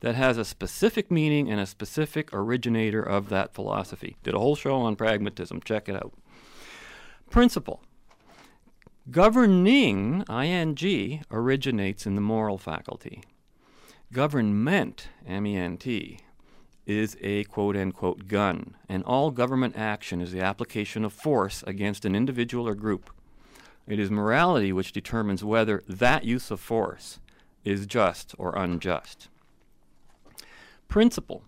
that 0.00 0.14
has 0.14 0.38
a 0.38 0.44
specific 0.44 1.10
meaning 1.10 1.50
and 1.50 1.60
a 1.60 1.66
specific 1.66 2.32
originator 2.32 3.02
of 3.02 3.28
that 3.28 3.54
philosophy. 3.54 4.16
Did 4.22 4.34
a 4.34 4.38
whole 4.38 4.56
show 4.56 4.76
on 4.76 4.96
pragmatism. 4.96 5.60
Check 5.62 5.88
it 5.88 5.96
out. 5.96 6.12
Principle 7.30 7.80
Governing, 9.10 10.24
ing, 10.28 11.24
originates 11.30 12.06
in 12.06 12.14
the 12.14 12.20
moral 12.20 12.56
faculty. 12.56 13.22
Government, 14.12 15.08
M-E-N-T, 15.26 16.20
is 16.86 17.16
a 17.20 17.44
quote 17.44 17.76
unquote 17.76 18.28
gun, 18.28 18.76
and 18.88 19.02
all 19.04 19.30
government 19.30 19.76
action 19.76 20.20
is 20.20 20.32
the 20.32 20.40
application 20.40 21.04
of 21.04 21.12
force 21.12 21.64
against 21.66 22.04
an 22.04 22.14
individual 22.14 22.68
or 22.68 22.74
group. 22.74 23.10
It 23.88 23.98
is 23.98 24.10
morality 24.10 24.72
which 24.72 24.92
determines 24.92 25.42
whether 25.42 25.82
that 25.88 26.24
use 26.24 26.50
of 26.50 26.60
force 26.60 27.18
is 27.64 27.86
just 27.86 28.34
or 28.38 28.56
unjust. 28.56 29.28
Principle. 30.92 31.42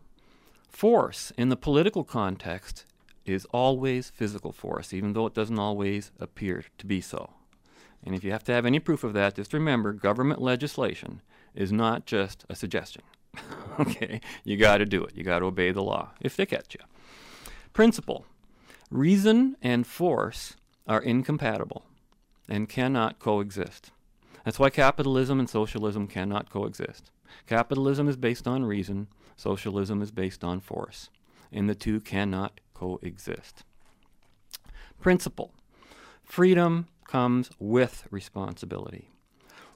Force 0.70 1.30
in 1.36 1.50
the 1.50 1.56
political 1.56 2.02
context 2.02 2.86
is 3.26 3.44
always 3.52 4.08
physical 4.08 4.52
force, 4.52 4.94
even 4.94 5.12
though 5.12 5.26
it 5.26 5.34
doesn't 5.34 5.58
always 5.58 6.12
appear 6.18 6.64
to 6.78 6.86
be 6.86 7.02
so. 7.02 7.28
And 8.02 8.14
if 8.14 8.24
you 8.24 8.32
have 8.32 8.44
to 8.44 8.52
have 8.52 8.64
any 8.64 8.78
proof 8.78 9.04
of 9.04 9.12
that, 9.12 9.34
just 9.34 9.52
remember 9.52 9.92
government 9.92 10.40
legislation 10.40 11.20
is 11.54 11.70
not 11.70 12.06
just 12.06 12.46
a 12.48 12.54
suggestion. 12.54 13.02
okay? 13.78 14.22
You 14.44 14.56
got 14.56 14.78
to 14.78 14.86
do 14.86 15.04
it. 15.04 15.14
You 15.14 15.24
got 15.24 15.40
to 15.40 15.44
obey 15.44 15.72
the 15.72 15.82
law 15.82 16.12
if 16.22 16.34
they 16.36 16.46
catch 16.46 16.72
you. 16.72 16.80
Principle 17.74 18.24
reason 18.90 19.58
and 19.60 19.86
force 19.86 20.56
are 20.86 21.02
incompatible 21.02 21.84
and 22.48 22.66
cannot 22.66 23.18
coexist. 23.18 23.90
That's 24.42 24.58
why 24.58 24.70
capitalism 24.70 25.38
and 25.38 25.50
socialism 25.50 26.06
cannot 26.06 26.48
coexist. 26.48 27.10
Capitalism 27.46 28.08
is 28.08 28.16
based 28.16 28.46
on 28.46 28.64
reason, 28.64 29.08
socialism 29.36 30.02
is 30.02 30.10
based 30.10 30.44
on 30.44 30.60
force, 30.60 31.10
and 31.52 31.68
the 31.68 31.74
two 31.74 32.00
cannot 32.00 32.60
coexist. 32.74 33.64
Principle 35.00 35.52
freedom 36.22 36.88
comes 37.06 37.50
with 37.58 38.06
responsibility. 38.10 39.10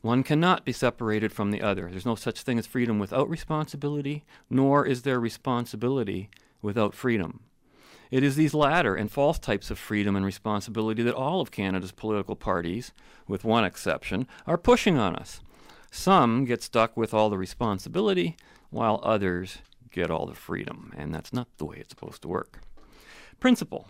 One 0.00 0.22
cannot 0.22 0.64
be 0.64 0.72
separated 0.72 1.32
from 1.32 1.50
the 1.50 1.60
other. 1.60 1.88
There's 1.90 2.06
no 2.06 2.14
such 2.14 2.42
thing 2.42 2.58
as 2.58 2.66
freedom 2.66 2.98
without 2.98 3.28
responsibility, 3.28 4.24
nor 4.48 4.86
is 4.86 5.02
there 5.02 5.18
responsibility 5.18 6.30
without 6.62 6.94
freedom. 6.94 7.40
It 8.10 8.22
is 8.22 8.36
these 8.36 8.54
latter 8.54 8.94
and 8.94 9.10
false 9.10 9.38
types 9.38 9.70
of 9.70 9.78
freedom 9.78 10.16
and 10.16 10.24
responsibility 10.24 11.02
that 11.02 11.14
all 11.14 11.40
of 11.40 11.50
Canada's 11.50 11.92
political 11.92 12.36
parties, 12.36 12.92
with 13.26 13.44
one 13.44 13.64
exception, 13.64 14.26
are 14.46 14.56
pushing 14.56 14.96
on 14.96 15.14
us. 15.14 15.40
Some 15.90 16.44
get 16.44 16.62
stuck 16.62 16.96
with 16.96 17.14
all 17.14 17.30
the 17.30 17.38
responsibility, 17.38 18.36
while 18.70 19.00
others 19.02 19.58
get 19.90 20.10
all 20.10 20.26
the 20.26 20.34
freedom, 20.34 20.92
and 20.96 21.14
that's 21.14 21.32
not 21.32 21.48
the 21.56 21.64
way 21.64 21.76
it's 21.78 21.90
supposed 21.90 22.22
to 22.22 22.28
work. 22.28 22.60
Principle 23.40 23.88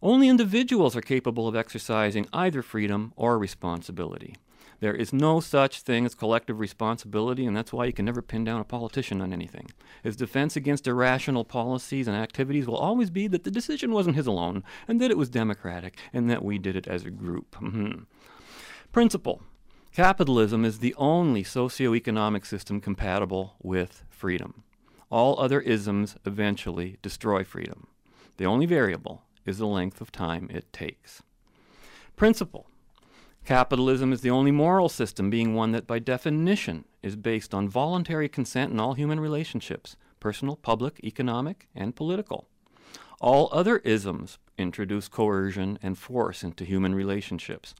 only 0.00 0.28
individuals 0.28 0.94
are 0.94 1.00
capable 1.00 1.48
of 1.48 1.56
exercising 1.56 2.26
either 2.32 2.62
freedom 2.62 3.12
or 3.16 3.36
responsibility. 3.38 4.36
There 4.80 4.94
is 4.94 5.12
no 5.12 5.40
such 5.40 5.80
thing 5.80 6.06
as 6.06 6.14
collective 6.14 6.60
responsibility, 6.60 7.44
and 7.44 7.56
that's 7.56 7.72
why 7.72 7.86
you 7.86 7.92
can 7.92 8.04
never 8.04 8.22
pin 8.22 8.44
down 8.44 8.60
a 8.60 8.64
politician 8.64 9.20
on 9.20 9.32
anything. 9.32 9.70
His 10.04 10.14
defense 10.14 10.54
against 10.54 10.86
irrational 10.86 11.44
policies 11.44 12.06
and 12.06 12.16
activities 12.16 12.68
will 12.68 12.76
always 12.76 13.10
be 13.10 13.26
that 13.26 13.42
the 13.42 13.50
decision 13.50 13.90
wasn't 13.90 14.14
his 14.14 14.28
alone, 14.28 14.62
and 14.86 15.00
that 15.00 15.10
it 15.10 15.18
was 15.18 15.28
democratic, 15.28 15.98
and 16.12 16.30
that 16.30 16.44
we 16.44 16.58
did 16.58 16.76
it 16.76 16.86
as 16.86 17.04
a 17.04 17.10
group. 17.10 17.56
Mm-hmm. 17.56 18.02
Principle 18.92 19.42
Capitalism 19.98 20.64
is 20.64 20.78
the 20.78 20.94
only 20.94 21.42
socio-economic 21.42 22.46
system 22.46 22.80
compatible 22.80 23.56
with 23.60 24.04
freedom. 24.08 24.62
All 25.10 25.36
other 25.40 25.60
isms 25.60 26.14
eventually 26.24 26.98
destroy 27.02 27.42
freedom. 27.42 27.88
The 28.36 28.46
only 28.46 28.64
variable 28.64 29.24
is 29.44 29.58
the 29.58 29.66
length 29.66 30.00
of 30.00 30.12
time 30.12 30.48
it 30.52 30.72
takes. 30.72 31.24
Principle 32.14 32.68
Capitalism 33.44 34.12
is 34.12 34.20
the 34.20 34.30
only 34.30 34.52
moral 34.52 34.88
system, 34.88 35.30
being 35.30 35.56
one 35.56 35.72
that 35.72 35.88
by 35.88 35.98
definition 35.98 36.84
is 37.02 37.16
based 37.16 37.52
on 37.52 37.68
voluntary 37.68 38.28
consent 38.28 38.72
in 38.72 38.78
all 38.78 38.94
human 38.94 39.18
relationships 39.18 39.96
personal, 40.20 40.54
public, 40.54 41.00
economic, 41.02 41.66
and 41.74 41.96
political. 41.96 42.46
All 43.20 43.48
other 43.50 43.78
isms 43.78 44.38
introduce 44.56 45.08
coercion 45.08 45.76
and 45.82 45.98
force 45.98 46.44
into 46.44 46.64
human 46.64 46.94
relationships 46.94 47.74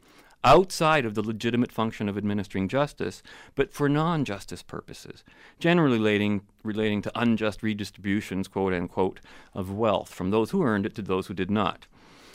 outside 0.44 1.04
of 1.04 1.14
the 1.14 1.22
legitimate 1.22 1.72
function 1.72 2.08
of 2.08 2.16
administering 2.16 2.68
justice, 2.68 3.22
but 3.54 3.72
for 3.72 3.88
non 3.88 4.24
justice 4.24 4.62
purposes, 4.62 5.24
generally 5.58 5.98
relating, 5.98 6.42
relating 6.62 7.02
to 7.02 7.12
unjust 7.20 7.62
redistributions, 7.62 8.48
quote 8.48 8.72
unquote, 8.72 9.20
of 9.54 9.70
wealth 9.70 10.12
from 10.12 10.30
those 10.30 10.50
who 10.50 10.62
earned 10.62 10.86
it 10.86 10.94
to 10.94 11.02
those 11.02 11.26
who 11.26 11.34
did 11.34 11.50
not, 11.50 11.86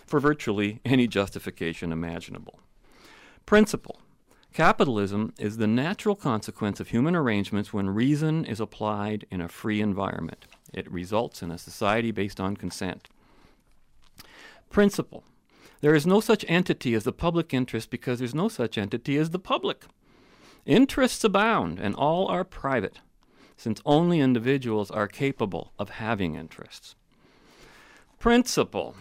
for 0.06 0.20
virtually 0.20 0.80
any 0.86 1.08
justification 1.08 1.91
imaginable. 1.91 2.60
Principle 3.45 3.99
Capitalism 4.54 5.34
is 5.39 5.58
the 5.58 5.66
natural 5.66 6.16
consequence 6.16 6.80
of 6.80 6.89
human 6.89 7.16
arrangements 7.16 7.74
when 7.74 7.89
reason 7.89 8.45
is 8.45 8.60
applied 8.60 9.26
in 9.32 9.41
a 9.41 9.47
free 9.47 9.82
environment. 9.82 10.45
It 10.72 10.91
results 10.91 11.41
in 11.41 11.49
a 11.49 11.58
society 11.58 12.12
based 12.12 12.39
on 12.39 12.56
consent. 12.56 13.10
Principle 14.70 15.24
there 15.84 15.93
is 15.93 16.07
no 16.07 16.21
such 16.21 16.45
entity 16.47 16.93
as 16.93 17.03
the 17.03 17.11
public 17.11 17.53
interest 17.53 17.89
because 17.89 18.19
there's 18.19 18.34
no 18.34 18.47
such 18.47 18.77
entity 18.77 19.17
as 19.17 19.31
the 19.31 19.38
public. 19.38 19.84
Interests 20.65 21.25
abound, 21.25 21.77
and 21.77 21.93
all 21.93 22.25
are 22.27 22.45
private, 22.45 23.01
since 23.57 23.81
only 23.86 24.21
individuals 24.21 24.89
are 24.89 25.09
capable 25.09 25.73
of 25.77 25.89
having 25.89 26.36
interests. 26.36 26.95
Principle. 28.17 28.95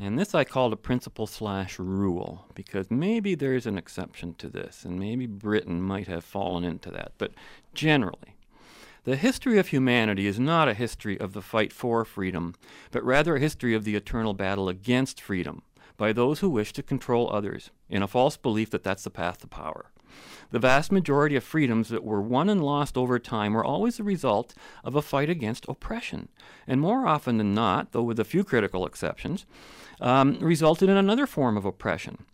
And 0.00 0.18
this 0.18 0.34
I 0.34 0.42
call 0.42 0.72
a 0.72 0.76
principle 0.76 1.28
slash 1.28 1.78
rule 1.78 2.46
because 2.52 2.90
maybe 2.90 3.36
there's 3.36 3.66
an 3.66 3.78
exception 3.78 4.34
to 4.38 4.48
this, 4.48 4.84
and 4.84 4.98
maybe 4.98 5.26
Britain 5.26 5.80
might 5.80 6.08
have 6.08 6.24
fallen 6.24 6.64
into 6.64 6.90
that. 6.90 7.12
But 7.16 7.30
generally, 7.74 8.34
the 9.04 9.14
history 9.14 9.56
of 9.56 9.68
humanity 9.68 10.26
is 10.26 10.40
not 10.40 10.66
a 10.66 10.74
history 10.74 11.16
of 11.20 11.32
the 11.32 11.42
fight 11.42 11.72
for 11.72 12.04
freedom, 12.04 12.56
but 12.90 13.04
rather 13.04 13.36
a 13.36 13.40
history 13.40 13.72
of 13.72 13.84
the 13.84 13.94
eternal 13.94 14.34
battle 14.34 14.68
against 14.68 15.20
freedom 15.20 15.62
by 15.98 16.14
those 16.14 16.40
who 16.40 16.48
wish 16.48 16.72
to 16.72 16.82
control 16.82 17.28
others, 17.30 17.70
in 17.90 18.02
a 18.02 18.08
false 18.08 18.38
belief 18.38 18.70
that 18.70 18.82
that's 18.82 19.04
the 19.04 19.10
path 19.10 19.38
to 19.38 19.46
power. 19.46 19.90
The 20.50 20.58
vast 20.58 20.90
majority 20.90 21.36
of 21.36 21.44
freedoms 21.44 21.90
that 21.90 22.02
were 22.02 22.22
won 22.22 22.48
and 22.48 22.64
lost 22.64 22.96
over 22.96 23.18
time 23.18 23.52
were 23.52 23.64
always 23.64 23.98
the 23.98 24.04
result 24.04 24.54
of 24.82 24.94
a 24.94 25.02
fight 25.02 25.28
against 25.28 25.68
oppression, 25.68 26.28
and 26.66 26.80
more 26.80 27.06
often 27.06 27.36
than 27.36 27.52
not, 27.52 27.92
though 27.92 28.02
with 28.02 28.18
a 28.18 28.24
few 28.24 28.44
critical 28.44 28.86
exceptions, 28.86 29.44
um, 30.00 30.38
resulted 30.38 30.88
in 30.88 30.96
another 30.96 31.26
form 31.26 31.58
of 31.58 31.66
oppression. 31.66 32.24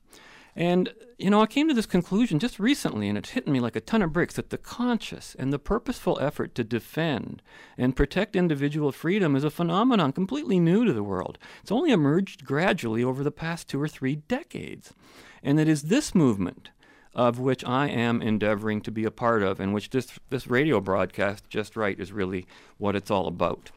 And, 0.56 0.94
you 1.18 1.30
know, 1.30 1.42
I 1.42 1.46
came 1.46 1.66
to 1.68 1.74
this 1.74 1.86
conclusion 1.86 2.38
just 2.38 2.60
recently, 2.60 3.08
and 3.08 3.18
it's 3.18 3.30
hitting 3.30 3.52
me 3.52 3.60
like 3.60 3.74
a 3.74 3.80
ton 3.80 4.02
of 4.02 4.12
bricks 4.12 4.34
that 4.34 4.50
the 4.50 4.58
conscious 4.58 5.34
and 5.36 5.52
the 5.52 5.58
purposeful 5.58 6.18
effort 6.20 6.54
to 6.54 6.64
defend 6.64 7.42
and 7.76 7.96
protect 7.96 8.36
individual 8.36 8.92
freedom 8.92 9.34
is 9.34 9.42
a 9.42 9.50
phenomenon 9.50 10.12
completely 10.12 10.60
new 10.60 10.84
to 10.84 10.92
the 10.92 11.02
world. 11.02 11.38
It's 11.62 11.72
only 11.72 11.90
emerged 11.90 12.44
gradually 12.44 13.02
over 13.02 13.24
the 13.24 13.32
past 13.32 13.68
two 13.68 13.82
or 13.82 13.88
three 13.88 14.16
decades. 14.16 14.94
And 15.42 15.58
it 15.58 15.68
is 15.68 15.84
this 15.84 16.14
movement 16.14 16.70
of 17.14 17.38
which 17.38 17.64
I 17.64 17.88
am 17.88 18.20
endeavoring 18.20 18.80
to 18.82 18.90
be 18.90 19.04
a 19.04 19.10
part 19.10 19.42
of, 19.42 19.60
and 19.60 19.72
which 19.72 19.90
this, 19.90 20.18
this 20.30 20.48
radio 20.48 20.80
broadcast, 20.80 21.48
Just 21.48 21.76
Right, 21.76 21.98
is 21.98 22.12
really 22.12 22.46
what 22.76 22.96
it's 22.96 23.10
all 23.10 23.28
about. 23.28 23.70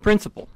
Principle. 0.00 0.48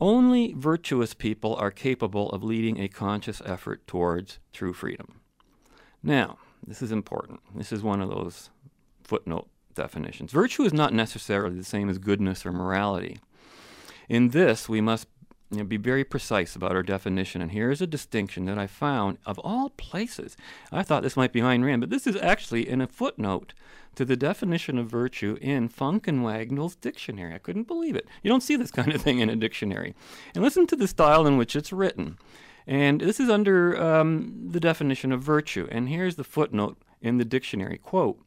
Only 0.00 0.52
virtuous 0.54 1.14
people 1.14 1.54
are 1.56 1.70
capable 1.70 2.30
of 2.30 2.42
leading 2.42 2.80
a 2.80 2.88
conscious 2.88 3.40
effort 3.44 3.86
towards 3.86 4.38
true 4.52 4.72
freedom. 4.72 5.20
Now, 6.02 6.38
this 6.66 6.82
is 6.82 6.92
important. 6.92 7.40
This 7.54 7.72
is 7.72 7.82
one 7.82 8.00
of 8.00 8.10
those 8.10 8.50
footnote 9.04 9.48
definitions. 9.74 10.32
Virtue 10.32 10.64
is 10.64 10.72
not 10.72 10.92
necessarily 10.92 11.56
the 11.56 11.64
same 11.64 11.88
as 11.88 11.98
goodness 11.98 12.44
or 12.44 12.52
morality. 12.52 13.18
In 14.08 14.30
this, 14.30 14.68
we 14.68 14.80
must 14.80 15.06
you 15.50 15.58
know, 15.58 15.64
be 15.64 15.76
very 15.76 16.04
precise 16.04 16.56
about 16.56 16.72
our 16.72 16.82
definition. 16.82 17.42
And 17.42 17.52
here's 17.52 17.80
a 17.80 17.86
distinction 17.86 18.44
that 18.46 18.58
I 18.58 18.66
found 18.66 19.18
of 19.26 19.38
all 19.40 19.70
places. 19.70 20.36
I 20.72 20.82
thought 20.82 21.02
this 21.02 21.16
might 21.16 21.32
be 21.32 21.40
Ayn 21.40 21.64
Rand, 21.64 21.80
but 21.80 21.90
this 21.90 22.06
is 22.06 22.16
actually 22.16 22.68
in 22.68 22.80
a 22.80 22.86
footnote 22.86 23.54
to 23.94 24.04
the 24.04 24.16
definition 24.16 24.78
of 24.78 24.90
virtue 24.90 25.38
in 25.40 25.68
Funk 25.68 26.08
and 26.08 26.24
Wagnall's 26.24 26.76
dictionary. 26.76 27.34
I 27.34 27.38
couldn't 27.38 27.68
believe 27.68 27.94
it. 27.94 28.06
You 28.22 28.28
don't 28.28 28.42
see 28.42 28.56
this 28.56 28.70
kind 28.72 28.92
of 28.92 29.02
thing 29.02 29.20
in 29.20 29.30
a 29.30 29.36
dictionary. 29.36 29.94
And 30.34 30.42
listen 30.42 30.66
to 30.68 30.76
the 30.76 30.88
style 30.88 31.26
in 31.26 31.36
which 31.36 31.54
it's 31.54 31.72
written. 31.72 32.18
And 32.66 33.00
this 33.00 33.20
is 33.20 33.28
under 33.28 33.80
um, 33.80 34.48
the 34.50 34.60
definition 34.60 35.12
of 35.12 35.22
virtue. 35.22 35.68
And 35.70 35.88
here's 35.88 36.16
the 36.16 36.24
footnote 36.24 36.78
in 37.00 37.18
the 37.18 37.24
dictionary 37.24 37.78
quote, 37.78 38.18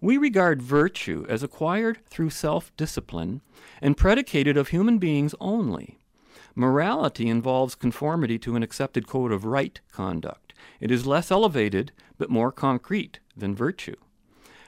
we 0.00 0.16
regard 0.16 0.62
virtue 0.62 1.26
as 1.28 1.42
acquired 1.42 1.98
through 2.06 2.30
self 2.30 2.74
discipline 2.76 3.40
and 3.80 3.96
predicated 3.96 4.56
of 4.56 4.68
human 4.68 4.98
beings 4.98 5.34
only. 5.40 5.98
Morality 6.54 7.28
involves 7.28 7.74
conformity 7.74 8.38
to 8.38 8.56
an 8.56 8.62
accepted 8.62 9.06
code 9.06 9.32
of 9.32 9.44
right 9.44 9.80
conduct. 9.90 10.52
It 10.80 10.90
is 10.90 11.06
less 11.06 11.30
elevated 11.30 11.92
but 12.18 12.30
more 12.30 12.52
concrete 12.52 13.20
than 13.36 13.54
virtue. 13.54 13.96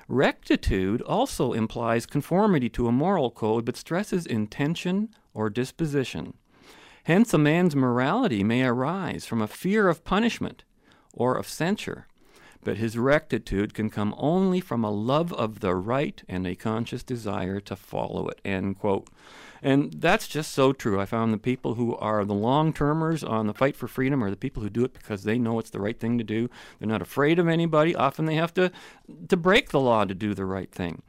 Rectitude 0.09 1.01
also 1.03 1.53
implies 1.53 2.07
conformity 2.07 2.69
to 2.71 2.89
a 2.89 2.93
moral 2.93 3.31
code 3.31 3.65
but 3.65 3.77
stresses 3.77 4.27
intention 4.27 5.15
or 5.33 5.51
disposition. 5.51 6.35
Hence, 7.05 7.35
a 7.35 7.39
man's 7.39 7.77
morality 7.77 8.43
may 8.43 8.65
arise 8.65 9.27
from 9.27 9.43
a 9.43 9.47
fear 9.49 9.89
of 9.89 10.05
punishment 10.05 10.65
or 11.13 11.37
of 11.37 11.47
censure, 11.47 12.07
but 12.65 12.79
his 12.79 12.99
rectitude 12.99 13.75
can 13.75 13.91
come 13.91 14.15
only 14.17 14.61
from 14.61 14.85
a 14.85 14.91
love 14.91 15.33
of 15.35 15.61
the 15.61 15.75
right 15.75 16.23
and 16.29 16.47
a 16.47 16.55
conscious 16.55 17.03
desire 17.03 17.61
to 17.61 17.77
follow 17.77 18.29
it. 18.29 18.41
End 18.45 18.79
quote. 18.79 19.09
And 19.63 19.95
that's 19.95 20.29
just 20.29 20.53
so 20.53 20.75
true. 20.75 21.01
I 21.01 21.07
found 21.07 21.33
the 21.33 21.39
people 21.39 21.75
who 21.75 21.97
are 21.97 22.25
the 22.25 22.35
long 22.35 22.75
termers 22.75 23.25
on 23.25 23.47
the 23.47 23.55
fight 23.55 23.77
for 23.77 23.89
freedom 23.89 24.23
are 24.23 24.29
the 24.29 24.37
people 24.37 24.63
who 24.63 24.69
do 24.69 24.85
it 24.85 24.93
because 24.93 25.25
they 25.25 25.39
know 25.39 25.59
it's 25.59 25.71
the 25.71 25.81
right 25.81 25.99
thing 25.99 26.19
to 26.19 26.25
do. 26.25 26.51
They're 26.79 26.89
not 26.89 27.01
afraid 27.01 27.39
of 27.39 27.49
anybody. 27.49 27.97
Often 27.97 28.27
they 28.27 28.35
have 28.35 28.53
to, 28.55 28.71
to 29.29 29.37
break 29.39 29.71
the 29.71 29.81
law 29.81 30.05
to 30.05 30.15
do 30.15 30.35
the 30.35 30.45
right 30.45 30.71
thing. 30.71 31.03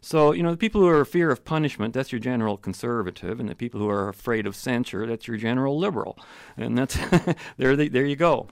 So, 0.00 0.32
you 0.32 0.42
know, 0.42 0.52
the 0.52 0.56
people 0.56 0.80
who 0.80 0.88
are 0.88 1.04
fear 1.04 1.30
of 1.30 1.44
punishment, 1.44 1.92
that's 1.92 2.12
your 2.12 2.20
general 2.20 2.56
conservative, 2.56 3.40
and 3.40 3.48
the 3.48 3.54
people 3.54 3.80
who 3.80 3.90
are 3.90 4.08
afraid 4.08 4.46
of 4.46 4.56
censure, 4.56 5.06
that's 5.06 5.28
your 5.28 5.36
general 5.36 5.78
liberal. 5.78 6.18
And 6.56 6.78
that's, 6.78 6.96
there, 7.58 7.76
there 7.76 8.06
you 8.06 8.16
go. 8.16 8.48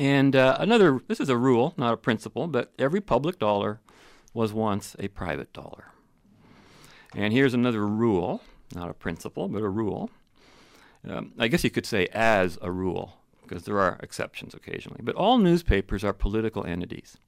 And 0.00 0.34
uh, 0.34 0.56
another, 0.58 1.02
this 1.08 1.20
is 1.20 1.28
a 1.28 1.36
rule, 1.36 1.74
not 1.76 1.92
a 1.92 1.98
principle, 1.98 2.46
but 2.46 2.72
every 2.78 3.02
public 3.02 3.38
dollar 3.38 3.80
was 4.32 4.50
once 4.50 4.96
a 4.98 5.08
private 5.08 5.52
dollar. 5.52 5.92
And 7.14 7.34
here's 7.34 7.52
another 7.52 7.86
rule 7.86 8.40
not 8.74 8.88
a 8.88 8.94
principle, 8.94 9.48
but 9.48 9.62
a 9.62 9.68
rule. 9.68 10.10
Um, 11.06 11.32
I 11.38 11.48
guess 11.48 11.64
you 11.64 11.70
could 11.70 11.86
say 11.86 12.06
as 12.12 12.56
a 12.62 12.70
rule, 12.70 13.18
because 13.42 13.64
there 13.64 13.80
are 13.80 13.98
exceptions 14.02 14.54
occasionally. 14.54 15.00
But 15.02 15.16
all 15.16 15.38
newspapers 15.38 16.04
are 16.04 16.12
political 16.12 16.64
entities. 16.64 17.18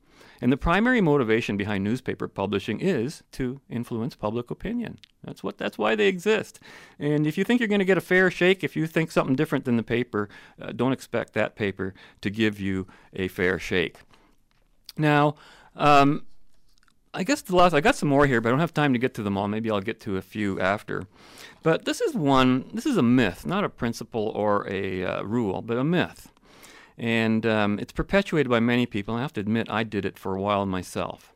And 0.42 0.50
the 0.50 0.56
primary 0.56 1.00
motivation 1.00 1.56
behind 1.56 1.84
newspaper 1.84 2.26
publishing 2.26 2.80
is 2.80 3.22
to 3.30 3.60
influence 3.70 4.16
public 4.16 4.50
opinion. 4.50 4.98
That's 5.22 5.44
what. 5.44 5.56
That's 5.56 5.78
why 5.78 5.94
they 5.94 6.08
exist. 6.08 6.58
And 6.98 7.28
if 7.28 7.38
you 7.38 7.44
think 7.44 7.60
you're 7.60 7.68
going 7.68 7.78
to 7.78 7.84
get 7.84 7.96
a 7.96 8.00
fair 8.00 8.28
shake, 8.28 8.64
if 8.64 8.74
you 8.74 8.88
think 8.88 9.12
something 9.12 9.36
different 9.36 9.64
than 9.64 9.76
the 9.76 9.84
paper, 9.84 10.28
uh, 10.60 10.72
don't 10.72 10.90
expect 10.90 11.34
that 11.34 11.54
paper 11.54 11.94
to 12.22 12.28
give 12.28 12.58
you 12.58 12.88
a 13.12 13.28
fair 13.28 13.60
shake. 13.60 13.98
Now, 14.98 15.36
um, 15.76 16.26
I 17.14 17.22
guess 17.22 17.40
the 17.42 17.54
last 17.54 17.72
I 17.72 17.80
got 17.80 17.94
some 17.94 18.08
more 18.08 18.26
here, 18.26 18.40
but 18.40 18.48
I 18.48 18.50
don't 18.50 18.58
have 18.58 18.74
time 18.74 18.92
to 18.94 18.98
get 18.98 19.14
to 19.14 19.22
them 19.22 19.38
all. 19.38 19.46
Maybe 19.46 19.70
I'll 19.70 19.80
get 19.80 20.00
to 20.00 20.16
a 20.16 20.22
few 20.22 20.58
after. 20.58 21.04
But 21.62 21.84
this 21.84 22.00
is 22.00 22.16
one. 22.16 22.68
This 22.74 22.84
is 22.84 22.96
a 22.96 23.02
myth, 23.02 23.46
not 23.46 23.62
a 23.62 23.68
principle 23.68 24.32
or 24.34 24.68
a 24.68 25.04
uh, 25.04 25.22
rule, 25.22 25.62
but 25.62 25.78
a 25.78 25.84
myth, 25.84 26.31
and 26.98 27.44
um, 27.46 27.78
it's 27.78 27.92
perpetuated 27.92 28.50
by 28.50 28.60
many 28.60 28.86
people. 28.86 29.14
I 29.14 29.22
have 29.22 29.32
to 29.34 29.40
admit, 29.40 29.70
I 29.70 29.84
did 29.84 30.04
it 30.04 30.18
for 30.18 30.34
a 30.34 30.40
while 30.40 30.66
myself. 30.66 31.32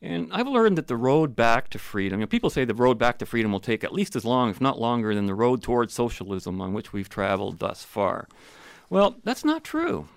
And 0.00 0.28
I've 0.32 0.48
learned 0.48 0.76
that 0.78 0.88
the 0.88 0.96
road 0.96 1.36
back 1.36 1.70
to 1.70 1.78
freedom, 1.78 2.18
you 2.18 2.26
know, 2.26 2.28
people 2.28 2.50
say 2.50 2.64
the 2.64 2.74
road 2.74 2.98
back 2.98 3.18
to 3.18 3.26
freedom 3.26 3.52
will 3.52 3.60
take 3.60 3.84
at 3.84 3.92
least 3.92 4.16
as 4.16 4.24
long, 4.24 4.50
if 4.50 4.60
not 4.60 4.80
longer, 4.80 5.14
than 5.14 5.26
the 5.26 5.34
road 5.34 5.62
towards 5.62 5.94
socialism 5.94 6.60
on 6.60 6.72
which 6.72 6.92
we've 6.92 7.08
traveled 7.08 7.60
thus 7.60 7.84
far. 7.84 8.26
Well, 8.90 9.16
that's 9.22 9.44
not 9.44 9.62
true. 9.62 10.08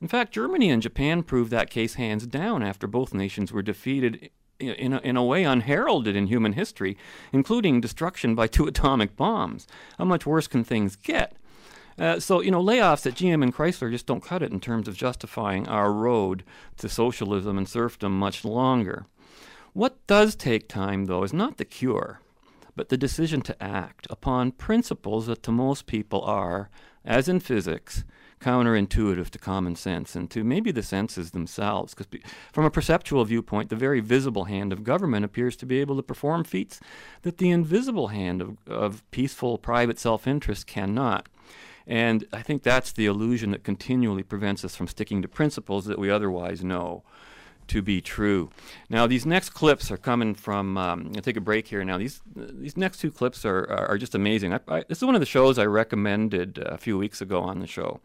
In 0.00 0.06
fact, 0.06 0.32
Germany 0.32 0.70
and 0.70 0.80
Japan 0.80 1.24
proved 1.24 1.50
that 1.50 1.70
case 1.70 1.94
hands 1.94 2.26
down 2.26 2.62
after 2.62 2.86
both 2.86 3.12
nations 3.12 3.50
were 3.50 3.62
defeated 3.62 4.30
in 4.60 4.92
a, 4.92 4.98
in 4.98 5.16
a 5.16 5.24
way 5.24 5.44
unheralded 5.44 6.16
in 6.16 6.28
human 6.28 6.52
history, 6.52 6.96
including 7.32 7.80
destruction 7.80 8.34
by 8.34 8.46
two 8.46 8.66
atomic 8.68 9.16
bombs. 9.16 9.66
How 9.98 10.04
much 10.04 10.24
worse 10.24 10.46
can 10.46 10.64
things 10.64 10.96
get? 10.96 11.34
Uh, 11.98 12.20
so, 12.20 12.40
you 12.40 12.50
know, 12.50 12.62
layoffs 12.62 13.06
at 13.06 13.14
GM 13.14 13.42
and 13.42 13.54
Chrysler 13.54 13.90
just 13.90 14.06
don't 14.06 14.24
cut 14.24 14.42
it 14.42 14.52
in 14.52 14.60
terms 14.60 14.86
of 14.86 14.96
justifying 14.96 15.66
our 15.66 15.92
road 15.92 16.44
to 16.76 16.88
socialism 16.88 17.56
and 17.56 17.68
serfdom 17.68 18.18
much 18.18 18.44
longer. 18.44 19.06
What 19.72 20.06
does 20.06 20.34
take 20.34 20.68
time, 20.68 21.06
though, 21.06 21.22
is 21.22 21.32
not 21.32 21.56
the 21.56 21.64
cure, 21.64 22.20
but 22.74 22.90
the 22.90 22.98
decision 22.98 23.40
to 23.42 23.62
act 23.62 24.06
upon 24.10 24.52
principles 24.52 25.26
that 25.26 25.42
to 25.44 25.52
most 25.52 25.86
people 25.86 26.22
are, 26.22 26.68
as 27.04 27.28
in 27.28 27.40
physics, 27.40 28.04
counterintuitive 28.40 29.30
to 29.30 29.38
common 29.38 29.74
sense 29.74 30.14
and 30.14 30.30
to 30.30 30.44
maybe 30.44 30.70
the 30.70 30.82
senses 30.82 31.30
themselves. 31.30 31.94
Because 31.94 32.20
from 32.52 32.64
a 32.64 32.70
perceptual 32.70 33.24
viewpoint, 33.24 33.70
the 33.70 33.76
very 33.76 34.00
visible 34.00 34.44
hand 34.44 34.72
of 34.72 34.84
government 34.84 35.24
appears 35.24 35.56
to 35.56 35.66
be 35.66 35.80
able 35.80 35.96
to 35.96 36.02
perform 36.02 36.44
feats 36.44 36.80
that 37.22 37.38
the 37.38 37.50
invisible 37.50 38.08
hand 38.08 38.42
of, 38.42 38.56
of 38.66 39.10
peaceful 39.10 39.56
private 39.58 39.98
self 39.98 40.26
interest 40.26 40.66
cannot. 40.66 41.28
And 41.86 42.26
I 42.32 42.42
think 42.42 42.62
that's 42.62 42.92
the 42.92 43.06
illusion 43.06 43.52
that 43.52 43.62
continually 43.62 44.22
prevents 44.22 44.64
us 44.64 44.74
from 44.74 44.88
sticking 44.88 45.22
to 45.22 45.28
principles 45.28 45.84
that 45.86 45.98
we 45.98 46.10
otherwise 46.10 46.64
know 46.64 47.04
to 47.68 47.82
be 47.82 48.00
true. 48.00 48.50
Now, 48.88 49.06
these 49.06 49.26
next 49.26 49.50
clips 49.50 49.90
are 49.90 49.96
coming 49.96 50.34
from. 50.34 50.78
Um, 50.78 51.12
I'll 51.14 51.22
take 51.22 51.36
a 51.36 51.40
break 51.40 51.68
here 51.68 51.84
now. 51.84 51.98
These 51.98 52.20
these 52.34 52.76
next 52.76 52.98
two 53.00 53.10
clips 53.10 53.44
are 53.44 53.64
are, 53.64 53.88
are 53.90 53.98
just 53.98 54.14
amazing. 54.14 54.54
I, 54.54 54.60
I, 54.68 54.84
this 54.88 54.98
is 54.98 55.04
one 55.04 55.14
of 55.14 55.20
the 55.20 55.26
shows 55.26 55.58
I 55.58 55.66
recommended 55.66 56.58
a 56.58 56.78
few 56.78 56.96
weeks 56.98 57.20
ago 57.20 57.40
on 57.40 57.58
the 57.60 57.66
show, 57.66 58.00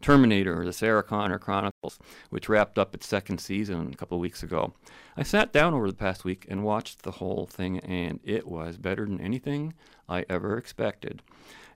Terminator, 0.00 0.64
the 0.64 0.72
Sarah 0.72 1.02
Connor 1.02 1.38
Chronicles, 1.38 1.98
which 2.30 2.48
wrapped 2.48 2.78
up 2.78 2.94
its 2.94 3.06
second 3.06 3.38
season 3.38 3.90
a 3.92 3.96
couple 3.96 4.16
of 4.16 4.22
weeks 4.22 4.42
ago. 4.42 4.72
I 5.16 5.22
sat 5.22 5.52
down 5.52 5.74
over 5.74 5.88
the 5.88 5.96
past 5.96 6.24
week 6.24 6.46
and 6.48 6.64
watched 6.64 7.02
the 7.02 7.12
whole 7.12 7.46
thing, 7.46 7.78
and 7.80 8.18
it 8.24 8.46
was 8.46 8.78
better 8.78 9.04
than 9.04 9.20
anything 9.20 9.74
I 10.08 10.24
ever 10.28 10.56
expected. 10.56 11.22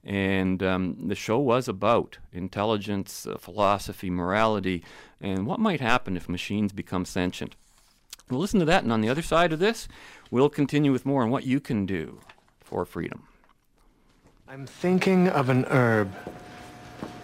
And 0.07 0.63
um, 0.63 1.09
the 1.09 1.17
show 1.17 1.39
was 1.39 1.67
about 1.67 2.19
intelligence, 2.33 3.27
uh, 3.27 3.37
philosophy, 3.39 4.09
morality, 4.09 4.85
and 5.21 5.47
what 5.47 5.59
might 5.59 5.81
happen 5.81 6.17
if 6.17 6.29
machines 6.29 6.73
become 6.73 7.05
sentient. 7.05 7.57
We'll 8.31 8.39
listen 8.41 8.61
to 8.61 8.67
that, 8.67 8.85
and 8.85 8.93
on 8.93 9.01
the 9.01 9.09
other 9.09 9.23
side 9.23 9.53
of 9.53 9.59
this, 9.59 9.89
we'll 10.31 10.49
continue 10.49 10.93
with 10.93 11.05
more 11.05 11.25
on 11.25 11.31
what 11.31 11.45
you 11.45 11.59
can 11.59 11.87
do 11.87 12.21
for 12.61 12.85
freedom. 12.85 13.27
I'm 14.49 14.65
thinking 14.65 15.29
of 15.29 15.49
an 15.49 15.65
herb. 15.65 16.13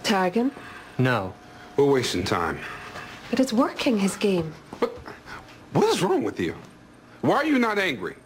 Tarragon? 0.03 0.51
No. 0.99 1.35
We're 1.76 1.91
wasting 1.91 2.24
time. 2.24 2.59
But 3.30 3.39
it's 3.39 3.53
working, 3.53 3.99
his 4.01 4.16
game. 4.16 4.53
What, 4.80 4.91
What 5.72 5.85
is 5.87 6.03
wrong 6.03 6.24
with 6.24 6.41
you? 6.41 6.57
Why 7.20 7.37
are 7.37 7.45
you 7.45 7.61
not 7.61 7.78
angry? 7.78 8.16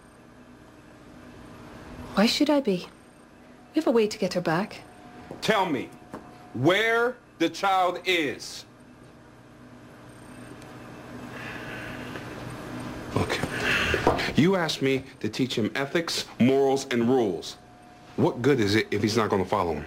Why 2.15 2.25
should 2.25 2.49
I 2.49 2.61
be? 2.61 2.89
We 3.77 3.81
have 3.81 3.89
a 3.89 3.91
way 3.91 4.07
to 4.07 4.17
get 4.17 4.33
her 4.33 4.41
back. 4.41 4.81
Tell 5.43 5.67
me 5.67 5.91
where 6.55 7.15
the 7.39 7.51
child 7.51 8.01
is. 8.07 8.65
Look, 13.15 13.39
you 14.35 14.57
asked 14.57 14.81
me 14.81 15.05
to 15.21 15.29
teach 15.29 15.59
him 15.59 15.71
ethics, 15.75 16.25
morals, 16.41 16.87
and 16.91 17.07
rules. 17.07 17.59
What 18.17 18.41
good 18.41 18.61
is 18.61 18.77
it 18.77 18.87
if 18.91 19.03
he's 19.03 19.19
not 19.19 19.29
going 19.29 19.45
to 19.45 19.49
follow 19.49 19.75
them? 19.75 19.85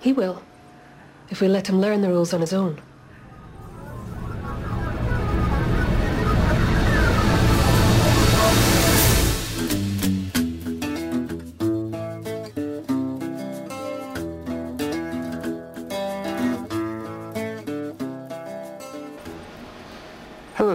He 0.00 0.12
will. 0.12 0.42
if 1.30 1.40
we 1.40 1.46
let 1.46 1.68
him 1.68 1.80
learn 1.80 2.00
the 2.00 2.08
rules 2.08 2.34
on 2.34 2.40
his 2.40 2.52
own. 2.52 2.80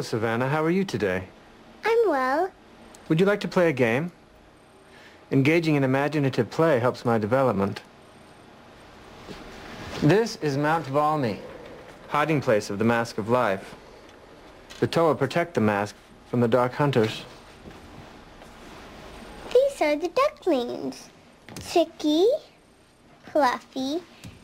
Savannah. 0.04 0.50
How 0.50 0.64
are 0.64 0.70
you 0.70 0.84
today? 0.84 1.24
I'm 1.86 2.10
well. 2.10 2.52
Would 3.10 3.20
you 3.20 3.26
like 3.26 3.40
to 3.42 3.48
play 3.48 3.70
a 3.70 3.74
game? 3.74 4.12
Engaging 5.32 5.76
in 5.76 5.84
imaginative 5.84 6.50
play 6.52 6.80
helps 6.80 7.06
my 7.06 7.18
development. 7.18 7.82
This 10.02 10.36
is 10.38 10.58
Mount 10.58 10.86
Valmai, 10.86 11.40
hiding 12.10 12.42
place 12.42 12.70
of 12.70 12.78
the 12.78 12.86
Mask 12.86 13.18
of 13.18 13.30
Life. 13.30 13.76
The 14.80 14.88
Toa 14.88 15.16
protect 15.16 15.54
the 15.54 15.62
mask 15.62 15.96
from 16.30 16.42
the 16.42 16.48
Dark 16.48 16.74
Hunters. 16.74 17.24
These 19.54 19.82
are 19.82 19.96
the 19.96 20.10
ducklings. 20.10 21.10
Chicky, 21.62 22.28
Fluffy, 23.32 24.02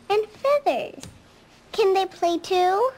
and 0.09 0.25
Feathers. 0.27 1.03
Can 1.71 1.93
they 1.93 2.05
play 2.05 2.37
too? 2.37 2.91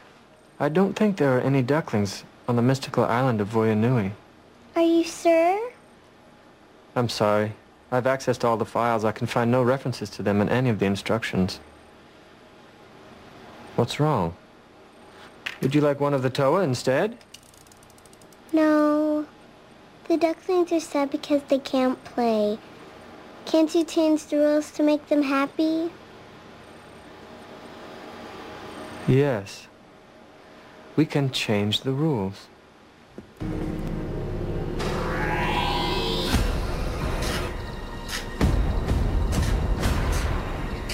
I 0.60 0.70
don't 0.70 0.94
think 0.94 1.18
there 1.18 1.38
are 1.38 1.42
any 1.42 1.64
ducklings 1.64 2.24
on 2.52 2.58
the 2.58 2.62
mystical 2.62 3.06
island 3.06 3.40
of 3.40 3.48
Voya 3.48 3.78
Nui. 3.78 4.12
Are 4.76 4.82
you 4.82 5.06
sure? 5.06 5.72
I'm 6.98 7.08
sorry. 7.08 7.54
I've 7.94 8.04
accessed 8.04 8.44
all 8.44 8.58
the 8.58 8.66
files. 8.66 9.06
I 9.06 9.14
can 9.14 9.26
find 9.26 9.50
no 9.50 9.64
references 9.64 10.10
to 10.10 10.22
them 10.22 10.42
in 10.42 10.50
any 10.50 10.70
of 10.70 10.78
the 10.80 10.86
instructions. 10.86 11.62
What's 13.78 14.02
wrong? 14.02 14.36
Would 15.62 15.74
you 15.74 15.80
like 15.80 16.02
one 16.02 16.14
of 16.14 16.24
the 16.24 16.30
Toa 16.30 16.62
instead? 16.64 17.18
No. 18.52 19.26
The 20.10 20.18
ducklings 20.18 20.74
are 20.74 20.82
sad 20.82 21.10
because 21.10 21.42
they 21.44 21.60
can't 21.60 22.04
play. 22.04 22.60
Can't 23.46 23.74
you 23.74 23.86
change 23.86 24.26
the 24.26 24.36
rules 24.36 24.72
to 24.72 24.84
make 24.84 25.08
them 25.08 25.22
happy? 25.22 25.90
Yes. 29.08 29.70
We 30.98 31.06
can 31.06 31.32
change 31.32 31.82
the 31.82 31.94
rules. 31.94 32.48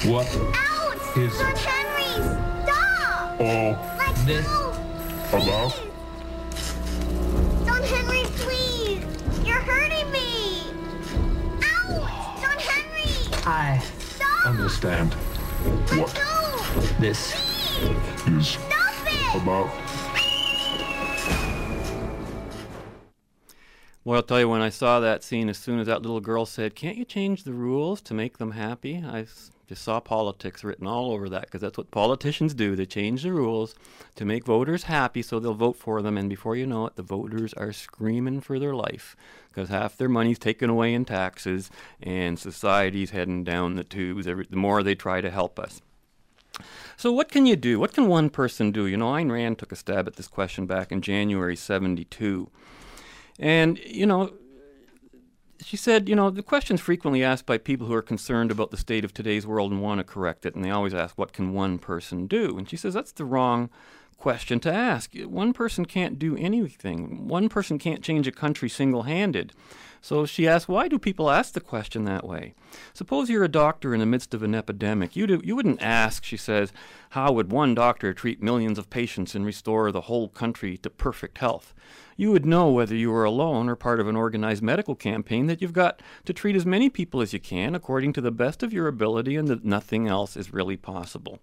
What 0.05 0.27
Ouch! 0.53 1.17
is 1.17 1.37
John 1.37 1.55
Henry, 1.55 2.13
stop! 2.63 3.41
all 3.41 3.71
Let 3.97 4.15
this 4.27 4.45
go! 4.45 4.73
about? 5.31 5.73
John 7.65 7.81
Henry, 7.83 8.23
please! 8.37 9.03
You're 9.43 9.59
hurting 9.59 10.11
me! 10.11 10.61
Ouch! 11.63 12.41
John 12.41 12.59
Henry! 12.59 13.09
I 13.47 13.83
understand 14.45 15.13
what 15.89 16.13
this 16.99 17.33
is 18.27 18.57
about. 19.35 19.86
Well, 24.07 24.15
I'll 24.15 24.23
tell 24.23 24.39
you, 24.39 24.47
when 24.47 24.61
I 24.61 24.69
saw 24.69 25.01
that 25.01 25.21
scene, 25.21 25.49
as 25.49 25.57
soon 25.57 25.81
as 25.81 25.87
that 25.87 26.01
little 26.01 26.21
girl 26.21 26.45
said, 26.45 26.75
Can't 26.75 26.95
you 26.95 27.03
change 27.03 27.43
the 27.43 27.51
rules 27.51 27.99
to 28.03 28.13
make 28.13 28.37
them 28.37 28.51
happy? 28.51 29.03
I 29.05 29.25
just 29.67 29.83
saw 29.83 29.99
politics 29.99 30.63
written 30.63 30.87
all 30.87 31.11
over 31.11 31.27
that 31.27 31.41
because 31.41 31.59
that's 31.59 31.77
what 31.77 31.91
politicians 31.91 32.53
do. 32.53 32.77
They 32.77 32.85
change 32.85 33.23
the 33.23 33.33
rules 33.33 33.75
to 34.15 34.23
make 34.23 34.45
voters 34.45 34.83
happy 34.83 35.21
so 35.21 35.41
they'll 35.41 35.53
vote 35.53 35.75
for 35.75 36.01
them. 36.01 36.17
And 36.17 36.29
before 36.29 36.55
you 36.55 36.65
know 36.65 36.85
it, 36.85 36.95
the 36.95 37.03
voters 37.03 37.53
are 37.55 37.73
screaming 37.73 38.39
for 38.39 38.59
their 38.59 38.73
life 38.73 39.17
because 39.49 39.67
half 39.67 39.97
their 39.97 40.07
money's 40.07 40.39
taken 40.39 40.69
away 40.69 40.93
in 40.93 41.03
taxes 41.03 41.69
and 42.01 42.39
society's 42.39 43.09
heading 43.09 43.43
down 43.43 43.75
the 43.75 43.83
tubes 43.83 44.25
every, 44.25 44.47
the 44.49 44.55
more 44.55 44.83
they 44.83 44.95
try 44.95 45.19
to 45.19 45.29
help 45.29 45.59
us. 45.59 45.81
So, 46.95 47.11
what 47.11 47.29
can 47.29 47.45
you 47.45 47.57
do? 47.57 47.77
What 47.77 47.93
can 47.93 48.07
one 48.07 48.29
person 48.29 48.71
do? 48.71 48.87
You 48.87 48.95
know, 48.95 49.11
Ayn 49.11 49.29
Rand 49.29 49.59
took 49.59 49.73
a 49.73 49.75
stab 49.75 50.07
at 50.07 50.15
this 50.15 50.29
question 50.29 50.65
back 50.65 50.93
in 50.93 51.01
January 51.01 51.57
72. 51.57 52.49
And, 53.39 53.79
you 53.79 54.05
know, 54.05 54.33
she 55.61 55.77
said, 55.77 56.07
you 56.07 56.15
know, 56.15 56.29
the 56.29 56.43
question's 56.43 56.81
frequently 56.81 57.23
asked 57.23 57.45
by 57.45 57.57
people 57.57 57.87
who 57.87 57.93
are 57.93 58.01
concerned 58.01 58.51
about 58.51 58.71
the 58.71 58.77
state 58.77 59.03
of 59.03 59.13
today's 59.13 59.45
world 59.45 59.71
and 59.71 59.81
want 59.81 59.99
to 59.99 60.03
correct 60.03 60.45
it. 60.45 60.55
And 60.55 60.63
they 60.63 60.69
always 60.69 60.93
ask, 60.93 61.17
what 61.17 61.33
can 61.33 61.53
one 61.53 61.79
person 61.79 62.27
do? 62.27 62.57
And 62.57 62.69
she 62.69 62.77
says, 62.77 62.93
that's 62.93 63.11
the 63.11 63.25
wrong 63.25 63.69
question 64.17 64.59
to 64.61 64.73
ask. 64.73 65.13
One 65.15 65.53
person 65.53 65.85
can't 65.85 66.17
do 66.17 66.35
anything, 66.37 67.27
one 67.27 67.49
person 67.49 67.77
can't 67.77 68.03
change 68.03 68.27
a 68.27 68.31
country 68.31 68.69
single 68.69 69.03
handed. 69.03 69.53
So 70.01 70.25
she 70.25 70.47
asked, 70.47 70.69
why 70.69 70.87
do 70.87 70.99
people 70.99 71.29
ask 71.29 71.53
the 71.53 71.59
question 71.61 72.05
that 72.05 72.25
way? 72.25 72.53
Suppose 72.93 73.29
you're 73.29 73.43
a 73.43 73.49
doctor 73.49 73.93
in 73.93 73.99
the 73.99 74.05
midst 74.05 74.33
of 74.33 74.43
an 74.43 74.55
epidemic. 74.55 75.15
You, 75.15 75.41
you 75.43 75.55
wouldn't 75.55 75.81
ask, 75.81 76.23
she 76.23 76.37
says, 76.37 76.71
how 77.11 77.31
would 77.31 77.51
one 77.51 77.75
doctor 77.75 78.13
treat 78.13 78.41
millions 78.41 78.77
of 78.77 78.89
patients 78.89 79.35
and 79.35 79.45
restore 79.45 79.91
the 79.91 80.01
whole 80.01 80.29
country 80.29 80.77
to 80.77 80.89
perfect 80.89 81.39
health? 81.39 81.73
You 82.15 82.31
would 82.31 82.45
know 82.45 82.71
whether 82.71 82.95
you 82.95 83.11
were 83.11 83.25
alone 83.25 83.69
or 83.69 83.75
part 83.75 83.99
of 83.99 84.07
an 84.07 84.15
organized 84.15 84.63
medical 84.63 84.95
campaign 84.95 85.47
that 85.47 85.61
you've 85.61 85.73
got 85.73 86.01
to 86.25 86.33
treat 86.33 86.55
as 86.55 86.65
many 86.65 86.89
people 86.89 87.21
as 87.21 87.33
you 87.33 87.39
can 87.39 87.75
according 87.75 88.13
to 88.13 88.21
the 88.21 88.31
best 88.31 88.63
of 88.63 88.73
your 88.73 88.87
ability 88.87 89.35
and 89.35 89.47
that 89.47 89.65
nothing 89.65 90.07
else 90.07 90.35
is 90.35 90.53
really 90.53 90.77
possible. 90.77 91.39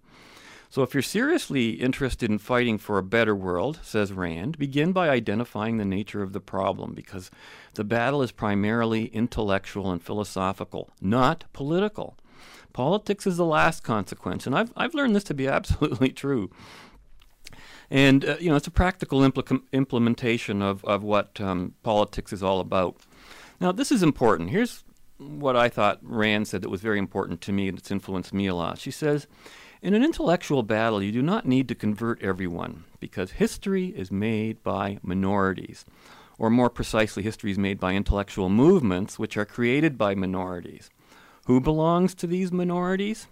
So, 0.69 0.81
if 0.81 0.93
you're 0.93 1.03
seriously 1.03 1.71
interested 1.71 2.29
in 2.29 2.37
fighting 2.37 2.77
for 2.77 2.97
a 2.97 3.03
better 3.03 3.35
world, 3.35 3.79
says 3.83 4.11
Rand, 4.11 4.57
begin 4.57 4.91
by 4.91 5.09
identifying 5.09 5.77
the 5.77 5.85
nature 5.85 6.21
of 6.21 6.33
the 6.33 6.41
problem 6.41 6.93
because 6.93 7.31
the 7.75 7.83
battle 7.83 8.21
is 8.21 8.31
primarily 8.31 9.05
intellectual 9.05 9.91
and 9.91 10.01
philosophical, 10.01 10.91
not 10.99 11.45
political. 11.53 12.17
Politics 12.73 13.25
is 13.25 13.37
the 13.37 13.45
last 13.45 13.83
consequence, 13.83 14.45
and 14.45 14.55
I've, 14.55 14.73
I've 14.75 14.93
learned 14.93 15.15
this 15.15 15.23
to 15.25 15.33
be 15.33 15.47
absolutely 15.49 16.09
true. 16.09 16.49
And, 17.89 18.25
uh, 18.25 18.37
you 18.39 18.49
know, 18.49 18.55
it's 18.55 18.67
a 18.67 18.71
practical 18.71 19.19
impl- 19.19 19.61
implementation 19.71 20.61
of, 20.61 20.83
of 20.85 21.03
what 21.03 21.39
um, 21.39 21.75
politics 21.83 22.33
is 22.33 22.41
all 22.43 22.59
about. 22.59 22.97
Now, 23.61 23.71
this 23.71 23.91
is 23.91 24.03
important. 24.03 24.49
Here's 24.49 24.83
what 25.17 25.55
I 25.55 25.69
thought 25.69 25.99
Rand 26.01 26.47
said 26.47 26.61
that 26.61 26.69
was 26.69 26.81
very 26.81 26.99
important 26.99 27.41
to 27.41 27.53
me 27.53 27.69
and 27.69 27.77
it's 27.77 27.91
influenced 27.91 28.33
me 28.33 28.47
a 28.47 28.55
lot. 28.55 28.79
She 28.79 28.91
says, 28.91 29.27
in 29.85 29.93
an 29.93 30.03
intellectual 30.03 30.63
battle, 30.63 31.03
you 31.03 31.11
do 31.11 31.21
not 31.21 31.45
need 31.45 31.67
to 31.67 31.75
convert 31.75 32.19
everyone 32.23 32.85
because 32.99 33.33
history 33.33 33.89
is 33.89 34.11
made 34.11 34.63
by 34.63 34.97
minorities. 35.03 35.85
Or 36.39 36.49
more 36.49 36.71
precisely, 36.71 37.21
history 37.21 37.51
is 37.51 37.59
made 37.59 37.79
by 37.79 37.93
intellectual 37.93 38.49
movements 38.49 39.19
which 39.19 39.37
are 39.37 39.45
created 39.45 39.95
by 39.95 40.15
minorities. 40.15 40.89
Who 41.45 41.61
belongs 41.61 42.15
to 42.15 42.25
these 42.25 42.51
minorities? 42.51 43.27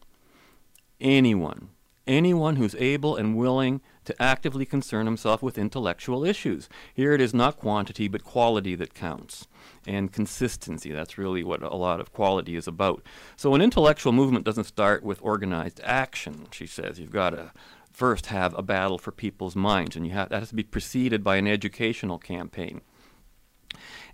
Anyone. 1.02 1.70
Anyone 2.06 2.58
who's 2.58 2.76
able 2.76 3.16
and 3.16 3.36
willing 3.36 3.82
to 4.06 4.22
actively 4.22 4.64
concern 4.68 5.08
himself 5.08 5.42
with 5.42 5.58
intellectual 5.58 6.24
issues. 6.24 6.70
Here 6.94 7.14
it 7.14 7.22
is 7.22 7.34
not 7.34 7.58
quantity 7.58 8.08
but 8.08 8.24
quality 8.24 8.76
that 8.76 8.94
counts. 8.94 9.48
And 9.86 10.14
consistency. 10.14 10.92
That's 10.92 11.18
really 11.18 11.44
what 11.44 11.62
a 11.62 11.76
lot 11.76 12.00
of 12.00 12.14
quality 12.14 12.56
is 12.56 12.68
about. 12.68 13.04
So 13.36 13.54
an 13.54 13.62
intellectual 13.62 14.14
movement 14.14 14.46
doesn't 14.46 14.64
start 14.64 15.04
with 15.04 15.20
organized 15.22 15.82
action, 15.84 16.48
she 16.52 16.68
says. 16.68 17.00
You've 17.00 17.12
got 17.12 17.32
to 17.32 17.52
first 17.92 18.28
have 18.28 18.58
a 18.58 18.64
battle 18.64 18.98
for 18.98 19.12
people's 19.12 19.56
minds, 19.56 19.96
and 19.96 20.08
you 20.08 20.14
have, 20.14 20.30
that 20.30 20.40
has 20.40 20.50
to 20.50 20.56
be 20.56 20.64
preceded 20.64 21.24
by 21.24 21.36
an 21.36 21.48
educational 21.48 22.18
campaign. 22.18 22.82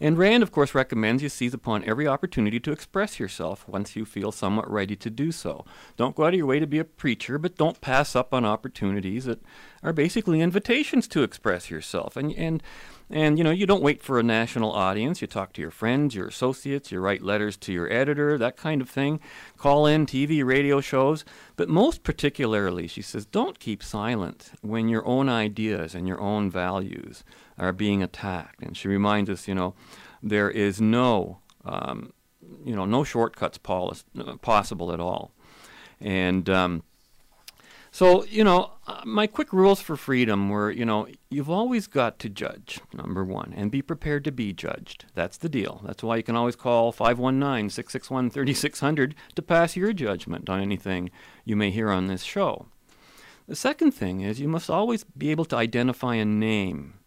And 0.01 0.17
Rand, 0.17 0.43
of 0.43 0.51
course, 0.51 0.73
recommends 0.73 1.21
you 1.21 1.29
seize 1.29 1.53
upon 1.53 1.83
every 1.83 2.07
opportunity 2.07 2.59
to 2.61 2.71
express 2.71 3.19
yourself 3.19 3.67
once 3.67 3.95
you 3.95 4.05
feel 4.05 4.31
somewhat 4.31 4.69
ready 4.71 4.95
to 4.95 5.09
do 5.09 5.31
so. 5.31 5.65
Don't 5.97 6.15
go 6.15 6.23
out 6.23 6.33
of 6.33 6.37
your 6.37 6.45
way 6.45 6.59
to 6.59 6.67
be 6.67 6.79
a 6.79 6.85
preacher, 6.85 7.37
but 7.37 7.57
don't 7.57 7.81
pass 7.81 8.15
up 8.15 8.33
on 8.33 8.45
opportunities 8.45 9.25
that 9.25 9.41
are 9.83 9.93
basically 9.93 10.41
invitations 10.41 11.07
to 11.09 11.23
express 11.23 11.69
yourself. 11.69 12.15
And, 12.15 12.33
and, 12.37 12.63
and 13.09 13.37
you 13.37 13.43
know, 13.43 13.51
you 13.51 13.65
don't 13.65 13.83
wait 13.83 14.01
for 14.01 14.19
a 14.19 14.23
national 14.23 14.71
audience. 14.71 15.21
You 15.21 15.27
talk 15.27 15.51
to 15.53 15.61
your 15.61 15.71
friends, 15.71 16.15
your 16.15 16.27
associates, 16.27 16.91
you 16.91 16.99
write 16.99 17.21
letters 17.21 17.57
to 17.57 17.73
your 17.73 17.91
editor, 17.91 18.37
that 18.37 18.55
kind 18.55 18.81
of 18.81 18.89
thing. 18.89 19.19
Call 19.57 19.85
in 19.85 20.05
TV, 20.05 20.45
radio 20.45 20.79
shows. 20.79 21.25
But 21.55 21.69
most 21.69 22.03
particularly, 22.03 22.87
she 22.87 23.01
says, 23.01 23.25
don't 23.25 23.59
keep 23.59 23.83
silent 23.83 24.51
when 24.61 24.87
your 24.87 25.05
own 25.05 25.27
ideas 25.27 25.93
and 25.93 26.07
your 26.07 26.21
own 26.21 26.49
values 26.49 27.23
are 27.59 27.73
being 27.73 28.01
attacked. 28.01 28.61
And 28.61 28.75
she 28.75 28.87
reminds 28.87 29.29
us, 29.29 29.47
you 29.47 29.55
know, 29.55 29.73
there 30.21 30.49
is 30.49 30.81
no, 30.81 31.39
um, 31.65 32.13
you 32.63 32.75
know, 32.75 32.85
no 32.85 33.03
shortcuts 33.03 33.57
poli- 33.57 33.97
possible 34.41 34.91
at 34.91 34.99
all. 34.99 35.31
And 36.01 36.49
um, 36.49 36.83
so, 37.91 38.23
you 38.25 38.43
know, 38.43 38.71
uh, 38.87 39.01
my 39.03 39.25
quick 39.25 39.51
rules 39.51 39.81
for 39.81 39.95
freedom 39.95 40.49
were, 40.49 40.69
you 40.69 40.85
know, 40.85 41.07
you've 41.29 41.49
always 41.49 41.87
got 41.87 42.19
to 42.19 42.29
judge, 42.29 42.79
number 42.93 43.23
one, 43.23 43.53
and 43.55 43.71
be 43.71 43.81
prepared 43.81 44.23
to 44.25 44.31
be 44.31 44.53
judged. 44.53 45.05
That's 45.15 45.37
the 45.37 45.49
deal. 45.49 45.81
That's 45.83 46.03
why 46.03 46.17
you 46.17 46.23
can 46.23 46.35
always 46.35 46.55
call 46.55 46.91
519 46.91 47.69
661 47.69 48.29
3600 48.29 49.15
to 49.35 49.41
pass 49.41 49.75
your 49.75 49.91
judgment 49.93 50.49
on 50.49 50.61
anything 50.61 51.09
you 51.45 51.55
may 51.55 51.71
hear 51.71 51.89
on 51.89 52.07
this 52.07 52.23
show. 52.23 52.67
The 53.47 53.55
second 53.55 53.91
thing 53.91 54.21
is 54.21 54.39
you 54.39 54.47
must 54.47 54.69
always 54.69 55.03
be 55.03 55.31
able 55.31 55.45
to 55.45 55.55
identify 55.55 56.15
a 56.15 56.25
name. 56.25 56.99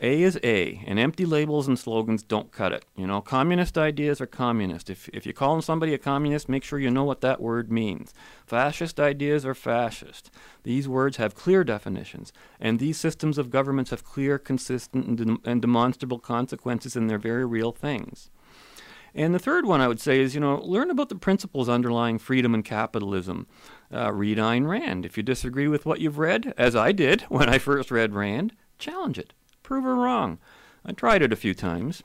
A 0.00 0.22
is 0.22 0.38
A, 0.42 0.82
and 0.86 0.98
empty 0.98 1.24
labels 1.24 1.68
and 1.68 1.78
slogans 1.78 2.22
don't 2.22 2.50
cut 2.50 2.72
it. 2.72 2.84
You 2.96 3.06
know, 3.06 3.20
communist 3.20 3.78
ideas 3.78 4.20
are 4.20 4.26
communist. 4.26 4.90
If, 4.90 5.08
if 5.10 5.24
you're 5.24 5.32
calling 5.32 5.62
somebody 5.62 5.94
a 5.94 5.98
communist, 5.98 6.48
make 6.48 6.64
sure 6.64 6.80
you 6.80 6.90
know 6.90 7.04
what 7.04 7.20
that 7.20 7.40
word 7.40 7.70
means. 7.70 8.12
Fascist 8.44 8.98
ideas 8.98 9.46
are 9.46 9.54
fascist. 9.54 10.30
These 10.64 10.88
words 10.88 11.16
have 11.18 11.36
clear 11.36 11.62
definitions, 11.62 12.32
and 12.58 12.78
these 12.78 12.98
systems 12.98 13.38
of 13.38 13.50
governments 13.50 13.90
have 13.92 14.04
clear, 14.04 14.38
consistent, 14.38 15.06
and, 15.06 15.16
de- 15.16 15.48
and 15.48 15.62
demonstrable 15.62 16.18
consequences, 16.18 16.96
and 16.96 17.08
they're 17.08 17.18
very 17.18 17.46
real 17.46 17.70
things. 17.70 18.30
And 19.14 19.32
the 19.32 19.38
third 19.38 19.64
one 19.64 19.80
I 19.80 19.86
would 19.86 20.00
say 20.00 20.20
is, 20.20 20.34
you 20.34 20.40
know, 20.40 20.56
learn 20.56 20.90
about 20.90 21.08
the 21.08 21.14
principles 21.14 21.68
underlying 21.68 22.18
freedom 22.18 22.52
and 22.52 22.64
capitalism. 22.64 23.46
Uh, 23.92 24.12
read 24.12 24.38
Ayn 24.38 24.66
Rand. 24.66 25.06
If 25.06 25.16
you 25.16 25.22
disagree 25.22 25.68
with 25.68 25.86
what 25.86 26.00
you've 26.00 26.18
read, 26.18 26.52
as 26.58 26.74
I 26.74 26.90
did 26.90 27.22
when 27.28 27.48
I 27.48 27.58
first 27.58 27.92
read 27.92 28.12
Rand, 28.12 28.56
challenge 28.76 29.20
it. 29.20 29.32
Prove 29.64 29.82
her 29.82 29.96
wrong. 29.96 30.38
I 30.84 30.92
tried 30.92 31.22
it 31.22 31.32
a 31.32 31.36
few 31.36 31.54
times. 31.54 32.04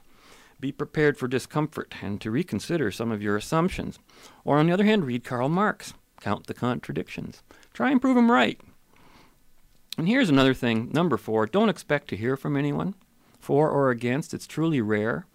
Be 0.60 0.72
prepared 0.72 1.18
for 1.18 1.28
discomfort 1.28 1.94
and 2.02 2.20
to 2.22 2.32
reconsider 2.32 2.90
some 2.90 3.12
of 3.12 3.22
your 3.22 3.38
assumptions. 3.38 4.00
Or, 4.44 4.58
on 4.58 4.66
the 4.66 4.74
other 4.74 4.86
hand, 4.86 5.06
read 5.06 5.24
Karl 5.24 5.50
Marx. 5.50 5.94
Count 6.22 6.48
the 6.48 6.54
contradictions. 6.54 7.44
Try 7.74 7.92
and 7.92 8.02
prove 8.02 8.16
them 8.16 8.32
right. 8.32 8.60
And 9.98 10.08
here's 10.08 10.30
another 10.30 10.54
thing. 10.54 10.90
Number 10.94 11.18
four, 11.18 11.46
don't 11.46 11.70
expect 11.70 12.08
to 12.10 12.18
hear 12.18 12.36
from 12.36 12.56
anyone. 12.58 12.96
For 13.40 13.70
or 13.70 13.90
against, 13.90 14.34
it's 14.34 14.48
truly 14.48 14.82
rare. 14.82 15.26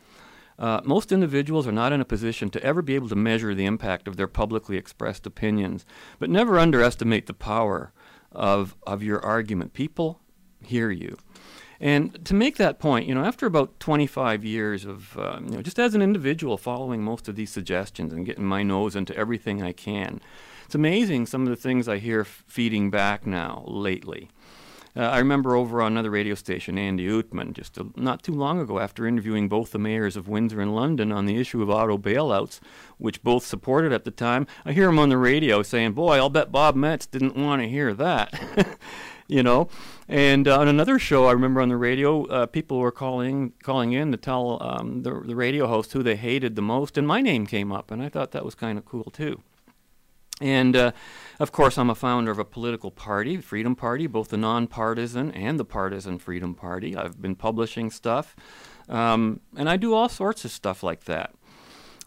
Uh, 0.59 0.81
most 0.85 1.13
individuals 1.13 1.67
are 1.67 1.73
not 1.73 1.93
in 1.93 2.01
a 2.01 2.07
position 2.07 2.49
to 2.51 2.63
ever 2.63 2.81
be 2.81 2.95
able 2.95 3.09
to 3.09 3.17
measure 3.17 3.55
the 3.55 3.67
impact 3.67 4.09
of 4.09 4.17
their 4.17 4.29
publicly 4.29 4.77
expressed 4.77 5.27
opinions, 5.27 5.85
but 6.19 6.31
never 6.31 6.59
underestimate 6.59 7.27
the 7.27 7.35
power 7.35 7.93
of, 8.33 8.77
of 8.87 9.03
your 9.03 9.23
argument. 9.25 9.75
People 9.75 10.21
hear 10.63 10.91
you. 10.91 11.19
And 11.81 12.25
to 12.25 12.35
make 12.35 12.57
that 12.57 12.79
point, 12.79 13.07
you 13.07 13.15
know, 13.15 13.25
after 13.25 13.47
about 13.47 13.79
25 13.81 14.45
years 14.45 14.85
of, 14.85 15.19
uh, 15.19 15.39
you 15.43 15.57
know, 15.57 15.63
just 15.63 15.79
as 15.79 15.95
an 15.95 16.03
individual 16.03 16.57
following 16.57 17.03
most 17.03 17.29
of 17.29 17.37
these 17.37 17.51
suggestions 17.51 18.13
and 18.13 18.25
getting 18.25 18.45
my 18.45 18.63
nose 18.63 18.97
into 18.97 19.17
everything 19.17 19.63
I 19.63 19.73
can, 19.73 20.21
it's 20.65 20.75
amazing 20.75 21.27
some 21.27 21.43
of 21.43 21.49
the 21.49 21.57
things 21.57 21.89
I 21.89 21.99
hear 21.99 22.25
feeding 22.25 22.91
back 22.91 23.27
now 23.27 23.65
lately. 23.67 24.31
Uh, 24.97 25.03
I 25.03 25.19
remember 25.19 25.57
over 25.57 25.83
on 25.83 25.93
another 25.93 26.11
radio 26.11 26.37
station, 26.37 26.79
Andy 26.79 27.09
Oudman, 27.09 27.53
just 27.53 27.77
a, 27.79 27.87
not 27.97 28.23
too 28.23 28.33
long 28.33 28.61
ago, 28.61 28.79
after 28.79 29.07
interviewing 29.07 29.49
both 29.49 29.73
the 29.73 29.79
mayors 29.79 30.17
of 30.17 30.29
Windsor 30.29 30.61
and 30.61 30.75
London 30.75 31.11
on 31.11 31.27
the 31.27 31.37
issue 31.37 31.61
of 31.63 31.69
auto 31.69 31.99
bailouts, 31.99 32.61
which 32.99 33.23
both 33.25 33.45
supported 33.45 33.93
at 33.93 34.05
the 34.05 34.13
time, 34.13 34.47
I 34.65 34.73
hear 34.73 34.89
him 34.89 35.01
on 35.01 35.09
the 35.09 35.19
radio 35.19 35.65
saying, 35.65 35.95
Boy, 35.95 36.17
I'll 36.17 36.31
bet 36.31 36.53
Bob 36.53 36.77
Metz 36.77 37.07
didn't 37.07 37.37
want 37.37 37.61
to 37.61 37.69
hear 37.69 37.93
that. 37.95 38.33
you 39.27 39.43
know. 39.43 39.69
And 40.09 40.47
uh, 40.47 40.59
on 40.59 40.69
another 40.69 40.99
show, 40.99 41.27
I 41.27 41.33
remember 41.33 41.61
on 41.61 41.69
the 41.69 41.77
radio, 41.77 42.27
uh, 42.27 42.47
people 42.47 42.79
were 42.79 42.93
calling 42.93 43.53
calling 43.63 43.93
in 43.93 44.13
to 44.13 44.19
tell 44.19 44.63
um, 44.63 45.03
the, 45.03 45.23
the 45.25 45.37
radio 45.37 45.67
host 45.67 45.93
who 45.93 46.03
they 46.03 46.17
hated 46.17 46.57
the 46.57 46.63
most, 46.63 46.99
and 46.99 47.07
my 47.07 47.21
name 47.21 47.47
came 47.47 47.73
up, 47.73 47.91
and 47.91 48.03
I 48.03 48.09
thought 48.09 48.33
that 48.33 48.45
was 48.45 48.55
kind 48.55 48.79
of 48.79 48.85
cool 48.85 49.05
too. 49.05 49.41
And 50.41 50.75
uh, 50.75 50.93
of 51.39 51.53
course, 51.53 51.79
I'm 51.79 51.91
a 51.91 51.95
founder 51.95 52.31
of 52.31 52.39
a 52.39 52.45
political 52.45 52.91
party, 52.91 53.37
Freedom 53.37 53.77
Party, 53.77 54.07
both 54.09 54.29
the 54.29 54.37
nonpartisan 54.37 55.31
and 55.31 55.61
the 55.61 55.65
partisan 55.65 56.19
Freedom 56.19 56.55
Party. 56.55 56.97
I've 56.97 57.23
been 57.23 57.37
publishing 57.37 57.91
stuff, 57.91 58.35
um, 58.89 59.41
and 59.57 59.69
I 59.71 59.77
do 59.77 59.95
all 59.95 60.09
sorts 60.09 60.45
of 60.45 60.51
stuff 60.51 60.83
like 60.83 61.05
that. 61.05 61.35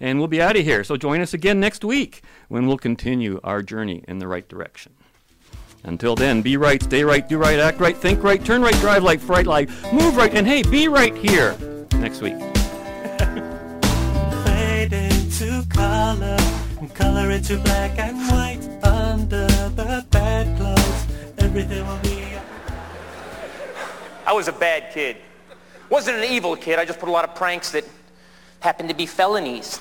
And 0.00 0.18
we'll 0.18 0.28
be 0.28 0.40
out 0.40 0.56
of 0.56 0.64
here. 0.64 0.84
So 0.84 0.96
join 0.96 1.20
us 1.20 1.34
again 1.34 1.60
next 1.60 1.84
week 1.84 2.22
when 2.48 2.66
we'll 2.66 2.78
continue 2.78 3.40
our 3.44 3.62
journey 3.62 4.04
in 4.08 4.18
the 4.18 4.28
right 4.28 4.48
direction. 4.48 4.94
Until 5.88 6.14
then, 6.14 6.42
be 6.42 6.56
right, 6.56 6.82
stay 6.82 7.02
right, 7.02 7.26
do 7.26 7.38
right, 7.38 7.58
act 7.58 7.80
right, 7.80 7.96
think 7.96 8.22
right, 8.22 8.44
turn 8.44 8.62
right, 8.62 8.74
drive 8.74 9.02
like 9.02 9.20
fright 9.20 9.46
like, 9.46 9.70
move 9.92 10.16
right, 10.16 10.32
and 10.34 10.46
hey, 10.46 10.62
be 10.62 10.86
right 10.86 11.16
here 11.16 11.56
next 11.94 12.20
week. 12.20 12.34
Fade 14.44 14.92
into 14.92 15.64
color 15.70 16.38
color 16.98 17.30
into 17.30 17.56
black 17.58 17.96
and 17.98 18.16
white 18.28 18.84
under 18.84 19.46
the 19.46 20.04
bedclothes. 20.10 21.06
Everything 21.38 21.86
will 21.86 21.98
be. 21.98 22.24
I 24.26 24.32
was 24.32 24.48
a 24.48 24.52
bad 24.52 24.92
kid. 24.92 25.16
Wasn't 25.88 26.16
an 26.16 26.24
evil 26.24 26.56
kid. 26.56 26.78
I 26.78 26.84
just 26.84 26.98
put 26.98 27.08
a 27.08 27.12
lot 27.12 27.24
of 27.24 27.34
pranks 27.34 27.70
that 27.70 27.84
happened 28.60 28.88
to 28.88 28.94
be 28.94 29.06
felonies. 29.06 29.80